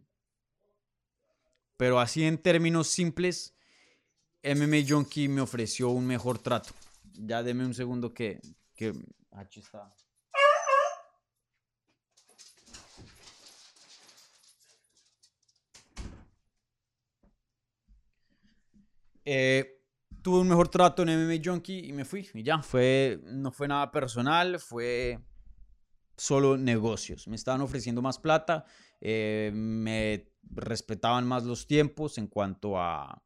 pero 1.76 2.00
así 2.00 2.24
en 2.24 2.38
términos 2.38 2.88
simples, 2.88 3.54
MMA 4.42 4.88
Junkie 4.88 5.28
me 5.28 5.40
ofreció 5.40 5.90
un 5.90 6.06
mejor 6.06 6.38
trato. 6.38 6.72
Ya 7.14 7.42
deme 7.42 7.64
un 7.64 7.74
segundo 7.74 8.12
que... 8.12 8.40
que 8.74 8.94
está. 9.54 9.94
Eh, 19.28 19.82
tuve 20.22 20.38
un 20.40 20.48
mejor 20.48 20.68
trato 20.68 21.02
en 21.02 21.08
MMA 21.08 21.42
Junkie 21.44 21.88
y 21.88 21.92
me 21.92 22.04
fui. 22.04 22.28
Y 22.32 22.42
ya, 22.42 22.62
fue, 22.62 23.20
no 23.24 23.50
fue 23.50 23.68
nada 23.68 23.90
personal, 23.90 24.60
fue 24.60 25.18
solo 26.16 26.56
negocios. 26.56 27.28
Me 27.28 27.36
estaban 27.36 27.60
ofreciendo 27.60 28.00
más 28.00 28.18
plata, 28.18 28.64
eh, 29.00 29.50
me 29.52 30.32
respetaban 30.50 31.26
más 31.26 31.44
los 31.44 31.66
tiempos 31.66 32.18
en 32.18 32.26
cuanto 32.26 32.78
a, 32.78 33.22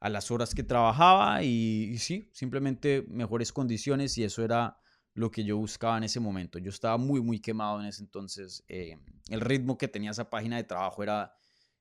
a 0.00 0.08
las 0.08 0.30
horas 0.30 0.54
que 0.54 0.62
trabajaba 0.62 1.42
y, 1.42 1.96
sí, 1.98 2.30
simplemente 2.32 3.04
mejores 3.08 3.52
condiciones 3.52 4.16
y 4.16 4.24
eso 4.24 4.42
era 4.42 4.78
lo 5.12 5.30
que 5.30 5.44
yo 5.44 5.58
buscaba 5.58 5.98
en 5.98 6.04
ese 6.04 6.20
momento. 6.20 6.58
Yo 6.58 6.70
estaba 6.70 6.96
muy, 6.96 7.20
muy 7.20 7.38
quemado 7.38 7.80
en 7.80 7.86
ese 7.86 8.02
entonces. 8.02 8.64
Eh, 8.68 8.96
el 9.28 9.40
ritmo 9.42 9.76
que 9.76 9.88
tenía 9.88 10.12
esa 10.12 10.30
página 10.30 10.56
de 10.56 10.64
trabajo 10.64 11.02
era, 11.02 11.34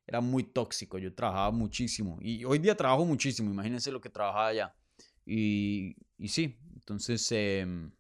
era 0.06 0.20
muy 0.20 0.44
tóxico. 0.44 0.98
Yo 0.98 1.14
trabajaba 1.14 1.52
muchísimo. 1.52 2.18
Y 2.22 2.44
hoy 2.44 2.60
día 2.60 2.76
trabajo 2.76 3.06
muchísimo. 3.06 3.50
Imagínense 3.50 3.92
lo 3.92 4.02
que 4.02 4.10
trabajaba 4.10 4.48
allá. 4.48 4.76
Y, 5.26 5.96
y 6.18 6.28
sí, 6.28 6.60
entonces, 6.76 7.32
em, 7.32 7.92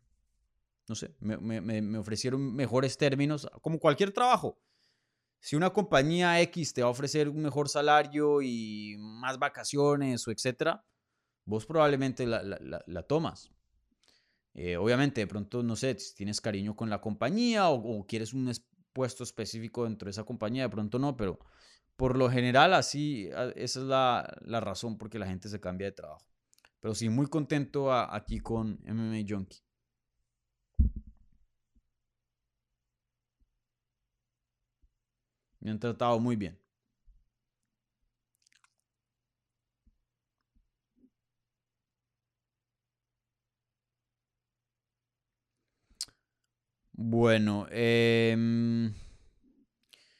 no 0.90 0.96
sé, 0.96 1.16
me, 1.20 1.38
me, 1.38 1.62
me 1.62 1.98
ofrecieron 1.98 2.54
mejores 2.54 2.98
términos, 2.98 3.48
como 3.62 3.80
cualquier 3.80 4.12
trabajo. 4.12 4.60
Si 5.40 5.56
una 5.56 5.72
compañía 5.72 6.42
X 6.42 6.74
te 6.74 6.82
va 6.82 6.88
a 6.88 6.92
ofrecer 6.92 7.30
un 7.30 7.42
mejor 7.42 7.70
salario 7.70 8.42
y 8.42 8.96
más 9.00 9.40
vacaciones 9.40 10.28
o 10.28 10.32
etcétera, 10.32 10.84
vos 11.46 11.66
probablemente 11.66 12.26
la, 12.26 12.44
la, 12.44 12.84
la 12.86 13.04
tomas. 13.04 13.52
Eh, 14.54 14.78
obviamente, 14.78 15.22
de 15.22 15.28
pronto, 15.28 15.64
no 15.64 15.76
sé, 15.76 15.98
si 16.00 16.16
tienes 16.16 16.42
cariño 16.42 16.76
con 16.76 16.90
la 16.90 17.00
compañía 17.02 17.70
o, 17.70 18.06
quieres 18.06 18.34
un 18.34 18.52
puesto 18.94 19.24
específico 19.24 19.86
dentro 19.86 20.08
de 20.08 20.12
esa 20.12 20.24
compañía, 20.24 20.64
de 20.64 20.70
pronto 20.70 21.00
no, 21.00 21.16
pero 21.16 21.40
por 21.96 22.18
lo 22.18 22.30
general 22.30 22.74
así, 22.74 23.30
esa 23.56 23.80
es 23.80 23.86
la, 23.86 24.38
la 24.42 24.60
razón 24.60 24.98
por 24.98 25.10
que 25.10 25.20
la 25.20 25.28
gente 25.28 25.50
se 25.50 25.60
cambia 25.60 25.88
de 25.88 25.94
trabajo. 25.94 26.26
Pero 26.80 26.96
sí, 26.96 27.10
muy 27.10 27.28
contento 27.28 27.94
aquí 27.94 28.40
con 28.40 28.80
MMA 28.86 29.24
Junkie. 29.28 29.60
Me 35.62 35.72
han 35.72 35.80
tratado 35.80 36.20
muy 36.20 36.36
bien. 36.36 36.58
Bueno, 47.02 47.66
em, 47.72 48.94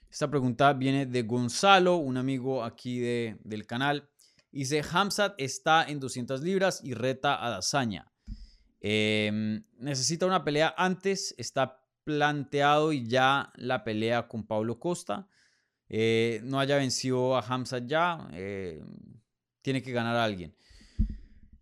esta 0.10 0.30
pregunta 0.30 0.72
viene 0.74 1.06
de 1.06 1.24
Gonzalo, 1.24 1.98
un 1.98 2.16
amigo 2.16 2.64
aquí 2.64 3.00
del 3.00 3.68
canal. 3.68 4.10
Dice, 4.50 4.82
Hamzat 4.90 5.36
está 5.38 5.84
en 5.84 6.00
200 6.00 6.42
libras 6.42 6.80
y 6.84 6.94
reta 6.94 7.46
a 7.46 7.50
Dazaña. 7.50 8.10
Em, 8.80 9.62
necesita 9.78 10.26
una 10.26 10.44
pelea 10.46 10.74
antes, 10.78 11.36
está 11.38 11.79
planteado 12.10 12.92
y 12.92 13.08
ya 13.08 13.54
la 13.56 13.84
pelea 13.84 14.28
con 14.28 14.48
Pablo 14.48 14.80
Costa. 14.80 15.28
Eh, 15.88 16.42
no 16.44 16.60
haya 16.60 16.78
vencido 16.78 17.38
a 17.38 17.42
Hamzat 17.42 17.86
ya, 17.86 18.28
eh, 18.34 18.84
tiene 19.62 19.84
que 19.84 19.92
ganar 19.92 20.16
a 20.16 20.24
alguien. 20.24 20.56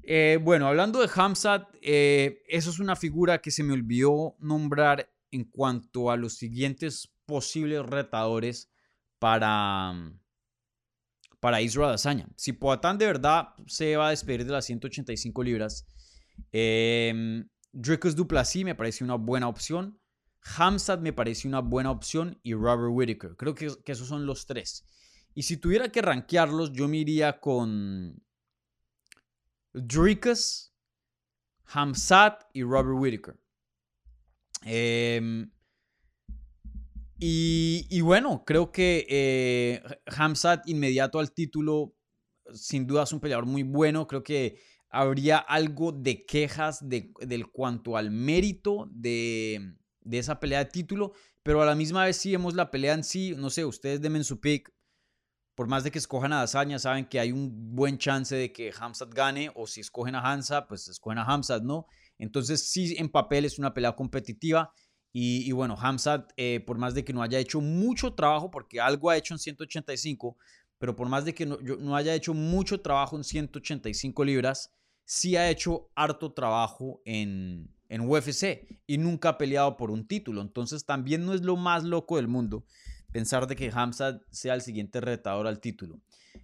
Eh, 0.04 0.39
bueno, 0.41 0.68
hablando 0.68 1.02
de 1.02 1.10
Hamzat, 1.14 1.68
eso 1.82 2.70
es 2.70 2.80
una 2.80 2.95
figura 2.95 3.39
que 3.39 3.52
se 3.52 3.62
me 3.62 3.74
olvidó 3.74 4.38
nombrar 4.39 5.10
en 5.32 5.43
cuanto 5.43 6.10
a 6.10 6.16
los 6.16 6.36
siguientes 6.36 7.14
posibles 7.26 7.86
retadores 7.86 8.72
para, 9.20 10.14
para 11.41 11.62
Israel 11.62 11.91
Azaña. 11.95 12.30
Si 12.38 12.54
Poatán 12.54 12.98
de 12.98 13.06
verdad 13.06 13.50
se 13.66 13.98
va 13.98 14.08
a 14.08 14.12
despedir 14.12 14.45
de 14.45 14.54
las 14.54 14.66
185 14.66 15.43
libras, 15.43 15.86
eh, 16.54 17.43
Duplessis 17.72 18.66
me 18.66 18.76
parece 18.76 19.04
una 19.04 19.16
buena 19.16 19.48
opción. 19.48 20.00
Hamzat 20.56 21.02
me 21.02 21.14
parece 21.14 21.48
una 21.48 21.60
buena 21.60 21.91
opción 21.91 22.39
y 22.43 22.54
Robert 22.54 22.91
Whitaker. 22.91 23.36
Creo 23.36 23.54
que, 23.54 23.68
esos 23.86 24.08
son 24.08 24.26
los 24.26 24.45
tres. 24.45 24.86
Y 25.34 25.43
si 25.43 25.58
tuviera 25.58 25.89
que 25.89 26.02
rankearlos, 26.02 26.72
yo 26.72 26.88
me 26.88 26.98
iría 26.98 27.39
con 27.39 28.24
Dricus, 29.74 30.74
Hamzat 31.66 32.43
y 32.54 32.64
Robert 32.64 32.98
Whitaker. 32.98 33.39
Em, 34.64 35.52
y, 37.20 38.02
bueno, 38.02 38.43
creo 38.45 38.72
que 38.72 39.06
eh, 39.10 39.82
inmediato 40.66 41.20
al 41.20 41.34
título, 41.34 41.95
sin 42.54 42.88
duda 42.88 43.04
es 43.04 43.12
un 43.12 43.20
peleador 43.20 43.45
muy 43.45 43.64
bueno. 43.64 44.08
Creo 44.08 44.24
que 44.24 44.60
habría 44.89 45.38
algo 45.38 45.91
de 45.91 46.26
quejas 46.26 46.88
de, 46.88 47.12
del 47.20 47.48
cuanto 47.48 47.98
al 47.98 48.12
mérito 48.12 48.88
de, 48.91 49.78
de 50.08 50.20
esa 50.20 50.39
pelea 50.39 50.60
de 50.60 50.72
título, 50.72 51.14
pero 51.43 51.62
a 51.62 51.66
la 51.66 51.76
misma 51.76 52.05
vez 52.05 52.18
si 52.18 52.32
vemos 52.32 52.55
la 52.55 52.72
pelea 52.72 52.93
en 52.93 53.03
sí, 53.03 53.34
no 53.38 53.49
sé, 53.49 53.66
ustedes 53.66 54.01
denme 54.01 54.24
su 54.24 54.39
pick, 54.39 54.72
por 55.55 55.68
más 55.68 55.84
de 55.84 55.91
que 55.91 55.97
escojan 55.97 56.34
a 56.34 56.38
Dazaña, 56.38 56.78
saben 56.78 57.05
que 57.05 57.20
hay 57.20 57.32
un 57.32 57.76
buen 57.76 57.97
chance 57.97 58.36
de 58.36 58.51
que 58.53 58.72
Hamzat 58.80 59.14
gane, 59.14 59.51
o 59.55 59.66
si 59.66 59.82
escogen 59.82 60.16
a 60.16 60.22
Hansa, 60.22 60.68
pues 60.68 60.88
escogen 60.88 61.18
a 61.18 61.24
Hamzat, 61.24 61.64
¿no? 61.64 61.88
Entonces 62.20 62.70
sí, 62.70 62.95
en 62.97 63.10
papel 63.10 63.43
es 63.43 63.58
una 63.58 63.74
pelea 63.74 63.95
competitiva, 63.95 64.72
y, 65.20 65.51
bueno, 65.51 65.76
Hamzat, 65.76 66.32
eh, 66.38 66.60
por 66.60 66.78
más 66.78 66.93
de 66.93 67.03
que 67.03 67.12
no 67.12 67.24
haya 67.24 67.39
hecho 67.39 67.60
mucho 67.60 68.14
trabajo, 68.14 68.51
porque 68.51 68.80
algo 68.80 69.10
ha 69.10 69.18
hecho 69.18 69.34
en 69.34 69.39
185, 69.39 70.38
pero 70.78 70.95
por 70.95 71.10
más 71.10 71.26
de 71.26 71.34
que 71.34 71.47
no, 71.47 71.58
no 71.58 71.95
haya 71.95 72.14
hecho 72.14 72.36
mucho 72.36 72.82
trabajo 72.82 73.18
en 73.18 73.24
185 73.24 74.24
libras, 74.24 74.72
sí 75.05 75.36
ha 75.36 75.49
hecho 75.49 75.89
harto 75.95 76.34
trabajo 76.34 77.01
en, 77.03 77.74
en 77.90 78.10
UFC 78.10 78.68
y 78.86 78.98
nunca 78.98 79.30
ha 79.30 79.38
peleado 79.38 79.78
por 79.78 79.92
un 79.92 80.08
título. 80.08 80.42
Entonces 80.42 80.86
también 80.86 81.26
no 81.26 81.34
es 81.34 81.42
lo 81.42 81.56
más 81.56 81.84
loco 81.84 82.18
del 82.18 82.28
mundo 82.28 82.66
pensar 83.12 83.48
de 83.48 83.56
que 83.56 83.72
Hamza 83.74 84.22
sea 84.30 84.54
el 84.54 84.62
siguiente 84.62 85.02
retador 85.02 85.48
al 85.48 85.60
título. 85.60 86.00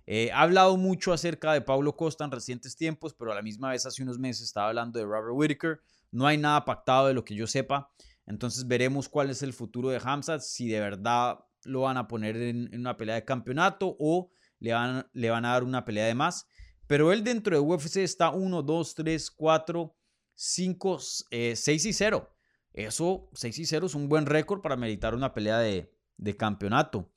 Eh, 0.05 0.31
ha 0.31 0.41
hablado 0.41 0.75
mucho 0.77 1.13
acerca 1.13 1.53
de 1.53 1.61
Paulo 1.61 1.95
Costa 1.95 2.25
en 2.25 2.31
recientes 2.31 2.75
tiempos, 2.75 3.13
pero 3.13 3.31
a 3.31 3.35
la 3.35 3.41
misma 3.41 3.69
vez 3.69 3.85
hace 3.85 4.03
unos 4.03 4.19
meses 4.19 4.45
estaba 4.45 4.69
hablando 4.69 4.99
de 4.99 5.05
Robert 5.05 5.33
Whitaker. 5.33 5.81
No 6.11 6.25
hay 6.25 6.37
nada 6.37 6.65
pactado 6.65 7.07
de 7.07 7.13
lo 7.13 7.23
que 7.23 7.35
yo 7.35 7.47
sepa. 7.47 7.91
Entonces 8.25 8.67
veremos 8.67 9.09
cuál 9.09 9.29
es 9.29 9.43
el 9.43 9.53
futuro 9.53 9.89
de 9.89 10.01
Hamza, 10.03 10.39
si 10.39 10.67
de 10.67 10.79
verdad 10.79 11.39
lo 11.63 11.81
van 11.81 11.97
a 11.97 12.07
poner 12.07 12.37
en, 12.37 12.69
una 12.73 12.97
pelea 12.97 13.15
de 13.15 13.25
campeonato 13.25 13.95
o 13.99 14.31
le 14.59 14.73
van, 14.73 15.07
le 15.13 15.29
van 15.29 15.45
a 15.45 15.49
dar 15.53 15.63
una 15.63 15.85
pelea 15.85 16.05
de 16.05 16.15
más. 16.15 16.47
Pero 16.87 17.11
él 17.11 17.23
dentro 17.23 17.55
de 17.55 17.61
UFC 17.61 17.97
está 17.97 18.31
1, 18.31 18.61
2, 18.61 18.95
3, 18.95 19.31
4, 19.31 19.95
5, 20.35 20.99
6 20.99 21.85
y 21.85 21.93
0. 21.93 22.29
Eso, 22.73 23.29
6 23.33 23.59
y 23.59 23.65
0 23.65 23.85
es 23.85 23.95
un 23.95 24.09
buen 24.09 24.25
récord 24.25 24.61
para 24.61 24.75
meditar 24.75 25.13
una 25.13 25.33
pelea 25.33 25.59
de, 25.59 25.89
campeonato. 26.37 27.11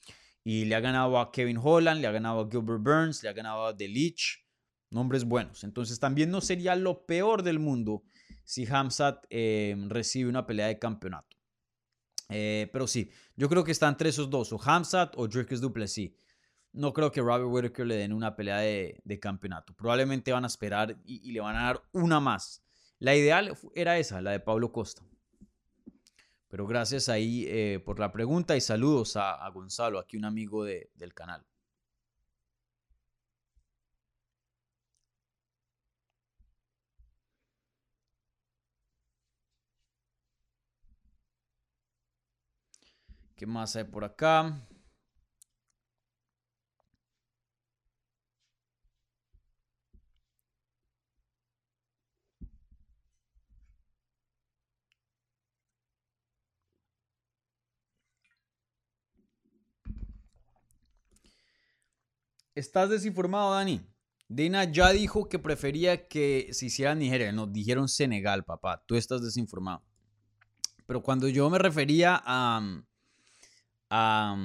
Y 0.45 0.67
le 0.67 0.75
ha 0.75 0.81
ganado 0.81 1.19
a 1.19 1.33
Kevin 1.33 1.59
Holland, 1.63 2.01
le 2.01 2.07
ha 2.07 2.13
ganado 2.13 2.41
a 2.41 2.49
Gilbert 2.51 2.83
Burns, 2.83 3.23
le 3.23 3.29
ha 3.29 3.33
ganado 3.33 3.67
a 3.67 3.77
The 3.77 3.89
Leech. 3.89 4.45
Nombres 4.91 5.25
buenos. 5.25 5.65
Entonces 5.65 5.99
también 5.99 6.31
no 6.31 6.41
sería 6.41 6.77
lo 6.77 7.07
peor 7.07 7.43
del 7.43 7.59
mundo 7.59 8.05
si 8.45 8.65
Hamzat 8.67 9.25
em, 9.31 9.91
recibe 9.91 10.31
una 10.31 10.47
pelea 10.47 10.69
de 10.69 10.79
campeonato. 10.79 11.37
Eh, 12.29 12.69
pero 12.73 12.87
sí, 12.87 13.11
yo 13.37 13.49
creo 13.49 13.65
que 13.65 13.73
está 13.73 13.89
entre 13.89 14.09
esos 14.09 14.31
dos, 14.31 14.53
o 14.53 14.61
Hamzat 14.63 15.15
o 15.17 15.29
Dricus 15.29 15.61
Duplessis. 15.61 16.13
No 16.73 16.93
creo 16.93 17.11
que 17.11 17.21
Robert 17.21 17.49
Whitaker 17.49 17.87
le 17.87 17.97
den 17.97 18.13
una 18.13 18.37
pelea 18.37 18.59
de, 18.59 19.19
campeonato. 19.21 19.75
Probablemente 19.75 20.33
van 20.33 20.45
a 20.45 20.49
esperar 20.49 21.01
y, 21.05 21.33
le 21.33 21.41
van 21.41 21.57
a 21.57 21.65
dar 21.65 21.83
una 21.93 22.21
más. 22.21 22.66
La 22.99 23.15
ideal 23.15 23.57
era 23.75 23.99
esa, 23.99 24.21
la 24.23 24.33
de 24.33 24.41
Pablo 24.41 24.73
Costa. 24.73 25.03
Pero 26.49 26.67
gracias 26.67 27.09
ahí 27.09 27.45
eh, 27.49 27.81
por 27.85 27.99
la 27.99 28.13
pregunta 28.13 28.57
y 28.57 28.61
saludos 28.61 29.17
a, 29.17 29.49
Gonzalo, 29.51 29.99
aquí 29.99 30.17
un 30.17 30.25
amigo 30.25 30.65
del 30.65 31.15
canal. 31.15 31.45
¿Qué 43.37 43.47
más 43.47 43.77
hay 43.77 43.85
por 43.85 44.05
acá? 44.05 44.67
Estás 62.57 62.89
desinformado, 62.89 63.53
Dani. 63.53 63.87
Dina 64.29 64.65
ya 64.65 64.91
dijo 64.91 65.29
que 65.29 65.39
prefería 65.39 66.09
que 66.09 66.49
se 66.53 66.67
hiciera 66.67 66.95
Nigeria. 66.95 67.31
No, 67.31 67.47
dijeron 67.47 67.87
Senegal, 67.87 68.45
papá. 68.45 68.83
Tú 68.87 68.97
estás 68.97 69.23
desinformado. 69.23 69.85
Pero 70.87 71.03
cuando 71.03 71.29
yo 71.29 71.51
me 71.51 71.59
refería 71.59 72.21
a. 72.25 72.83
a, 73.91 74.37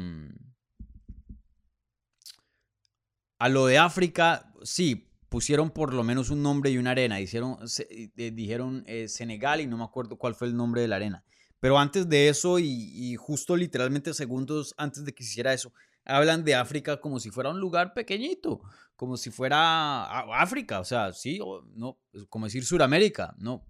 a 3.39 3.49
lo 3.49 3.65
de 3.65 3.77
África, 3.77 4.53
sí, 4.61 5.09
pusieron 5.29 5.71
por 5.71 5.93
lo 5.93 6.03
menos 6.03 6.29
un 6.31 6.43
nombre 6.43 6.69
y 6.69 6.77
una 6.77 6.91
arena. 6.91 7.21
Hicieron, 7.21 7.59
eh, 7.87 8.31
dijeron 8.33 8.83
eh, 8.87 9.07
Senegal 9.07 9.61
y 9.61 9.67
no 9.67 9.77
me 9.77 9.85
acuerdo 9.85 10.17
cuál 10.17 10.35
fue 10.35 10.49
el 10.49 10.55
nombre 10.57 10.81
de 10.81 10.89
la 10.89 10.97
arena. 10.97 11.23
Pero 11.61 11.79
antes 11.79 12.09
de 12.09 12.27
eso, 12.27 12.59
y, 12.59 12.91
y 12.93 13.15
justo 13.15 13.55
literalmente 13.55 14.13
segundos 14.13 14.75
antes 14.77 15.05
de 15.05 15.13
que 15.13 15.23
hiciera 15.23 15.53
eso, 15.53 15.71
hablan 16.05 16.43
de 16.43 16.55
África 16.55 16.99
como 16.99 17.19
si 17.19 17.29
fuera 17.29 17.49
un 17.49 17.59
lugar 17.59 17.93
pequeñito, 17.93 18.61
como 18.95 19.17
si 19.17 19.31
fuera 19.31 20.03
África, 20.39 20.79
o 20.79 20.85
sea, 20.85 21.13
sí, 21.13 21.39
no, 21.73 21.99
como 22.29 22.45
decir 22.45 22.65
Suramérica, 22.65 23.35
no. 23.37 23.65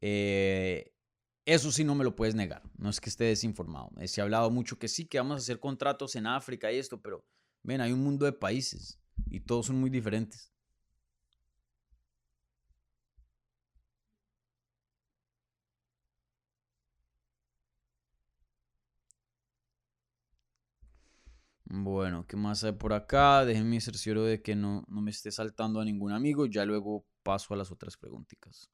Eh, 0.00 0.92
eso 1.46 1.70
sí 1.70 1.84
no 1.84 1.94
me 1.94 2.04
lo 2.04 2.16
puedes 2.16 2.34
negar, 2.34 2.62
no 2.78 2.88
es 2.88 3.00
que 3.00 3.10
esté 3.10 3.24
desinformado. 3.24 3.90
Se 4.06 4.20
ha 4.20 4.24
hablado 4.24 4.50
mucho 4.50 4.78
que 4.78 4.88
sí, 4.88 5.06
que 5.06 5.18
vamos 5.18 5.34
a 5.34 5.38
hacer 5.38 5.60
contratos 5.60 6.16
en 6.16 6.26
África 6.26 6.72
y 6.72 6.78
esto, 6.78 7.00
pero 7.00 7.26
Ven, 7.64 7.80
hay 7.80 7.92
un 7.92 8.04
mundo 8.04 8.26
de 8.26 8.32
países 8.32 9.00
y 9.26 9.40
todos 9.40 9.66
son 9.66 9.80
muy 9.80 9.90
diferentes. 9.90 10.53
Bueno, 21.76 22.24
¿qué 22.28 22.36
más 22.36 22.62
hay 22.62 22.70
por 22.72 22.92
acá? 22.92 23.44
Déjenme 23.44 23.80
cercioro 23.80 24.22
de 24.22 24.40
que 24.40 24.54
no, 24.54 24.84
no 24.86 25.00
me 25.00 25.10
esté 25.10 25.32
saltando 25.32 25.80
a 25.80 25.84
ningún 25.84 26.12
amigo. 26.12 26.46
Ya 26.46 26.64
luego 26.64 27.04
paso 27.24 27.52
a 27.52 27.56
las 27.56 27.72
otras 27.72 27.96
preguntitas. 27.96 28.70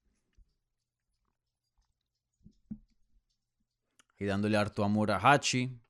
Y 4.19 4.27
dándole 4.27 4.59
harto 4.59 4.85
amor 4.85 5.11
a 5.13 5.17
Hachi. 5.19 5.81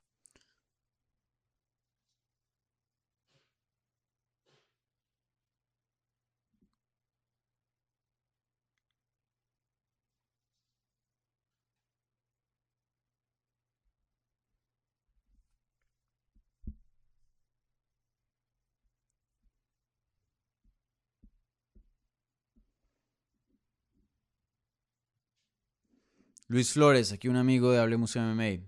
Luis 26.51 26.73
Flores, 26.73 27.13
aquí 27.13 27.29
un 27.29 27.37
amigo 27.37 27.71
de 27.71 27.79
Hablemos 27.79 28.17
MMA. 28.17 28.67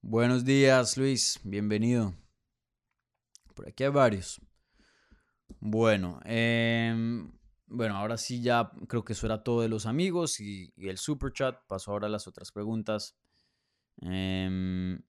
Buenos 0.00 0.42
días, 0.42 0.96
Luis, 0.96 1.38
bienvenido. 1.44 2.14
Por 3.54 3.68
aquí 3.68 3.84
hay 3.84 3.90
varios. 3.90 4.40
Bueno, 5.60 6.20
em, 6.24 7.30
bueno, 7.66 7.98
ahora 7.98 8.16
sí 8.16 8.40
ya 8.40 8.72
creo 8.88 9.04
que 9.04 9.12
eso 9.12 9.26
era 9.26 9.42
todo 9.42 9.60
de 9.60 9.68
los 9.68 9.84
amigos 9.84 10.40
y, 10.40 10.72
el 10.78 10.96
super 10.96 11.30
chat. 11.30 11.58
Paso 11.66 11.90
ahora 11.90 12.06
a 12.06 12.10
las 12.10 12.26
otras 12.26 12.50
preguntas. 12.52 13.18
Em, 14.00 15.02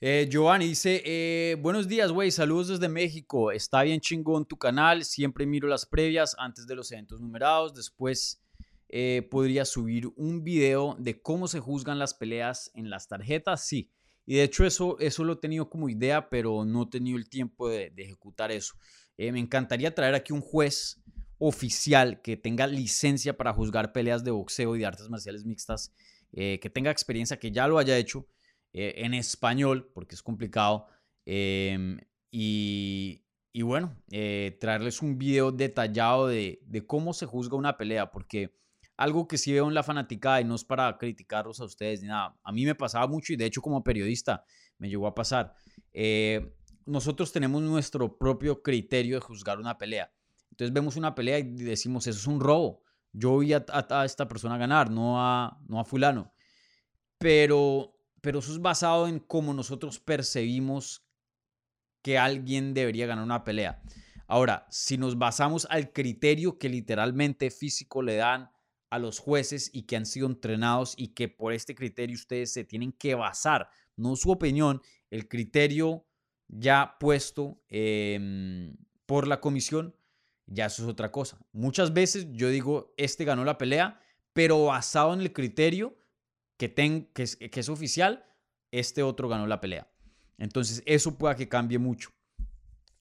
Eh, 0.00 0.28
Giovanni 0.30 0.68
dice, 0.68 1.02
eh, 1.04 1.56
buenos 1.56 1.88
días, 1.88 2.12
güey, 2.12 2.30
saludos 2.30 2.68
desde 2.68 2.88
México, 2.88 3.50
está 3.50 3.82
bien 3.82 4.00
chingón 4.00 4.46
tu 4.46 4.56
canal, 4.56 5.04
siempre 5.04 5.44
miro 5.44 5.66
las 5.66 5.86
previas 5.86 6.36
antes 6.38 6.68
de 6.68 6.76
los 6.76 6.92
eventos 6.92 7.20
numerados, 7.20 7.74
después 7.74 8.40
eh, 8.88 9.26
podría 9.28 9.64
subir 9.64 10.06
un 10.14 10.44
video 10.44 10.94
de 11.00 11.20
cómo 11.20 11.48
se 11.48 11.58
juzgan 11.58 11.98
las 11.98 12.14
peleas 12.14 12.70
en 12.74 12.90
las 12.90 13.08
tarjetas, 13.08 13.66
sí, 13.66 13.90
y 14.24 14.36
de 14.36 14.44
hecho 14.44 14.64
eso, 14.64 15.00
eso 15.00 15.24
lo 15.24 15.32
he 15.32 15.36
tenido 15.36 15.68
como 15.68 15.88
idea, 15.88 16.28
pero 16.28 16.64
no 16.64 16.84
he 16.84 16.90
tenido 16.90 17.18
el 17.18 17.28
tiempo 17.28 17.68
de, 17.68 17.90
de 17.90 18.04
ejecutar 18.04 18.52
eso. 18.52 18.74
me 19.16 19.40
encantaría 19.40 19.96
traer 19.96 20.14
aquí 20.14 20.32
un 20.32 20.42
juez 20.42 21.02
oficial 21.38 22.22
que 22.22 22.36
tenga 22.36 22.68
licencia 22.68 23.36
para 23.36 23.52
juzgar 23.52 23.92
peleas 23.92 24.22
de 24.22 24.30
boxeo 24.30 24.76
y 24.76 24.78
de 24.78 24.86
artes 24.86 25.08
marciales 25.08 25.44
mixtas, 25.44 25.92
que 26.30 26.70
tenga 26.72 26.92
experiencia, 26.92 27.36
que 27.40 27.50
ya 27.50 27.66
lo 27.66 27.78
haya 27.78 27.98
hecho 27.98 28.28
eh, 28.72 28.94
en 28.98 29.14
español, 29.14 29.90
porque 29.94 30.14
es 30.14 30.22
complicado. 30.22 30.86
Em, 31.24 31.98
y, 32.30 33.22
bueno, 33.62 33.96
eh, 34.10 34.56
traerles 34.60 35.02
un 35.02 35.18
video 35.18 35.50
detallado 35.52 36.28
de, 36.28 36.60
cómo 36.86 37.12
se 37.12 37.26
juzga 37.26 37.56
una 37.56 37.76
pelea, 37.76 38.10
porque 38.10 38.54
algo 38.96 39.28
que 39.28 39.38
sí 39.38 39.52
veo 39.52 39.68
en 39.68 39.74
la 39.74 39.82
fanaticada 39.82 40.40
y 40.40 40.44
no 40.44 40.54
es 40.54 40.64
para 40.64 40.96
criticarlos 40.98 41.60
a 41.60 41.64
ustedes 41.64 42.02
ni 42.02 42.08
nada, 42.08 42.38
a 42.42 42.52
mí 42.52 42.64
me 42.64 42.74
pasaba 42.74 43.06
mucho 43.06 43.32
y 43.32 43.36
de 43.36 43.46
hecho 43.46 43.62
como 43.62 43.82
periodista 43.84 44.44
me 44.78 44.88
llegó 44.88 45.06
a 45.06 45.14
pasar. 45.14 45.54
Eh, 45.92 46.54
nosotros 46.86 47.32
tenemos 47.32 47.62
nuestro 47.62 48.16
propio 48.16 48.62
criterio 48.62 49.16
de 49.16 49.20
juzgar 49.20 49.58
una 49.58 49.76
pelea. 49.76 50.12
Entonces 50.50 50.72
vemos 50.72 50.96
una 50.96 51.14
pelea 51.14 51.38
y 51.38 51.42
decimos, 51.42 52.06
eso 52.06 52.18
es 52.18 52.26
un 52.26 52.40
robo. 52.40 52.82
Yo 53.12 53.38
vi 53.38 53.52
a, 53.52 53.64
esta 54.04 54.26
persona 54.26 54.56
ganar, 54.58 54.90
no 54.90 55.20
a, 55.20 55.60
no 55.68 55.80
a 55.80 55.84
fulano. 55.84 56.32
Pero 57.18 57.97
pero 58.20 58.40
eso 58.40 58.52
es 58.52 58.60
basado 58.60 59.08
en 59.08 59.18
cómo 59.18 59.54
nosotros 59.54 60.00
percibimos 60.00 61.04
que 62.02 62.18
alguien 62.18 62.74
debería 62.74 63.06
ganar 63.06 63.24
una 63.24 63.44
pelea. 63.44 63.82
Ahora, 64.26 64.66
si 64.70 64.98
nos 64.98 65.18
basamos 65.18 65.66
al 65.70 65.92
criterio 65.92 66.58
que 66.58 66.68
literalmente 66.68 67.50
físico 67.50 68.02
le 68.02 68.16
dan 68.16 68.50
a 68.90 68.98
los 68.98 69.18
jueces 69.18 69.70
y 69.72 69.82
que 69.82 69.96
han 69.96 70.06
sido 70.06 70.26
entrenados 70.26 70.94
y 70.96 71.08
que 71.08 71.28
por 71.28 71.52
este 71.52 71.74
criterio 71.74 72.14
ustedes 72.14 72.52
se 72.52 72.64
tienen 72.64 72.92
que 72.92 73.14
basar, 73.14 73.68
no 73.96 74.16
su 74.16 74.30
opinión, 74.30 74.82
el 75.10 75.28
criterio 75.28 76.06
ya 76.48 76.96
puesto 76.98 77.62
em, 77.68 78.76
por 79.06 79.26
la 79.26 79.40
comisión, 79.40 79.94
ya 80.46 80.66
eso 80.66 80.82
es 80.82 80.88
otra 80.88 81.12
cosa. 81.12 81.38
Muchas 81.52 81.92
veces 81.92 82.26
yo 82.30 82.48
digo, 82.48 82.94
este 82.96 83.24
ganó 83.24 83.44
la 83.44 83.58
pelea, 83.58 84.00
pero 84.32 84.64
basado 84.64 85.12
en 85.12 85.20
el 85.20 85.32
criterio 85.32 85.98
que, 86.58 86.74
es 87.14 87.68
oficial, 87.68 88.24
este 88.70 89.02
otro 89.02 89.28
ganó 89.28 89.46
la 89.46 89.60
pelea. 89.60 89.90
Entonces, 90.36 90.82
eso 90.86 91.16
pueda 91.16 91.34
que 91.34 91.48
cambie 91.48 91.78
mucho. 91.78 92.10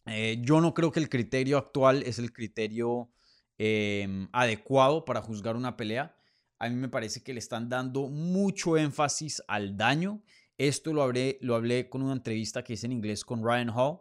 Eh, 0.05 0.38
yo 0.41 0.62
no 0.62 0.74
creo 0.74 0.91
que 0.91 0.99
el 0.99 1.10
criterio 1.10 1.58
actual 1.58 2.03
es 2.03 2.20
el 2.20 2.32
criterio 2.32 3.12
em, 3.58 4.30
adecuado 4.32 5.03
para 5.03 5.22
juzgar 5.22 5.55
una 5.55 5.76
pelea. 5.76 6.16
A 6.60 6.70
mí 6.70 6.76
me 6.76 6.88
parece 6.88 7.22
que 7.22 7.34
le 7.34 7.39
están 7.39 7.68
dando 7.68 8.08
mucho 8.08 8.78
énfasis 8.78 9.43
al 9.47 9.76
daño. 9.76 10.24
Esto 10.58 10.93
lo 10.93 11.03
hablé, 11.03 11.38
lo 11.41 11.55
hablé 11.55 11.89
con 11.89 12.01
una 12.01 12.14
entrevista 12.14 12.64
que 12.64 12.74
hice 12.74 12.86
en 12.86 12.93
inglés 12.93 13.26
con 13.26 13.43
Ryan 13.43 13.70
Hall, 13.70 13.99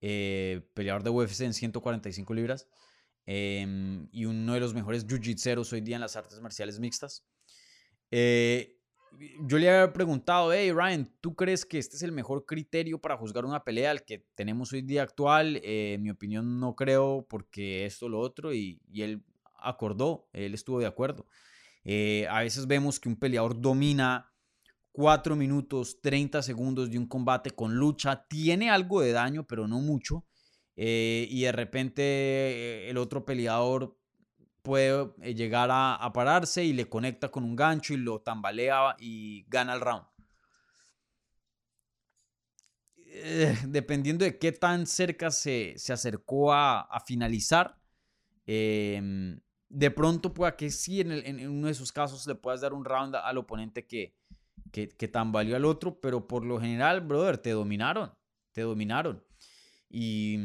eh, 0.00 0.62
peleador 0.74 1.02
de 1.02 1.10
UFC 1.10 1.40
en 1.42 1.52
145 1.52 2.32
libras 2.32 2.66
em, 3.26 4.08
y 4.12 4.24
uno 4.24 4.54
de 4.54 4.60
los 4.60 4.72
mejores 4.72 5.06
jiu-jitseros 5.06 5.70
hoy 5.74 5.82
día 5.82 5.96
en 5.96 6.00
las 6.00 6.16
artes 6.16 6.40
marciales 6.40 6.78
mixtas. 6.78 7.26
Eh, 8.10 8.79
yo 9.18 9.58
le 9.58 9.70
había 9.70 9.92
preguntado, 9.92 10.52
hey 10.52 10.72
Ryan, 10.72 11.10
¿tú 11.20 11.34
crees 11.34 11.64
que 11.64 11.78
este 11.78 11.96
es 11.96 12.02
el 12.02 12.12
mejor 12.12 12.46
criterio 12.46 13.00
para 13.00 13.16
juzgar 13.16 13.44
una 13.44 13.64
pelea 13.64 13.90
al 13.90 14.04
que 14.04 14.26
tenemos 14.34 14.72
hoy 14.72 14.82
día 14.82 15.02
actual? 15.02 15.56
Eh, 15.56 15.94
en 15.94 16.02
mi 16.02 16.10
opinión 16.10 16.58
no 16.58 16.74
creo 16.74 17.26
porque 17.28 17.84
esto, 17.84 18.08
lo 18.08 18.20
otro, 18.20 18.54
y, 18.54 18.80
él 18.94 19.22
acordó, 19.62 20.28
él 20.32 20.54
estuvo 20.54 20.78
de 20.80 20.86
acuerdo. 20.86 21.26
Eh, 21.84 22.26
a 22.30 22.40
veces 22.40 22.66
vemos 22.66 22.98
que 22.98 23.08
un 23.08 23.16
peleador 23.16 23.60
domina 23.60 24.32
4 24.92 25.36
minutos, 25.36 26.00
30 26.00 26.42
segundos 26.42 26.90
de 26.90 26.98
un 26.98 27.06
combate 27.06 27.50
con 27.50 27.74
lucha, 27.74 28.26
tiene 28.28 28.70
algo 28.70 29.00
de 29.00 29.12
daño, 29.12 29.46
pero 29.46 29.68
no 29.68 29.80
mucho. 29.80 30.24
Eh, 30.76 31.26
y 31.30 31.42
de 31.42 31.52
repente 31.52 32.88
el 32.88 32.96
otro 32.96 33.24
peleador 33.24 33.99
puede 34.62 35.10
eh, 35.22 35.34
llegar 35.34 35.70
a, 35.72 36.10
pararse 36.12 36.64
y 36.64 36.72
le 36.72 36.88
conecta 36.88 37.30
con 37.30 37.44
un 37.44 37.56
gancho 37.56 37.94
y 37.94 37.96
lo 37.96 38.20
tambalea 38.20 38.96
y 38.98 39.44
gana 39.48 39.74
el 39.74 39.80
round. 39.80 40.04
Eh, 42.96 43.56
dependiendo 43.66 44.24
de 44.24 44.38
qué 44.38 44.52
tan 44.52 44.86
cerca 44.86 45.30
se, 45.30 45.74
acercó 45.88 46.52
a, 46.52 47.02
finalizar, 47.06 47.76
em, 48.46 49.40
de 49.68 49.90
pronto 49.90 50.32
pueda 50.34 50.56
que 50.56 50.70
sí, 50.70 51.00
en, 51.00 51.48
uno 51.48 51.66
de 51.66 51.72
esos 51.72 51.92
casos 51.92 52.26
le 52.26 52.34
puedas 52.34 52.60
dar 52.60 52.72
un 52.72 52.84
round 52.84 53.16
al 53.16 53.38
oponente 53.38 53.86
que, 53.86 54.16
que, 54.72 54.88
que 54.88 55.08
tambaleó 55.08 55.56
al 55.56 55.64
otro, 55.64 56.00
pero 56.00 56.26
por 56.26 56.44
lo 56.44 56.60
general, 56.60 57.00
brother, 57.00 57.38
te 57.38 57.50
dominaron, 57.50 58.12
te 58.52 58.62
dominaron. 58.62 59.24
Y, 59.88 60.38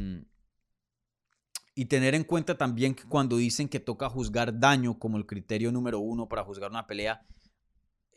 y 1.75 1.85
tener 1.85 2.15
en 2.15 2.23
cuenta 2.23 2.57
también 2.57 2.95
que 2.95 3.03
cuando 3.03 3.35
dicen 3.35 3.67
que 3.67 3.81
toca 3.81 4.09
juzgar 4.09 4.57
daño 4.57 4.97
como 4.97 5.17
el 5.17 5.25
criterio 5.25 5.73
número 5.73 5.99
uno 5.99 6.29
para 6.29 6.45
juzgar 6.45 6.71
una 6.71 6.87
pelea, 6.87 7.25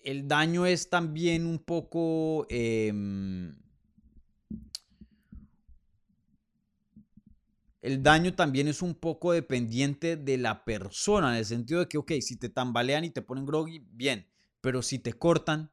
el 0.05 0.29
daño 0.29 0.65
es 0.65 0.89
también 0.89 1.45
un 1.45 1.59
poco... 1.59 2.47
Em, 2.49 3.57
el 7.81 8.03
daño 8.03 8.35
también 8.35 8.69
es 8.69 8.81
un 8.81 8.95
poco 8.95 9.33
dependiente 9.33 10.17
de 10.17 10.39
la 10.39 10.65
persona, 10.65 11.33
en 11.33 11.39
el 11.39 11.45
sentido 11.45 11.81
de 11.81 11.89
que, 11.89 11.99
ok, 11.99 12.13
si 12.21 12.37
te 12.37 12.49
tambalean 12.49 13.05
y 13.05 13.11
te 13.11 13.23
ponen 13.23 13.47
groggy, 13.47 13.81
bien, 13.91 14.27
pero 14.61 14.83
si 14.83 14.99
te 14.99 15.13
cortan, 15.13 15.73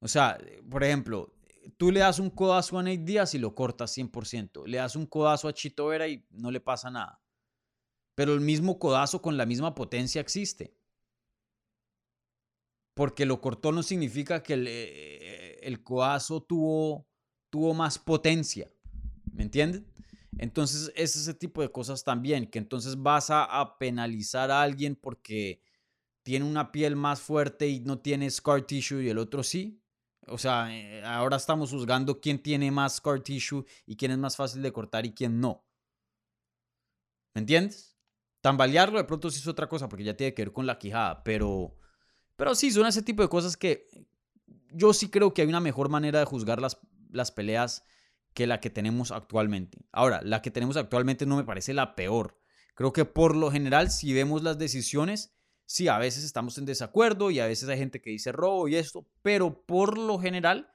o 0.00 0.08
sea, 0.08 0.38
por 0.68 0.84
ejemplo, 0.84 1.35
tú 1.76 1.90
le 1.90 2.00
das 2.00 2.18
un 2.18 2.30
codazo 2.30 2.78
a 2.78 2.82
Nate 2.82 2.98
Díaz 2.98 3.34
y 3.34 3.38
lo 3.38 3.54
cortas 3.54 3.96
100%. 3.96 4.66
Le 4.66 4.78
das 4.78 4.96
un 4.96 5.06
codazo 5.06 5.48
a 5.48 5.52
Chito 5.52 5.86
Vera 5.86 6.08
y 6.08 6.26
no 6.30 6.50
le 6.50 6.60
pasa 6.60 6.90
nada. 6.90 7.22
Pero 8.14 8.34
el 8.34 8.40
mismo 8.40 8.78
codazo 8.78 9.20
con 9.20 9.36
la 9.36 9.46
misma 9.46 9.74
potencia 9.74 10.20
existe. 10.20 10.74
Porque 12.94 13.26
lo 13.26 13.40
cortó 13.40 13.72
no 13.72 13.82
significa 13.82 14.42
que 14.42 14.54
el, 14.54 14.66
eh, 14.68 15.58
el 15.62 15.82
codazo 15.82 16.42
tuvo, 16.42 17.06
tuvo 17.50 17.74
más 17.74 17.98
potencia. 17.98 18.72
¿Me 19.32 19.42
entienden? 19.42 19.86
Entonces 20.38 20.92
es 20.94 21.16
ese 21.16 21.34
tipo 21.34 21.60
de 21.62 21.70
cosas 21.70 22.04
también, 22.04 22.46
que 22.46 22.58
entonces 22.58 23.02
vas 23.02 23.30
a, 23.30 23.44
a 23.44 23.78
penalizar 23.78 24.50
a 24.50 24.62
alguien 24.62 24.96
porque 24.96 25.62
tiene 26.22 26.44
una 26.44 26.72
piel 26.72 26.96
más 26.96 27.20
fuerte 27.20 27.68
y 27.68 27.80
no 27.80 28.00
tiene 28.00 28.30
scar 28.30 28.62
tissue 28.62 29.02
y 29.02 29.08
el 29.08 29.18
otro 29.18 29.42
sí. 29.42 29.82
O 30.28 30.38
sea, 30.38 30.74
eh, 30.74 31.02
ahora 31.04 31.36
estamos 31.36 31.70
juzgando 31.70 32.20
quién 32.20 32.42
tiene 32.42 32.70
más 32.70 32.96
scar 32.96 33.20
tissue 33.20 33.64
y 33.86 33.96
quién 33.96 34.10
es 34.10 34.18
más 34.18 34.36
fácil 34.36 34.62
de 34.62 34.72
cortar 34.72 35.06
y 35.06 35.12
quién 35.12 35.40
no. 35.40 35.64
¿Me 37.34 37.40
entiendes? 37.40 37.96
Tambalearlo 38.40 38.98
de 38.98 39.04
pronto 39.04 39.30
sí 39.30 39.40
es 39.40 39.46
otra 39.46 39.68
cosa 39.68 39.88
porque 39.88 40.04
ya 40.04 40.16
tiene 40.16 40.34
que 40.34 40.42
ver 40.42 40.52
con 40.52 40.66
la 40.66 40.78
quijada, 40.78 41.22
pero, 41.22 41.76
pero 42.36 42.54
sí, 42.54 42.70
son 42.70 42.86
ese 42.86 43.02
tipo 43.02 43.22
de 43.22 43.28
cosas 43.28 43.56
que 43.56 43.88
yo 44.70 44.92
sí 44.92 45.10
creo 45.10 45.34
que 45.34 45.42
hay 45.42 45.48
una 45.48 45.60
mejor 45.60 45.88
manera 45.88 46.18
de 46.18 46.24
juzgar 46.24 46.60
las, 46.60 46.78
las 47.10 47.30
peleas 47.30 47.84
que 48.34 48.46
la 48.46 48.60
que 48.60 48.70
tenemos 48.70 49.10
actualmente. 49.12 49.86
Ahora, 49.92 50.20
la 50.22 50.42
que 50.42 50.50
tenemos 50.50 50.76
actualmente 50.76 51.24
no 51.26 51.36
me 51.36 51.44
parece 51.44 51.72
la 51.72 51.94
peor. 51.94 52.38
Creo 52.74 52.92
que 52.92 53.04
por 53.04 53.34
lo 53.34 53.50
general, 53.50 53.90
si 53.90 54.12
vemos 54.12 54.42
las 54.42 54.58
decisiones, 54.58 55.35
sí, 55.66 55.88
a 55.88 55.98
veces 55.98 56.24
estamos 56.24 56.56
en 56.58 56.64
desacuerdo 56.64 57.30
y 57.30 57.40
a 57.40 57.46
veces 57.46 57.68
hay 57.68 57.78
gente 57.78 58.00
que 58.00 58.10
dice 58.10 58.32
robo 58.32 58.68
y 58.68 58.76
esto, 58.76 59.06
pero 59.22 59.66
por 59.66 59.98
lo 59.98 60.18
general, 60.18 60.70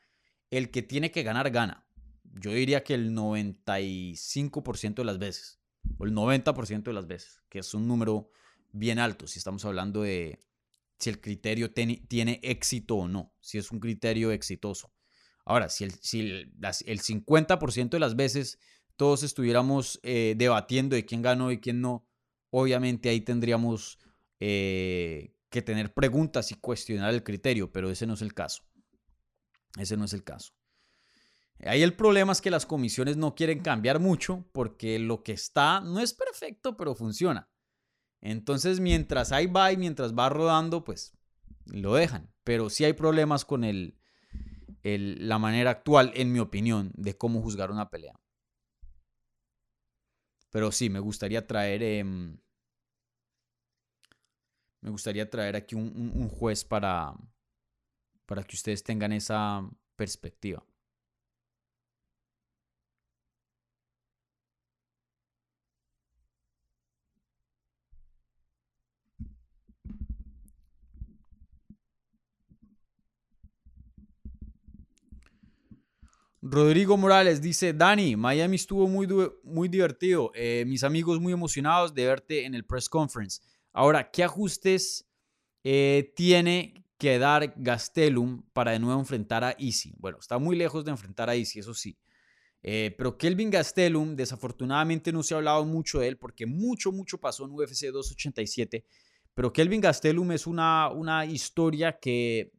el 0.51 0.69
que 0.69 0.81
tiene 0.81 1.11
que 1.11 1.23
ganar, 1.23 1.49
gana. 1.49 1.85
Yo 2.23 2.51
diría 2.51 2.83
que 2.83 2.93
el 2.93 3.11
95% 3.13 4.95
de 4.95 5.05
las 5.05 5.17
veces, 5.17 5.59
o 5.97 6.05
el 6.05 6.13
90% 6.13 6.83
de 6.83 6.93
las 6.93 7.07
veces, 7.07 7.41
que 7.49 7.59
es 7.59 7.73
un 7.73 7.87
número 7.87 8.29
bien 8.73 8.99
alto 8.99 9.27
si 9.27 9.39
estamos 9.39 9.65
hablando 9.65 10.03
de 10.03 10.39
si 10.97 11.09
el 11.09 11.19
criterio 11.19 11.71
tiene 11.73 12.39
éxito 12.43 12.95
o 12.95 13.07
no, 13.07 13.33
si 13.39 13.57
es 13.57 13.71
un 13.71 13.79
criterio 13.79 14.31
exitoso. 14.31 14.93
Ahora, 15.45 15.67
si 15.67 15.83
el, 15.83 15.93
si 15.99 16.19
el, 16.19 17.01
50% 17.01 17.89
de 17.89 17.99
las 17.99 18.15
veces 18.15 18.59
todos 18.95 19.23
estuviéramos 19.23 19.99
eh, 20.03 20.35
debatiendo 20.37 20.95
de 20.95 21.05
quién 21.05 21.23
ganó 21.23 21.51
y 21.51 21.59
quién 21.59 21.81
no, 21.81 22.07
obviamente 22.51 23.09
ahí 23.09 23.21
tendríamos 23.21 23.97
eh, 24.41 25.35
que 25.51 25.61
tener 25.61 25.93
preguntas 25.93 26.51
y 26.51 26.55
cuestionar 26.55 27.13
el 27.13 27.23
criterio, 27.23 27.71
pero 27.71 27.91
ese 27.91 28.07
no 28.07 28.15
es 28.15 28.23
el 28.23 28.33
caso. 28.33 28.63
Ese 29.77 29.95
no 29.95 30.05
es 30.05 30.13
el 30.13 30.23
caso. 30.23 30.51
Ahí 31.63 31.83
el 31.83 31.95
problema 31.95 32.31
es 32.31 32.41
que 32.41 32.49
las 32.49 32.65
comisiones 32.65 33.17
no 33.17 33.35
quieren 33.35 33.59
cambiar 33.59 33.99
mucho 33.99 34.49
porque 34.51 34.97
lo 34.97 35.21
que 35.21 35.33
está 35.33 35.79
no 35.79 35.99
es 35.99 36.15
perfecto, 36.15 36.75
pero 36.75 36.95
funciona. 36.95 37.51
Entonces, 38.19 38.79
mientras 38.79 39.31
ahí 39.31 39.45
va 39.45 39.71
y 39.71 39.77
mientras 39.77 40.15
va 40.15 40.29
rodando, 40.29 40.83
pues 40.83 41.15
lo 41.65 41.93
dejan. 41.93 42.33
Pero 42.43 42.71
sí 42.71 42.83
hay 42.83 42.93
problemas 42.93 43.45
con 43.45 43.63
el, 43.63 43.99
la 44.81 45.37
manera 45.37 45.69
actual, 45.69 46.11
en 46.15 46.31
mi 46.31 46.39
opinión, 46.39 46.91
de 46.95 47.15
cómo 47.15 47.43
juzgar 47.43 47.69
una 47.69 47.91
pelea. 47.91 48.19
Pero 50.49 50.71
sí, 50.71 50.89
me 50.89 50.99
gustaría 50.99 51.45
traer. 51.45 51.83
Em, 51.83 52.39
me 54.81 54.89
gustaría 54.89 55.29
traer 55.29 55.55
aquí 55.55 55.75
un, 55.75 56.27
juez 56.29 56.65
para, 56.65 57.13
para 58.25 58.43
que 58.43 58.55
ustedes 58.55 58.83
tengan 58.83 59.13
esa 59.13 59.67
perspectiva. 59.95 60.63
Rodrigo 76.43 76.97
Morales 76.97 77.39
dice, 77.39 77.71
Dani, 77.71 78.15
Miami 78.15 78.55
estuvo 78.55 78.87
muy, 78.87 79.07
muy 79.43 79.69
divertido. 79.69 80.31
Eh, 80.33 80.65
mis 80.67 80.83
amigos 80.83 81.19
muy 81.19 81.33
emocionados 81.33 81.93
de 81.93 82.07
verte 82.07 82.45
en 82.45 82.55
el 82.55 82.65
press 82.65 82.89
conference. 82.89 83.41
Ahora, 83.73 84.11
¿qué 84.11 84.23
ajustes 84.23 85.09
eh, 85.63 86.13
tiene 86.15 86.85
que 86.97 87.17
dar 87.17 87.53
Gastelum 87.57 88.43
para 88.53 88.71
de 88.71 88.79
nuevo 88.79 88.99
enfrentar 88.99 89.43
a 89.43 89.55
Easy? 89.57 89.93
Bueno, 89.97 90.17
está 90.19 90.37
muy 90.37 90.55
lejos 90.55 90.85
de 90.85 90.91
enfrentar 90.91 91.29
a 91.29 91.35
Easy, 91.35 91.59
eso 91.59 91.73
sí. 91.73 91.97
Eh, 92.63 92.93
pero 92.97 93.17
Kelvin 93.17 93.49
Gastelum, 93.49 94.15
desafortunadamente 94.15 95.11
no 95.11 95.23
se 95.23 95.33
ha 95.33 95.37
hablado 95.37 95.65
mucho 95.65 95.99
de 95.99 96.09
él 96.09 96.17
porque 96.17 96.45
mucho, 96.45 96.91
mucho 96.91 97.17
pasó 97.17 97.45
en 97.45 97.51
UFC 97.51 97.87
287. 97.91 98.85
Pero 99.33 99.53
Kelvin 99.53 99.81
Gastelum 99.81 100.31
es 100.33 100.45
una, 100.45 100.89
una 100.89 101.25
historia 101.25 101.97
que, 101.99 102.51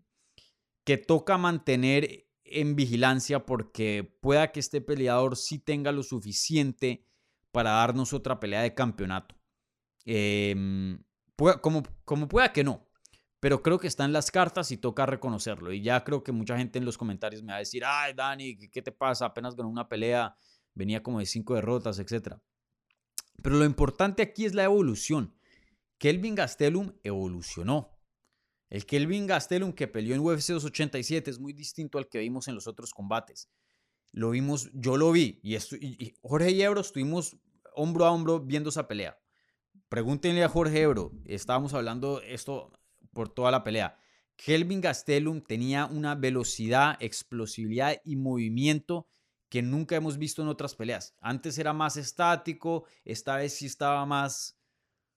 que 0.85 0.97
toca 0.97 1.37
mantener 1.39 2.27
en 2.45 2.75
vigilancia 2.75 3.45
porque 3.45 4.17
pueda 4.21 4.53
que 4.53 4.61
este 4.61 4.81
peleador 4.81 5.37
sí 5.37 5.59
tenga 5.59 5.93
lo 5.93 6.03
suficiente 6.03 7.07
para 7.51 7.73
darnos 7.73 8.13
otra 8.13 8.41
pelea 8.41 8.63
de 8.63 8.75
campeonato. 8.75 9.37
Em, 10.05 11.03
como, 11.61 11.83
como 12.05 12.29
pueda 12.29 12.53
que 12.53 12.65
no, 12.65 12.89
pero 13.41 13.63
creo 13.63 13.79
que 13.79 13.89
está 13.89 14.05
en 14.05 14.13
las 14.13 14.31
cartas 14.31 14.71
y 14.71 14.77
toca 14.77 15.07
reconocerlo. 15.07 15.73
Y 15.73 15.83
ya 15.83 16.05
creo 16.05 16.23
que 16.23 16.33
mucha 16.33 16.57
gente 16.57 16.79
en 16.79 16.85
los 16.85 16.97
comentarios 16.97 17.43
me 17.43 17.53
va 17.53 17.57
a 17.57 17.61
decir, 17.61 17.83
ay 17.85 18.15
Dani, 18.15 18.57
¿qué 18.69 18.83
te 18.83 18.93
pasa? 18.93 19.27
Apenas 19.27 19.57
ganó 19.57 19.69
una 19.69 19.89
pelea, 19.89 20.37
venía 20.75 21.03
como 21.03 21.19
de 21.19 21.27
cinco 21.27 21.55
derrotas, 21.55 21.99
etc. 21.99 22.37
Pero 23.43 23.57
lo 23.57 23.65
importante 23.65 24.23
aquí 24.23 24.45
es 24.45 24.55
la 24.55 24.65
evolución. 24.65 25.35
Kelvin 25.99 26.35
Gastelum 26.35 26.93
evolucionó. 27.03 27.99
El 28.71 28.87
Kelvin 28.87 29.27
Gastelum 29.27 29.73
que 29.73 29.87
peleó 29.87 30.15
en 30.15 30.21
UFC 30.21 30.53
287 30.53 31.31
es 31.31 31.39
muy 31.39 31.53
distinto 31.53 31.99
al 31.99 32.09
que 32.09 32.19
vimos 32.19 32.49
en 32.49 32.55
los 32.55 32.67
otros 32.67 32.95
combates. 32.95 33.51
Lo 34.13 34.31
vimos, 34.31 34.71
yo 34.73 34.97
lo 34.97 35.13
vi 35.13 35.41
y, 35.43 36.15
Jorge 36.23 36.51
y 36.53 36.63
Ebro 36.63 36.81
estuvimos 36.81 37.37
hombro 37.75 38.07
a 38.07 38.13
hombro 38.13 38.41
viendo 38.41 38.71
esa 38.71 38.89
pelea. 38.89 39.19
Pregúntenle 39.93 40.43
a 40.43 40.49
Jorge 40.49 40.81
Ebro, 40.81 41.13
estábamos 41.27 41.75
hablando 41.75 42.23
esto 42.23 42.73
por 43.13 43.29
toda 43.29 43.51
la 43.51 43.63
pelea. 43.63 43.99
Kelvin 44.37 44.81
Gastelum 44.81 45.43
tenía 45.43 45.85
una 45.85 46.15
velocidad, 46.15 46.97
explosividad 46.99 48.01
y 48.03 48.17
movimiento 48.17 49.07
que 49.51 49.61
nunca 49.61 49.95
hemos 49.95 50.17
visto 50.17 50.41
en 50.41 50.49
otras 50.49 50.75
peleas. 50.75 51.15
Antes 51.21 51.59
era 51.59 51.75
más 51.75 51.99
estático, 51.99 52.87
esta 53.05 53.37
vez 53.37 53.55
sí 53.55 53.67
estaba 53.67 54.07
más, 54.07 54.59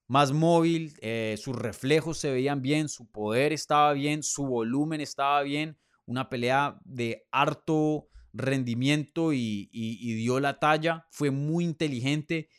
más 0.08 0.34
móvil, 0.34 0.94
eh, 1.00 1.38
sus 1.42 1.56
reflejos 1.56 2.18
se 2.18 2.32
veían 2.32 2.62
bien, 2.62 2.90
su 2.90 3.10
poder 3.10 3.54
estaba 3.54 3.94
bien, 3.94 4.24
su 4.24 4.46
volumen 4.46 5.00
estaba 5.00 5.42
bien, 5.44 5.78
una 6.06 6.28
pelea 6.28 6.78
de 6.84 7.26
harto 7.32 8.10
rendimiento 8.34 9.32
y, 9.32 9.70
dio 9.72 10.42
la 10.42 10.60
talla, 10.60 11.08
fue 11.12 11.32
muy 11.32 11.64
inteligente. 11.64 12.50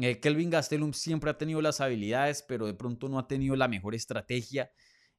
Eh, 0.00 0.20
Kelvin 0.20 0.50
Gastelum 0.50 0.92
siempre 0.92 1.30
ha 1.30 1.38
tenido 1.38 1.60
las 1.60 1.80
habilidades, 1.80 2.42
pero 2.42 2.66
de 2.66 2.74
pronto 2.74 3.08
no 3.08 3.18
ha 3.18 3.26
tenido 3.26 3.56
la 3.56 3.68
mejor 3.68 3.94
estrategia. 3.94 4.70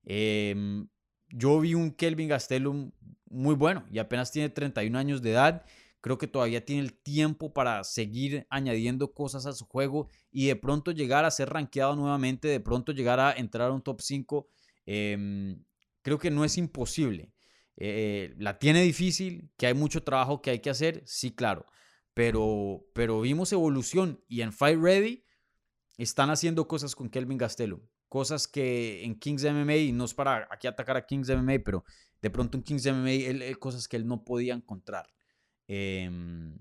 Em, 0.04 0.88
yo 1.30 1.60
vi 1.60 1.74
un 1.74 1.92
Kelvin 1.92 2.30
Gastelum 2.30 2.92
muy 3.30 3.56
bueno 3.56 3.86
y 3.92 4.00
apenas 4.00 4.32
tiene 4.32 4.50
31 4.50 4.96
años 4.96 5.22
de 5.22 5.32
edad 5.32 5.66
Creo 6.02 6.18
que 6.18 6.28
todavía 6.28 6.66
tiene 6.66 6.82
el 6.82 6.94
tiempo 6.94 7.54
para 7.54 7.84
seguir 7.84 8.48
añadiendo 8.50 9.14
cosas 9.14 9.46
a 9.46 9.54
su 9.54 9.66
juego 9.66 10.10
y 10.32 10.48
de 10.48 10.56
pronto 10.56 10.92
llegar 10.92 11.26
a 11.26 11.32
ser 11.32 11.50
rankeado 11.50 11.96
nuevamente, 11.96 12.48
de 12.48 12.60
pronto 12.60 12.92
llegar 12.92 13.20
a 13.20 13.32
entrar 13.34 13.70
a 13.70 13.74
un 13.74 13.84
top 13.84 14.02
5. 14.02 14.48
Em, 14.88 15.64
creo 16.02 16.18
que 16.18 16.32
no 16.32 16.44
es 16.44 16.58
imposible. 16.58 17.32
Eh, 17.78 18.34
la 18.38 18.58
tiene 18.58 18.82
difícil, 18.82 19.52
que 19.58 19.68
hay 19.68 19.76
mucho 19.76 20.04
trabajo 20.04 20.42
que 20.42 20.50
hay 20.50 20.60
que 20.60 20.72
hacer, 20.72 21.04
sí, 21.06 21.32
claro. 21.32 21.68
Pero, 22.14 22.86
pero 22.94 23.22
vimos 23.22 23.52
evolución 23.54 24.24
y 24.28 24.42
en 24.42 24.52
Fight 24.52 24.80
Ready 24.80 25.26
están 25.98 26.30
haciendo 26.30 26.68
cosas 26.68 26.96
con 26.96 27.10
Kelvin 27.10 27.38
Gastelum. 27.38 27.82
Cosas 28.10 28.48
que 28.48 29.06
en 29.06 29.18
Kings 29.18 29.44
MMA, 29.44 29.94
no 29.94 30.06
es 30.06 30.14
para 30.14 30.48
aquí 30.52 30.68
atacar 30.68 30.98
a 30.98 31.06
Kings 31.06 31.30
MMA, 31.30 31.60
pero 31.64 31.86
de 32.22 32.30
pronto 32.30 32.58
en 32.58 32.64
Kings 32.64 32.86
MMA, 32.86 33.56
cosas 33.60 33.88
que 33.88 33.96
él 33.96 34.06
no 34.06 34.26
podía 34.26 34.54
encontrar. 34.54 35.08
Em, 35.68 36.60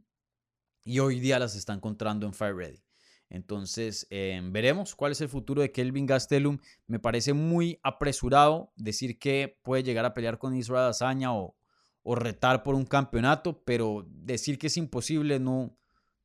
y 0.84 1.01
hoy 1.01 1.18
día 1.18 1.38
las 1.38 1.57
está 1.57 1.72
encontrando 1.72 2.26
en 2.26 2.34
Fire 2.34 2.55
Ready. 2.55 2.82
Entonces, 3.28 4.07
em, 4.11 4.53
veremos 4.53 4.94
cuál 4.94 5.12
es 5.12 5.20
el 5.20 5.28
futuro 5.28 5.62
de 5.62 5.70
Kelvin 5.70 6.07
Gastelum. 6.07 6.59
Me 6.86 6.98
parece 6.98 7.32
muy 7.32 7.78
apresurado 7.82 8.72
decir 8.76 9.18
que 9.18 9.59
puede 9.62 9.82
llegar 9.82 10.05
a 10.05 10.14
pelear 10.14 10.38
con 10.38 10.55
Israel 10.55 10.90
Azaña 10.90 11.34
o, 11.34 11.57
o 12.03 12.14
retar 12.14 12.62
por 12.62 12.74
un 12.74 12.84
campeonato, 12.84 13.62
pero 13.64 14.07
decir 14.09 14.59
que 14.59 14.68
es 14.68 14.76
imposible, 14.76 15.38
no, 15.40 15.76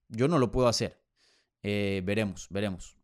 yo 0.09 0.27
no 0.27 0.39
lo 0.39 0.51
puedo 0.51 0.67
hacer. 0.67 1.01
Eh, 1.63 2.01
veremos, 2.05 2.47
veremos. 2.49 2.97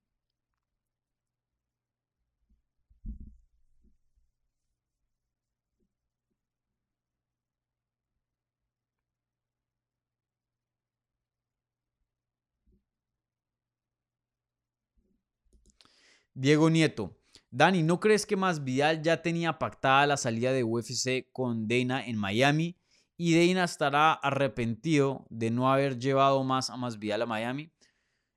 Diego 16.34 16.69
Nieto. 16.69 17.20
Dani, 17.54 17.84
¿no 17.84 17.99
crees 17.99 18.26
que 18.26 18.38
más 18.38 18.64
Vidal 18.64 19.02
ya 19.02 19.22
tenía 19.22 19.60
pactada 19.60 20.08
la 20.08 20.16
salida 20.16 20.54
de 20.54 20.64
UFC 20.64 21.30
con 21.34 21.68
Dana 21.68 22.06
en 22.06 22.16
Miami 22.16 22.78
y 23.18 23.36
Dana 23.36 23.66
estará 23.66 24.14
arrepentido 24.14 25.28
de 25.30 25.52
no 25.52 25.72
haber 25.72 25.99
llevado 25.99 26.45
más 26.45 26.70
a 26.70 26.78
Masvidal 26.78 27.22
a 27.24 27.26
Miami. 27.26 27.72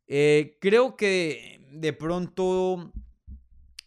Eh, 0.09 0.59
creo 0.61 0.97
que 0.97 1.65
de 1.73 1.93
pronto 1.93 2.93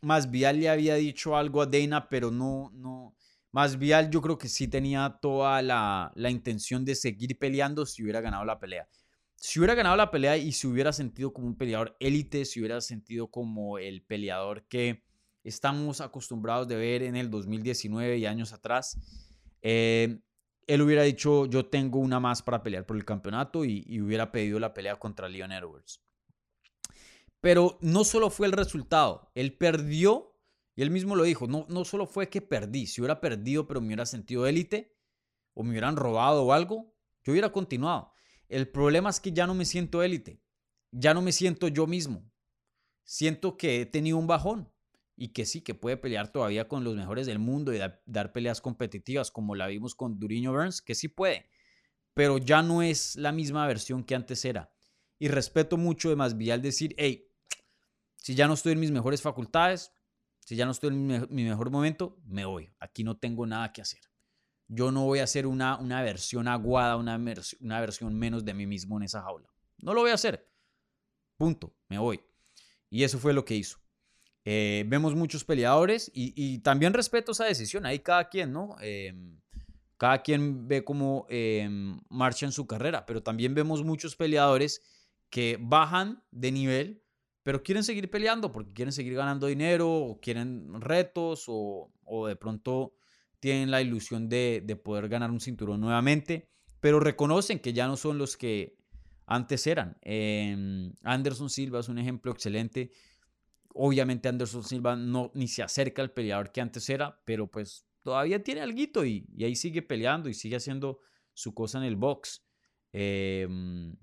Masvidal 0.02 0.62
le 0.62 0.70
había 0.70 0.96
dicho 0.96 1.36
algo 1.36 1.62
a 1.62 1.66
Dana, 1.66 2.08
pero 2.08 2.32
no, 2.32 2.72
no. 2.74 3.14
Masvidal 3.52 4.10
yo 4.10 4.22
creo 4.22 4.38
que 4.38 4.48
sí 4.48 4.70
tenía 4.70 5.20
toda 5.22 5.62
la, 5.62 6.12
la 6.16 6.30
intención 6.30 6.86
de 6.86 6.96
seguir 6.96 7.38
peleando 7.38 7.86
si 7.86 8.02
hubiera 8.02 8.22
ganado 8.22 8.46
la 8.46 8.60
pelea. 8.60 8.88
Si 9.36 9.60
hubiera 9.60 9.76
ganado 9.76 9.98
la 9.98 10.10
pelea 10.10 10.38
y 10.38 10.54
se 10.54 10.68
hubiera 10.68 10.94
sentido 10.94 11.34
como 11.34 11.48
un 11.48 11.58
peleador 11.58 11.98
élite, 12.00 12.46
si 12.46 12.62
hubiera 12.62 12.80
sentido 12.80 13.28
como 13.28 13.78
el 13.78 14.04
peleador 14.04 14.66
que 14.68 15.04
estamos 15.48 16.02
acostumbrados 16.02 16.68
de 16.68 16.76
ver 16.76 17.04
en 17.04 17.16
el 17.16 17.30
2019 17.30 18.18
y 18.18 18.26
años 18.26 18.54
atrás, 18.54 18.98
eh, 19.62 20.20
él 20.68 20.82
hubiera 20.82 21.04
dicho, 21.04 21.46
yo 21.46 21.68
tengo 21.68 22.00
una 22.00 22.20
más 22.20 22.42
para 22.42 22.62
pelear 22.62 22.86
por 22.86 22.98
el 22.98 23.06
campeonato 23.06 23.64
y, 23.64 24.02
hubiera 24.02 24.32
pedido 24.32 24.60
la 24.60 24.74
pelea 24.74 24.98
contra 24.98 25.30
Leon 25.30 25.54
Edwards. 25.54 26.02
Pero 27.40 27.78
no 27.82 28.04
solo 28.04 28.30
fue 28.30 28.48
el 28.48 28.54
resultado, 28.54 29.32
él 29.34 29.54
perdió, 29.58 30.36
y 30.76 30.82
él 30.82 30.92
mismo 30.92 31.16
lo 31.16 31.24
dijo, 31.24 31.48
no, 31.48 31.66
no 31.70 31.86
solo 31.86 32.06
fue 32.06 32.30
que 32.30 32.42
perdí, 32.42 32.86
si 32.86 33.00
hubiera 33.00 33.22
perdido 33.22 33.66
pero 33.66 33.80
me 33.80 33.88
hubiera 33.88 34.06
sentido 34.06 34.46
élite, 34.46 34.98
o 35.54 35.64
me 35.64 35.72
hubieran 35.72 35.96
robado 35.96 36.44
o 36.44 36.52
algo, 36.52 36.94
yo 37.24 37.32
hubiera 37.32 37.52
continuado. 37.52 38.12
El 38.50 38.68
problema 38.68 39.10
es 39.10 39.20
que 39.20 39.32
ya 39.32 39.48
no 39.48 39.54
me 39.54 39.66
siento 39.66 40.04
élite, 40.04 40.42
ya 40.92 41.14
no 41.14 41.22
me 41.22 41.32
siento 41.32 41.70
yo 41.70 41.88
mismo. 41.88 42.30
Siento 43.06 43.56
que 43.56 43.82
he 43.82 43.86
tenido 43.86 44.18
un 44.18 44.28
bajón 44.28 44.70
y 45.20 45.30
que 45.30 45.46
sí, 45.48 45.62
que 45.62 45.74
puede 45.74 45.98
pelear 45.98 46.32
todavía 46.32 46.68
con 46.68 46.84
los 46.84 46.96
mejores 46.96 47.26
del 47.26 47.40
mundo 47.40 47.74
y 47.74 47.80
dar 48.06 48.32
peleas 48.32 48.62
competitivas 48.62 49.32
como 49.32 49.56
la 49.56 49.66
vimos 49.66 49.96
con 49.96 50.20
Duriño 50.20 50.54
Burns, 50.54 50.82
que 50.82 50.94
sí 50.94 51.08
puede, 51.08 51.50
pero 52.14 52.38
ya 52.38 52.62
no 52.62 52.84
es 52.84 53.16
la 53.16 53.32
misma 53.32 53.66
versión 53.66 54.04
que 54.04 54.14
antes 54.14 54.46
era. 54.46 54.72
Y 55.18 55.28
respeto 55.30 55.76
mucho 55.76 56.10
de 56.10 56.16
Masvidal 56.16 56.62
decir, 56.62 56.94
hey, 57.00 57.32
si 58.16 58.36
ya 58.36 58.48
no 58.48 58.54
estoy 58.54 58.74
en 58.74 58.80
mis 58.80 58.92
mejores 58.92 59.24
facultades, 59.24 59.92
si 60.46 60.56
ya 60.56 60.66
no 60.66 60.72
estoy 60.72 60.90
en 60.90 61.28
mi, 61.30 61.44
mejor 61.44 61.72
momento, 61.72 62.22
me 62.24 62.46
voy. 62.46 62.72
Aquí 62.80 63.04
no 63.04 63.18
tengo 63.18 63.48
nada 63.48 63.74
que 63.74 63.82
hacer. 63.82 64.02
Yo 64.68 64.92
no 64.92 65.04
voy 65.04 65.20
a 65.20 65.24
hacer 65.24 65.48
una, 65.48 65.78
una 65.78 66.04
versión 66.04 66.48
aguada, 66.48 66.96
una, 66.96 67.20
una 67.60 67.82
versión 67.82 68.14
menos 68.16 68.46
de 68.46 68.54
mí 68.54 68.68
mismo 68.68 68.98
en 68.98 69.04
esa 69.04 69.24
jaula. 69.24 69.50
No 69.80 69.96
lo 69.96 70.02
voy 70.02 70.12
a 70.12 70.16
hacer. 70.16 70.48
Punto. 71.38 71.76
Me 71.90 71.98
voy. 71.98 72.22
Y 72.90 73.04
eso 73.04 73.18
fue 73.18 73.34
lo 73.34 73.44
que 73.44 73.56
hizo. 73.56 73.80
Eh, 74.50 74.86
vemos 74.88 75.14
muchos 75.14 75.44
peleadores 75.44 76.10
y, 76.14 76.60
también 76.60 76.94
respeto 76.94 77.34
esa 77.34 77.44
decisión. 77.44 77.86
Ahí 77.86 78.00
cada 78.00 78.30
quien, 78.30 78.54
¿no? 78.54 78.78
Em, 78.80 79.42
cada 79.98 80.24
quien 80.24 80.70
ve 80.70 80.86
cómo 80.86 81.26
em, 81.28 82.00
marcha 82.08 82.46
en 82.46 82.54
su 82.54 82.66
carrera, 82.66 83.06
pero 83.06 83.22
también 83.22 83.54
vemos 83.54 83.84
muchos 83.84 84.16
peleadores 84.16 84.82
que 85.30 85.58
bajan 85.60 86.24
de 86.32 86.54
nivel, 86.54 87.04
pero 87.44 87.62
quieren 87.62 87.84
seguir 87.84 88.10
peleando 88.10 88.54
porque 88.54 88.72
quieren 88.72 88.94
seguir 88.94 89.16
ganando 89.16 89.48
dinero 89.48 89.92
o 89.92 90.22
quieren 90.22 90.80
retos 90.80 91.44
o, 91.48 91.92
de 92.30 92.38
pronto 92.38 92.94
tienen 93.42 93.70
la 93.70 93.82
ilusión 93.82 94.30
de, 94.30 94.64
de, 94.66 94.78
poder 94.78 95.10
ganar 95.10 95.30
un 95.30 95.42
cinturón 95.42 95.82
nuevamente, 95.82 96.48
pero 96.80 97.02
reconocen 97.02 97.60
que 97.60 97.74
ya 97.74 97.86
no 97.86 97.98
son 97.98 98.18
los 98.18 98.38
que 98.38 98.78
antes 99.26 99.68
eran. 99.68 99.98
Em, 100.04 100.94
Anderson 101.04 101.50
Silva 101.50 101.82
es 101.82 101.90
un 101.90 102.00
ejemplo 102.00 102.32
excelente 102.32 102.92
Obviamente 103.80 104.28
Anderson 104.28 104.64
Silva 104.64 104.96
no 104.96 105.32
ni 105.36 105.48
se 105.48 105.64
acerca 105.64 106.02
al 106.02 106.12
peleador 106.12 106.52
que 106.52 106.62
antes 106.62 106.90
era, 106.90 107.22
pero 107.26 107.50
pues 107.50 107.86
todavía 108.02 108.42
tiene 108.44 108.62
algo 108.62 109.06
y, 109.06 109.28
y 109.36 109.44
ahí 109.44 109.56
sigue 109.56 109.82
peleando 109.82 110.30
y 110.30 110.34
sigue 110.34 110.56
haciendo 110.56 111.00
su 111.34 111.54
cosa 111.54 111.78
en 111.78 111.84
el 111.84 111.96
box. 111.96 112.44
Em, 112.92 113.96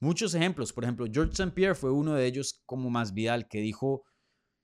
muchos 0.00 0.34
ejemplos, 0.34 0.72
por 0.72 0.84
ejemplo, 0.84 1.06
George 1.10 1.32
St. 1.32 1.52
Pierre 1.52 1.74
fue 1.74 1.90
uno 1.90 2.14
de 2.14 2.26
ellos 2.26 2.62
como 2.66 2.90
más 2.90 3.14
Vidal 3.14 3.48
que 3.48 3.60
dijo, 3.60 4.04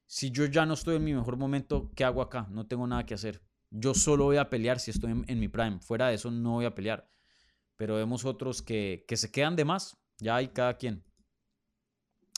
si 0.06 0.30
yo 0.30 0.44
ya 0.44 0.66
no 0.66 0.74
estoy 0.74 0.96
en 0.96 1.04
mi 1.04 1.14
mejor 1.14 1.36
momento, 1.36 1.90
¿qué 1.94 2.04
hago 2.04 2.20
acá? 2.20 2.46
No 2.50 2.66
tengo 2.66 2.86
nada 2.86 3.06
que 3.06 3.14
hacer. 3.14 3.42
Yo 3.70 3.94
solo 3.94 4.24
voy 4.24 4.36
a 4.36 4.50
pelear 4.50 4.78
si 4.78 4.90
estoy 4.90 5.12
en, 5.26 5.40
mi 5.40 5.48
prime. 5.48 5.80
Fuera 5.80 6.08
de 6.08 6.14
eso 6.14 6.30
no 6.30 6.52
voy 6.52 6.66
a 6.66 6.74
pelear. 6.74 7.10
Pero 7.76 7.96
vemos 7.96 8.24
otros 8.24 8.60
que, 8.60 9.04
que 9.08 9.16
se 9.16 9.32
quedan 9.32 9.56
de 9.56 9.64
más. 9.64 9.96
Ya 10.18 10.36
hay 10.36 10.48
cada 10.48 10.76
quien. 10.76 11.02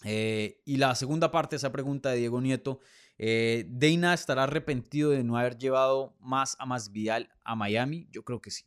Eh, 0.09 0.63
y 0.65 0.77
la 0.77 0.95
segunda 0.95 1.33
parte 1.33 1.57
de 1.57 1.59
esa 1.59 1.73
pregunta 1.73 2.11
de 2.11 2.19
Diego 2.19 2.41
Nieto, 2.41 2.79
eh, 3.19 3.67
¿Deina 3.69 4.15
estará 4.15 4.45
arrepentido 4.45 5.11
de 5.11 5.25
no 5.25 5.37
haber 5.37 5.59
llevado 5.59 6.17
más 6.21 6.57
a 6.61 6.67
Masvidal 6.67 7.29
a 7.43 7.57
Miami? 7.57 8.07
Yo 8.13 8.23
creo 8.23 8.41
que 8.41 8.53
sí. 8.53 8.67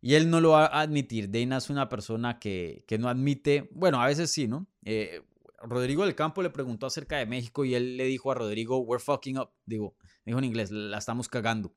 Y 0.00 0.14
él 0.14 0.28
no 0.28 0.40
lo 0.40 0.50
va 0.50 0.66
a 0.66 0.80
admitir. 0.80 1.28
Deina 1.28 1.58
es 1.58 1.70
una 1.70 1.88
persona 1.88 2.40
que, 2.40 2.84
que 2.88 2.98
no 2.98 3.08
admite, 3.08 3.70
bueno, 3.72 4.02
a 4.02 4.06
veces 4.06 4.32
sí, 4.32 4.48
¿no? 4.48 4.66
Eh, 4.84 5.22
Rodrigo 5.62 6.04
del 6.04 6.16
Campo 6.16 6.42
le 6.42 6.50
preguntó 6.50 6.86
acerca 6.86 7.16
de 7.16 7.26
México 7.26 7.64
y 7.64 7.76
él 7.76 7.96
le 7.96 8.04
dijo 8.04 8.32
a 8.32 8.34
Rodrigo, 8.34 8.78
we're 8.78 9.02
fucking 9.02 9.38
up. 9.38 9.50
Digo, 9.64 9.94
dijo 10.26 10.38
en 10.40 10.44
inglés, 10.46 10.72
la 10.72 10.98
estamos 10.98 11.28
cagando. 11.28 11.76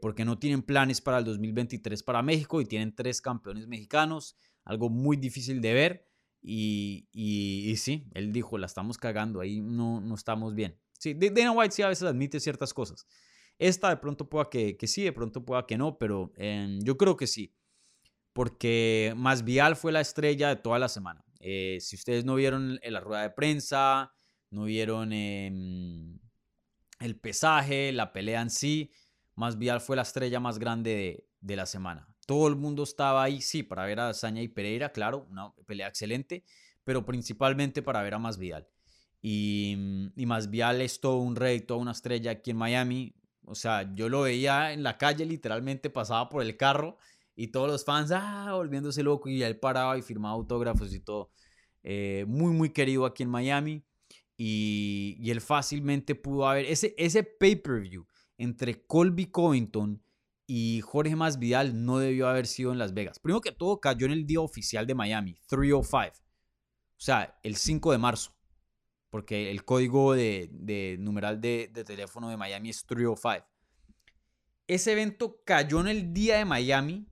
porque 0.00 0.24
no 0.24 0.38
tienen 0.38 0.62
planes 0.62 1.02
para 1.02 1.18
el 1.18 1.24
2023 1.24 2.02
para 2.02 2.22
México 2.22 2.62
y 2.62 2.64
tienen 2.64 2.94
tres 2.94 3.20
campeones 3.20 3.66
mexicanos, 3.66 4.38
algo 4.64 4.88
muy 4.88 5.18
difícil 5.18 5.60
de 5.60 5.74
ver. 5.74 6.13
Y, 6.46 7.74
sí, 7.78 8.06
él 8.12 8.32
dijo, 8.32 8.58
la 8.58 8.66
estamos 8.66 8.98
cagando, 8.98 9.40
ahí 9.40 9.60
no, 9.60 10.00
no 10.00 10.14
estamos 10.14 10.54
bien. 10.54 10.78
Sí, 10.98 11.14
Dana 11.14 11.52
White 11.52 11.74
sí 11.74 11.82
a 11.82 11.88
veces 11.88 12.04
admite 12.04 12.38
ciertas 12.38 12.74
cosas. 12.74 13.06
Esta 13.58 13.88
de 13.88 13.96
pronto 13.96 14.28
pueda 14.28 14.50
que, 14.50 14.76
que 14.76 14.86
sí, 14.86 15.02
de 15.02 15.12
pronto 15.12 15.44
pueda 15.44 15.66
que 15.66 15.78
no, 15.78 15.96
pero 15.96 16.32
em, 16.36 16.80
yo 16.82 16.98
creo 16.98 17.16
que 17.16 17.26
sí. 17.26 17.54
Porque 18.34 19.14
Masvial 19.16 19.76
fue 19.76 19.92
la 19.92 20.00
estrella 20.00 20.48
de 20.48 20.56
toda 20.56 20.78
la 20.78 20.88
semana. 20.88 21.24
Eh, 21.40 21.78
si 21.80 21.96
ustedes 21.96 22.24
no 22.24 22.34
vieron 22.34 22.78
la 22.82 23.00
rueda 23.00 23.22
de 23.22 23.30
prensa, 23.30 24.12
no 24.50 24.64
vieron 24.64 25.12
em, 25.12 26.18
el 27.00 27.16
pesaje, 27.18 27.92
la 27.92 28.12
pelea 28.12 28.42
en 28.42 28.50
sí, 28.50 28.90
Masvial 29.34 29.80
fue 29.80 29.96
la 29.96 30.02
estrella 30.02 30.40
más 30.40 30.58
grande 30.58 30.90
de, 30.94 31.26
de 31.40 31.56
la 31.56 31.66
semana. 31.66 32.13
Todo 32.26 32.48
el 32.48 32.56
mundo 32.56 32.82
estaba 32.82 33.22
ahí, 33.22 33.40
sí, 33.40 33.62
para 33.62 33.84
ver 33.84 34.00
a 34.00 34.14
Saña 34.14 34.42
y 34.42 34.48
Pereira, 34.48 34.92
claro, 34.92 35.26
una 35.30 35.52
pelea 35.66 35.88
excelente, 35.88 36.44
pero 36.84 37.04
principalmente 37.04 37.82
para 37.82 38.02
ver 38.02 38.14
a 38.14 38.18
Masvidal. 38.18 38.68
Y, 39.20 39.74
mm, 39.76 40.12
y 40.16 40.26
Masvidal 40.26 40.80
es 40.82 41.00
todo 41.00 41.18
un 41.18 41.36
rey, 41.36 41.60
toda 41.60 41.80
una 41.80 41.92
estrella 41.92 42.32
aquí 42.32 42.50
en 42.50 42.58
Miami. 42.58 43.14
O 43.46 43.54
sea, 43.54 43.94
yo 43.94 44.08
lo 44.08 44.22
veía 44.22 44.72
en 44.72 44.82
la 44.82 44.98
calle, 44.98 45.24
literalmente 45.26 45.90
pasaba 45.90 46.28
por 46.28 46.42
el 46.42 46.56
carro 46.56 46.98
y 47.36 47.48
todos 47.48 47.68
los 47.68 47.84
fans, 47.84 48.10
ah, 48.12 48.52
volviéndose 48.52 49.02
loco, 49.02 49.28
y 49.28 49.42
él 49.42 49.58
paraba 49.58 49.98
y 49.98 50.02
firmaba 50.02 50.34
autógrafos 50.34 50.92
y 50.94 51.00
todo. 51.00 51.30
Eh, 51.82 52.24
muy, 52.28 52.52
muy 52.52 52.70
querido 52.70 53.06
aquí 53.06 53.22
en 53.22 53.30
Miami. 53.30 53.82
Y, 54.36 55.16
y 55.20 55.30
él 55.30 55.40
fácilmente 55.40 56.14
pudo 56.14 56.48
haber, 56.48 56.66
ese, 56.66 56.94
ese 56.98 57.22
pay-per-view 57.22 58.06
entre 58.36 58.84
Colby 58.84 59.26
Covington 59.26 60.02
y 60.46 60.80
Jorge 60.82 61.16
Masvidal 61.16 61.84
no 61.84 61.98
debió 61.98 62.28
haber 62.28 62.46
sido 62.46 62.72
en 62.72 62.78
Las 62.78 62.92
Vegas. 62.92 63.18
Primero 63.18 63.40
que 63.40 63.52
todo, 63.52 63.80
cayó 63.80 64.06
en 64.06 64.12
el 64.12 64.26
día 64.26 64.40
oficial 64.40 64.86
de 64.86 64.94
Miami, 64.94 65.36
305. 65.46 66.24
O 66.96 67.00
sea, 67.00 67.38
el 67.42 67.56
5 67.56 67.92
de 67.92 67.98
marzo. 67.98 68.34
Porque 69.10 69.50
el 69.50 69.64
código 69.64 70.14
de, 70.14 70.96
numeral 70.98 71.40
de, 71.40 71.68
teléfono 71.86 72.28
de 72.28 72.36
Miami 72.36 72.70
es 72.70 72.84
305. 72.84 73.46
Ese 74.66 74.92
evento 74.92 75.42
cayó 75.44 75.80
en 75.80 75.88
el 75.88 76.12
día 76.12 76.38
de 76.38 76.44
Miami. 76.44 77.06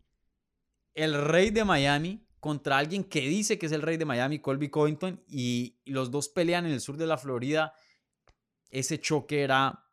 El 0.94 1.14
rey 1.14 1.50
de 1.50 1.64
Miami 1.64 2.26
contra 2.40 2.78
alguien 2.78 3.04
que 3.04 3.20
dice 3.20 3.58
que 3.58 3.66
es 3.66 3.72
el 3.72 3.82
rey 3.82 3.96
de 3.96 4.04
Miami, 4.04 4.40
Colby 4.40 4.68
Covington. 4.68 5.22
Y 5.28 5.78
los 5.86 6.10
dos 6.10 6.28
pelean 6.28 6.66
en 6.66 6.72
el 6.72 6.80
sur 6.80 6.96
de 6.96 7.06
la 7.06 7.18
Florida. 7.18 7.72
Ese 8.70 9.00
choque 9.00 9.42
era 9.42 9.86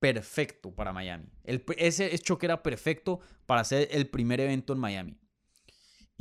perfecto 0.00 0.74
para 0.74 0.92
Miami. 0.92 1.30
ese 1.44 2.18
choque 2.18 2.46
era 2.46 2.62
perfecto 2.62 3.20
para 3.46 3.60
hacer 3.60 3.88
el 3.92 4.08
primer 4.08 4.40
evento 4.40 4.72
en 4.72 4.78
Miami. 4.80 5.20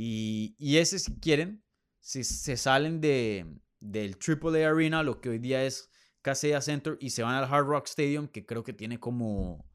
Y, 0.01 0.77
ese, 0.77 0.99
si 0.99 1.19
quieren, 1.19 1.63
si 1.99 2.23
se 2.23 2.55
salen 2.55 3.01
de, 3.01 3.59
del 3.79 4.15
AAA 4.15 4.69
Arena, 4.69 5.03
lo 5.03 5.19
que 5.19 5.29
hoy 5.29 5.39
día 5.39 5.65
es 5.65 5.89
Casella 6.21 6.61
Center, 6.61 6.97
y 7.01 7.09
se 7.09 7.23
van 7.23 7.35
al 7.35 7.43
Hard 7.43 7.65
Rock 7.65 7.87
Stadium, 7.87 8.27
que 8.27 8.45
creo 8.45 8.63
que 8.63 8.71
tiene 8.71 8.99
como. 8.99 9.65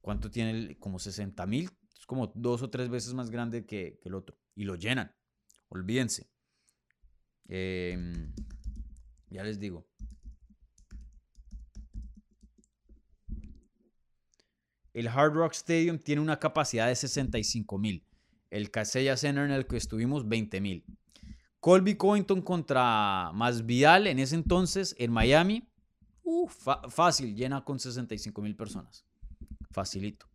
¿Cuánto 0.00 0.30
tiene? 0.30 0.78
Como 0.78 0.98
60 0.98 1.44
mil. 1.46 1.70
Es 1.94 2.06
como 2.06 2.32
dos 2.34 2.62
o 2.62 2.70
tres 2.70 2.88
veces 2.88 3.12
más 3.12 3.30
grande 3.30 3.66
que, 3.66 4.00
el 4.02 4.14
otro. 4.14 4.38
Y 4.54 4.64
lo 4.64 4.76
llenan. 4.76 5.14
Olvídense. 5.68 6.30
Em, 7.48 8.32
ya 9.28 9.44
les 9.44 9.58
digo. 9.58 9.86
El 15.00 15.08
Hard 15.08 15.32
Rock 15.32 15.52
Stadium 15.54 15.98
tiene 15.98 16.20
una 16.20 16.38
capacidad 16.38 16.86
de 16.86 16.94
65 16.94 17.78
mil. 17.78 18.04
El 18.50 18.70
Casella 18.70 19.16
Center 19.16 19.46
en 19.46 19.52
el 19.52 19.66
que 19.66 19.78
estuvimos, 19.78 20.28
20 20.28 20.60
mil. 20.60 20.84
Colby 21.58 21.94
Covington 21.94 22.42
contra 22.42 23.32
Masvidal 23.32 24.06
en 24.06 24.18
ese 24.18 24.34
entonces 24.34 24.94
en 24.98 25.10
Miami. 25.10 25.66
Uh, 26.22 26.46
fácil, 26.48 27.34
llena 27.34 27.64
con 27.64 27.80
65 27.80 28.42
mil 28.42 28.54
personas. 28.54 29.06
Facilito. 29.70 30.26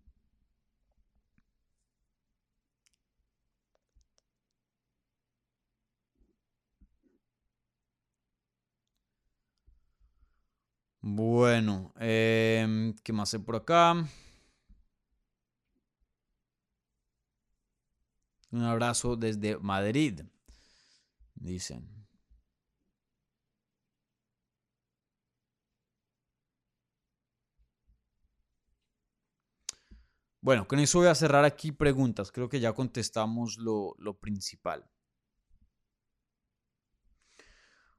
Bueno, 11.02 11.94
eh, 12.00 12.96
¿qué 13.04 13.14
más 13.14 13.32
hay 13.36 13.42
por 13.42 13.58
acá? 13.58 14.08
Un 18.56 18.64
abrazo 18.64 19.18
desde 19.18 19.58
Madrid, 19.58 20.22
dicen. 21.34 22.08
Bueno, 30.40 30.66
con 30.70 30.80
eso 30.80 31.00
voy 31.00 31.10
a 31.10 31.16
cerrar 31.16 31.44
aquí 31.44 31.74
preguntas. 31.74 32.32
Creo 32.32 32.48
que 32.48 32.62
ya 32.62 32.72
contestamos 32.72 33.58
lo, 33.58 33.98
principal. 34.22 34.90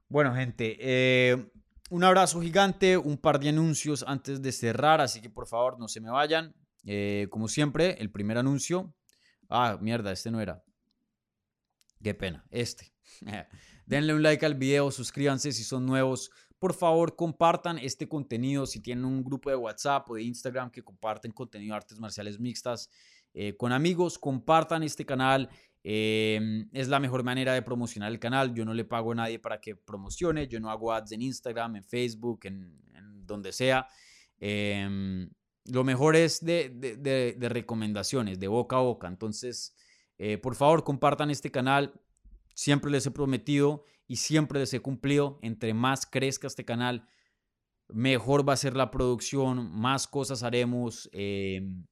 Bueno, 0.09 0.33
gente, 0.33 0.75
eh, 0.79 1.51
un 1.91 2.03
abrazo 2.03 2.41
gigante, 2.41 2.97
un 2.97 3.19
par 3.19 3.39
de 3.39 3.49
anuncios 3.49 4.03
antes 4.07 4.41
de 4.41 4.51
cerrar, 4.51 5.01
así 5.01 5.21
que 5.21 5.29
por 5.29 5.45
favor 5.45 5.77
no 5.77 5.87
se 5.87 6.01
me 6.01 6.09
vayan. 6.09 6.55
Eh, 6.83 7.27
como 7.29 7.47
siempre, 7.47 7.95
el 7.99 8.09
primer 8.09 8.39
anuncio. 8.39 8.96
Ah, 9.49 9.77
mierda, 9.81 10.11
este 10.11 10.31
no 10.31 10.41
era. 10.41 10.63
Qué 12.01 12.13
pena, 12.13 12.45
este. 12.51 12.93
Denle 13.85 14.13
un 14.13 14.21
like 14.21 14.45
al 14.45 14.55
video, 14.55 14.91
suscríbanse 14.91 15.51
si 15.51 15.63
son 15.63 15.85
nuevos. 15.85 16.29
Por 16.59 16.73
favor, 16.73 17.15
compartan 17.15 17.77
este 17.77 18.07
contenido. 18.07 18.65
Si 18.65 18.81
tienen 18.81 19.05
un 19.05 19.23
grupo 19.23 19.49
de 19.49 19.55
WhatsApp 19.55 20.09
o 20.09 20.15
de 20.15 20.23
Instagram 20.23 20.71
que 20.71 20.83
comparten 20.83 21.31
contenido 21.31 21.73
de 21.73 21.77
artes 21.77 21.99
marciales 21.99 22.39
mixtas 22.39 22.89
eh, 23.33 23.55
con 23.55 23.71
amigos, 23.71 24.17
compartan 24.17 24.83
este 24.83 25.05
canal. 25.05 25.49
Em, 25.83 26.67
es 26.73 26.89
la 26.89 26.99
mejor 26.99 27.23
manera 27.23 27.53
de 27.53 27.61
promocionar 27.61 28.11
el 28.11 28.19
canal. 28.19 28.53
Yo 28.53 28.65
no 28.65 28.73
le 28.73 28.85
pago 28.85 29.11
a 29.11 29.15
nadie 29.15 29.39
para 29.39 29.61
que 29.61 29.75
promocione. 29.75 30.47
Yo 30.47 30.59
no 30.59 30.69
hago 30.69 30.91
ads 30.91 31.11
en 31.11 31.21
Instagram, 31.21 31.77
en 31.77 31.83
Facebook, 31.83 32.41
en, 32.43 32.75
donde 33.25 33.53
sea. 33.53 33.87
Em, 34.39 35.29
lo 35.67 35.83
mejor 35.83 36.15
es 36.15 36.43
de, 36.43 37.35
recomendaciones, 37.39 38.39
de 38.39 38.47
boca 38.47 38.77
a 38.77 38.81
boca. 38.81 39.07
Entonces, 39.07 39.75
eh, 40.17 40.37
por 40.37 40.55
favor, 40.55 40.83
compartan 40.83 41.29
este 41.29 41.51
canal. 41.51 41.99
Siempre 42.53 42.91
les 42.91 43.05
he 43.05 43.11
prometido 43.11 43.83
y 44.07 44.17
siempre 44.17 44.59
les 44.59 44.73
he 44.73 44.79
cumplido. 44.79 45.39
Entre 45.41 45.73
más 45.73 46.05
crezca 46.05 46.47
este 46.47 46.65
canal, 46.65 47.07
mejor 47.89 48.47
va 48.47 48.53
a 48.53 48.57
ser 48.57 48.75
la 48.75 48.91
producción, 48.91 49.71
más 49.71 50.07
cosas 50.07 50.43
haremos. 50.43 51.09
Em, 51.11 51.85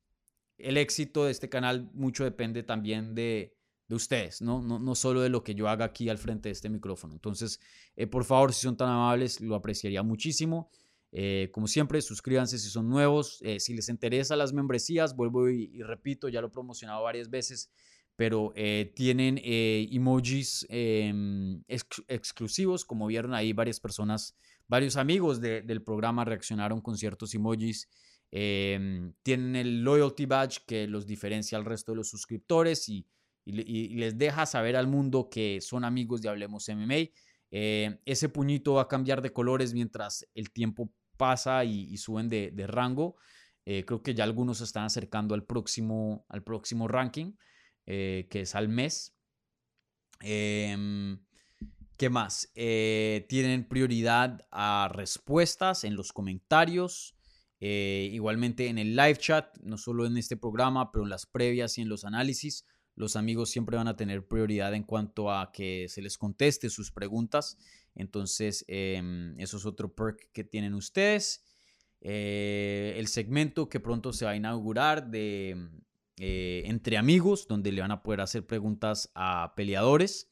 el 0.58 0.78
éxito 0.78 1.26
de 1.26 1.32
este 1.32 1.50
canal 1.50 1.90
mucho 1.94 2.24
depende 2.24 2.64
también 2.64 3.14
de, 3.14 3.54
ustedes, 3.90 4.42
¿no? 4.42 4.62
¿no? 4.62 4.80
No, 4.80 4.96
solo 4.96 5.22
de 5.22 5.30
lo 5.30 5.44
que 5.44 5.54
yo 5.54 5.70
haga 5.70 5.86
aquí 5.86 6.10
al 6.10 6.18
frente 6.18 6.50
de 6.50 6.54
este 6.54 6.70
micrófono. 6.70 7.14
Entonces, 7.14 7.60
eh, 7.96 8.08
por 8.08 8.26
favor, 8.26 8.52
si 8.52 8.62
son 8.62 8.76
tan 8.76 8.90
amables, 8.90 9.42
lo 9.42 9.54
apreciaría 9.54 10.02
muchísimo. 10.02 10.72
Eh, 11.18 11.50
como 11.54 11.68
siempre, 11.68 12.02
suscríbanse 12.02 12.60
si 12.60 12.70
son 12.70 12.90
nuevos. 12.90 13.40
Eh, 13.42 13.60
si 13.62 13.74
les 13.74 13.88
interesa 13.88 14.36
las 14.36 14.52
membresías, 14.52 15.16
vuelvo 15.16 15.50
y, 15.50 15.82
repito, 15.82 16.28
ya 16.28 16.42
lo 16.42 16.48
he 16.48 16.52
promocionado 16.52 17.02
varias 17.04 17.30
veces 17.30 17.72
pero 18.16 18.54
eh, 18.56 18.94
tienen 18.96 19.40
eh, 19.44 19.88
emojis 19.92 20.66
em, 20.70 21.62
exclusivos, 21.68 22.86
como 22.86 23.08
vieron 23.08 23.34
ahí 23.34 23.52
varias 23.52 23.80
personas, 23.80 24.38
varios 24.68 24.96
amigos 24.96 25.42
del 25.42 25.84
programa 25.84 26.24
reaccionaron 26.24 26.82
con 26.82 26.98
ciertos 26.98 27.34
emojis. 27.36 27.90
Em, 28.32 29.14
tienen 29.22 29.56
el 29.56 29.84
loyalty 29.84 30.26
badge 30.26 30.60
que 30.66 30.88
los 30.88 31.06
diferencia 31.06 31.58
al 31.58 31.66
resto 31.66 31.92
de 31.92 31.98
los 31.98 32.10
suscriptores 32.10 32.90
y, 32.90 33.06
les 33.48 34.18
deja 34.18 34.48
saber 34.48 34.76
al 34.76 34.88
mundo 34.88 35.30
que 35.30 35.62
son 35.62 35.84
amigos 35.84 36.20
de 36.24 36.30
Hablemos 36.30 36.68
MMA. 36.68 37.12
Eh, 37.52 38.00
ese 38.04 38.28
puñito 38.28 38.74
va 38.74 38.84
a 38.84 38.88
cambiar 38.88 39.22
de 39.22 39.32
colores 39.32 39.72
mientras 39.72 40.28
el 40.34 40.50
tiempo 40.50 40.92
pasa 41.18 41.64
y, 41.66 41.98
suben 41.98 42.30
de, 42.30 42.52
rango. 42.68 43.18
creo 43.64 44.02
que 44.04 44.14
ya 44.14 44.24
algunos 44.24 44.62
están 44.62 44.86
acercando 44.86 45.36
al 45.36 45.44
próximo, 45.44 46.26
al 46.30 46.44
próximo 46.44 46.88
ranking. 46.88 47.34
Eh, 47.88 48.28
que 48.30 48.42
es 48.42 48.56
al 48.56 48.68
mes. 48.68 49.16
Em, 50.22 51.20
¿Qué 51.98 52.10
más? 52.10 52.52
Eh, 52.56 53.26
tienen 53.30 53.68
prioridad 53.68 54.46
a 54.52 54.90
respuestas 54.92 55.84
en 55.84 55.96
los 55.96 56.12
comentarios. 56.12 57.16
Eh, 57.60 58.10
igualmente 58.12 58.68
en 58.68 58.80
el 58.80 58.96
live 58.96 59.18
chat, 59.18 59.58
no 59.60 59.78
solo 59.78 60.06
en 60.06 60.18
este 60.18 60.36
programa, 60.36 60.92
pero 60.92 61.04
en 61.04 61.10
las 61.10 61.26
previas 61.26 61.78
y 61.78 61.82
en 61.82 61.90
los 61.90 62.04
análisis, 62.04 62.66
los 62.96 63.16
amigos 63.16 63.50
siempre 63.50 63.78
van 63.78 63.88
a 63.88 63.96
tener 63.96 64.28
prioridad 64.28 64.74
en 64.74 64.84
cuanto 64.84 65.32
a 65.32 65.52
que 65.52 65.88
se 65.90 66.02
les 66.02 66.18
conteste 66.18 66.70
sus 66.70 66.92
preguntas. 66.92 67.58
Entonces, 67.94 68.66
em, 68.68 69.40
eso 69.40 69.58
es 69.58 69.66
otro 69.66 69.94
perk 69.94 70.32
que 70.34 70.44
tienen 70.44 70.74
ustedes. 70.74 71.44
el 72.02 73.08
segmento 73.08 73.68
que 73.68 73.80
pronto 73.80 74.14
se 74.14 74.26
va 74.26 74.32
a 74.32 74.36
inaugurar 74.36 75.10
de 75.10 75.70
eh, 76.18 76.64
entre 76.66 76.98
amigos, 76.98 77.46
donde 77.48 77.72
le 77.72 77.82
van 77.82 77.92
a 77.92 78.02
poder 78.02 78.22
hacer 78.22 78.46
preguntas 78.46 79.12
a 79.16 79.54
peleadores. 79.56 80.32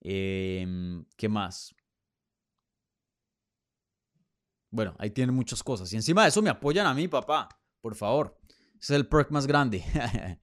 Em, 0.00 1.04
¿Qué 1.16 1.28
más? 1.28 1.74
Bueno, 4.70 4.94
ahí 4.98 5.10
tienen 5.10 5.34
muchas 5.34 5.62
cosas. 5.64 5.92
Y 5.92 5.96
encima 5.96 6.22
de 6.22 6.28
eso 6.28 6.42
me 6.42 6.50
apoyan 6.50 6.86
a 6.86 6.94
mí, 6.94 7.08
papá. 7.08 7.48
Por 7.80 7.96
favor. 7.96 8.38
Ese 8.80 8.94
es 8.94 9.00
el 9.00 9.08
perk 9.08 9.30
más 9.30 9.46
grande. 9.46 9.84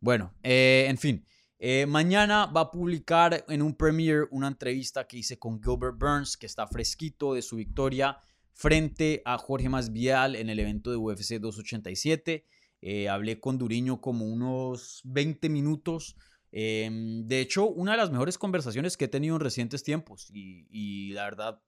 bueno, 0.00 0.34
eh, 0.42 0.86
en 0.88 0.98
fin. 0.98 1.24
Eh, 1.60 1.86
mañana 1.86 2.46
va 2.46 2.62
a 2.62 2.70
publicar 2.70 3.44
en 3.48 3.62
un 3.62 3.74
premiere 3.74 4.26
una 4.30 4.46
entrevista 4.46 5.06
que 5.08 5.18
hice 5.18 5.38
con 5.38 5.60
Gilbert 5.60 5.98
Burns, 5.98 6.36
que 6.36 6.46
está 6.46 6.68
fresquito 6.68 7.34
de 7.34 7.42
su 7.42 7.56
victoria 7.56 8.18
frente 8.52 9.22
a 9.24 9.38
Jorge 9.38 9.68
Masvial 9.68 10.36
en 10.36 10.50
el 10.50 10.60
evento 10.60 10.90
de 10.90 10.96
UFC 10.96 11.40
287. 11.40 12.44
Eh, 12.80 13.08
hablé 13.08 13.40
con 13.40 13.58
Duriño 13.58 14.00
como 14.00 14.26
unos 14.26 15.00
20 15.04 15.48
minutos. 15.48 16.16
Em, 16.52 17.26
de 17.26 17.40
hecho, 17.40 17.66
una 17.68 17.92
de 17.92 17.98
las 17.98 18.10
mejores 18.10 18.38
conversaciones 18.38 18.96
que 18.96 19.06
he 19.06 19.08
tenido 19.08 19.34
en 19.34 19.40
recientes 19.40 19.82
tiempos 19.82 20.30
y, 20.32 21.12
la 21.12 21.24
verdad, 21.24 21.60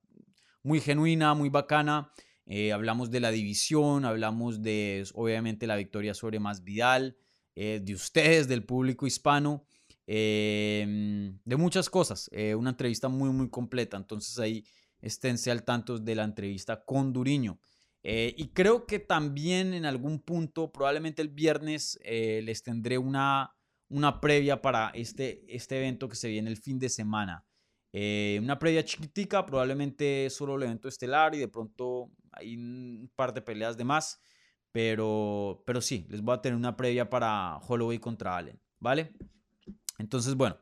muy 0.62 0.80
genuina, 0.80 1.34
muy 1.34 1.48
bacana. 1.48 2.12
Eh, 2.46 2.72
hablamos 2.72 3.10
de 3.10 3.20
la 3.20 3.30
división, 3.30 4.04
hablamos 4.04 4.62
de, 4.62 5.04
obviamente, 5.14 5.66
la 5.66 5.76
victoria 5.76 6.14
sobre 6.14 6.40
Masvidal, 6.40 7.16
eh, 7.54 7.80
de 7.82 7.94
ustedes, 7.94 8.48
del 8.48 8.64
público 8.64 9.06
hispano, 9.06 9.64
em, 10.06 11.38
de 11.44 11.56
muchas 11.56 11.90
cosas. 11.90 12.30
una 12.56 12.70
entrevista 12.70 13.08
muy, 13.08 13.30
muy 13.30 13.48
completa. 13.50 13.96
Entonces 13.96 14.38
ahí 14.38 14.64
esténse 15.00 15.50
al 15.50 15.64
tanto 15.64 15.98
de 15.98 16.14
la 16.14 16.24
entrevista 16.24 16.84
con 16.84 17.12
Duriño. 17.12 17.60
Eh, 18.02 18.34
y 18.36 18.48
creo 18.48 18.86
que 18.86 18.98
también 18.98 19.74
en 19.74 19.84
algún 19.84 20.20
punto, 20.20 20.72
probablemente 20.72 21.22
el 21.22 21.28
viernes, 21.28 21.98
eh, 22.02 22.40
les 22.44 22.62
tendré 22.62 22.96
una, 22.98 23.54
una 23.88 24.20
previa 24.20 24.62
para 24.62 24.90
este, 24.94 25.44
este 25.48 25.78
evento 25.78 26.08
que 26.08 26.16
se 26.16 26.28
viene 26.28 26.50
el 26.50 26.56
fin 26.56 26.78
de 26.78 26.88
semana. 26.88 27.44
Eh, 27.92 28.38
una 28.42 28.58
previa 28.58 28.84
chiquitica, 28.84 29.44
probablemente 29.44 30.30
solo 30.30 30.56
el 30.56 30.62
evento 30.62 30.88
estelar 30.88 31.34
y 31.34 31.38
de 31.38 31.48
pronto 31.48 32.10
hay 32.32 32.56
un 32.56 33.10
par 33.16 33.34
de 33.34 33.42
peleas 33.42 33.76
de 33.76 33.84
más. 33.84 34.20
Pero, 34.72 35.62
pero 35.66 35.80
sí, 35.80 36.06
les 36.08 36.22
voy 36.22 36.34
a 36.34 36.40
tener 36.40 36.56
una 36.56 36.76
previa 36.76 37.10
para 37.10 37.58
Holloway 37.58 37.98
contra 37.98 38.36
Allen, 38.36 38.60
¿vale? 38.78 39.12
Entonces, 39.98 40.34
bueno, 40.34 40.56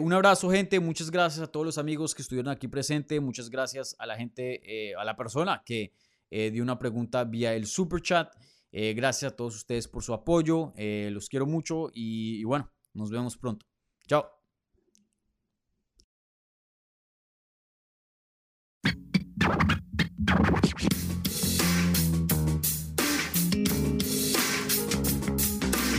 un 0.00 0.12
abrazo, 0.12 0.50
gente. 0.50 0.78
Muchas 0.78 1.10
gracias 1.10 1.42
a 1.42 1.50
todos 1.50 1.66
los 1.66 1.78
amigos 1.78 2.14
que 2.14 2.22
estuvieron 2.22 2.52
aquí 2.52 2.68
presentes. 2.68 3.20
Muchas 3.20 3.50
gracias 3.50 3.96
a 3.98 4.06
la 4.06 4.16
gente, 4.16 4.94
a 4.96 5.04
la 5.04 5.16
persona 5.16 5.62
que 5.66 5.92
eh, 6.36 6.50
de 6.50 6.60
una 6.60 6.76
pregunta 6.76 7.22
vía 7.22 7.54
el 7.54 7.64
super 7.64 8.02
chat. 8.02 8.34
Eh, 8.72 8.92
gracias 8.94 9.32
a 9.32 9.36
todos 9.36 9.54
ustedes 9.54 9.86
por 9.86 10.02
su 10.02 10.12
apoyo. 10.12 10.72
Eh, 10.76 11.08
los 11.12 11.28
quiero 11.28 11.46
mucho 11.46 11.90
y 11.94 12.42
bueno, 12.42 12.72
nos 12.92 13.10
vemos 13.10 13.36
pronto. 13.36 13.66
Chao. 14.08 14.43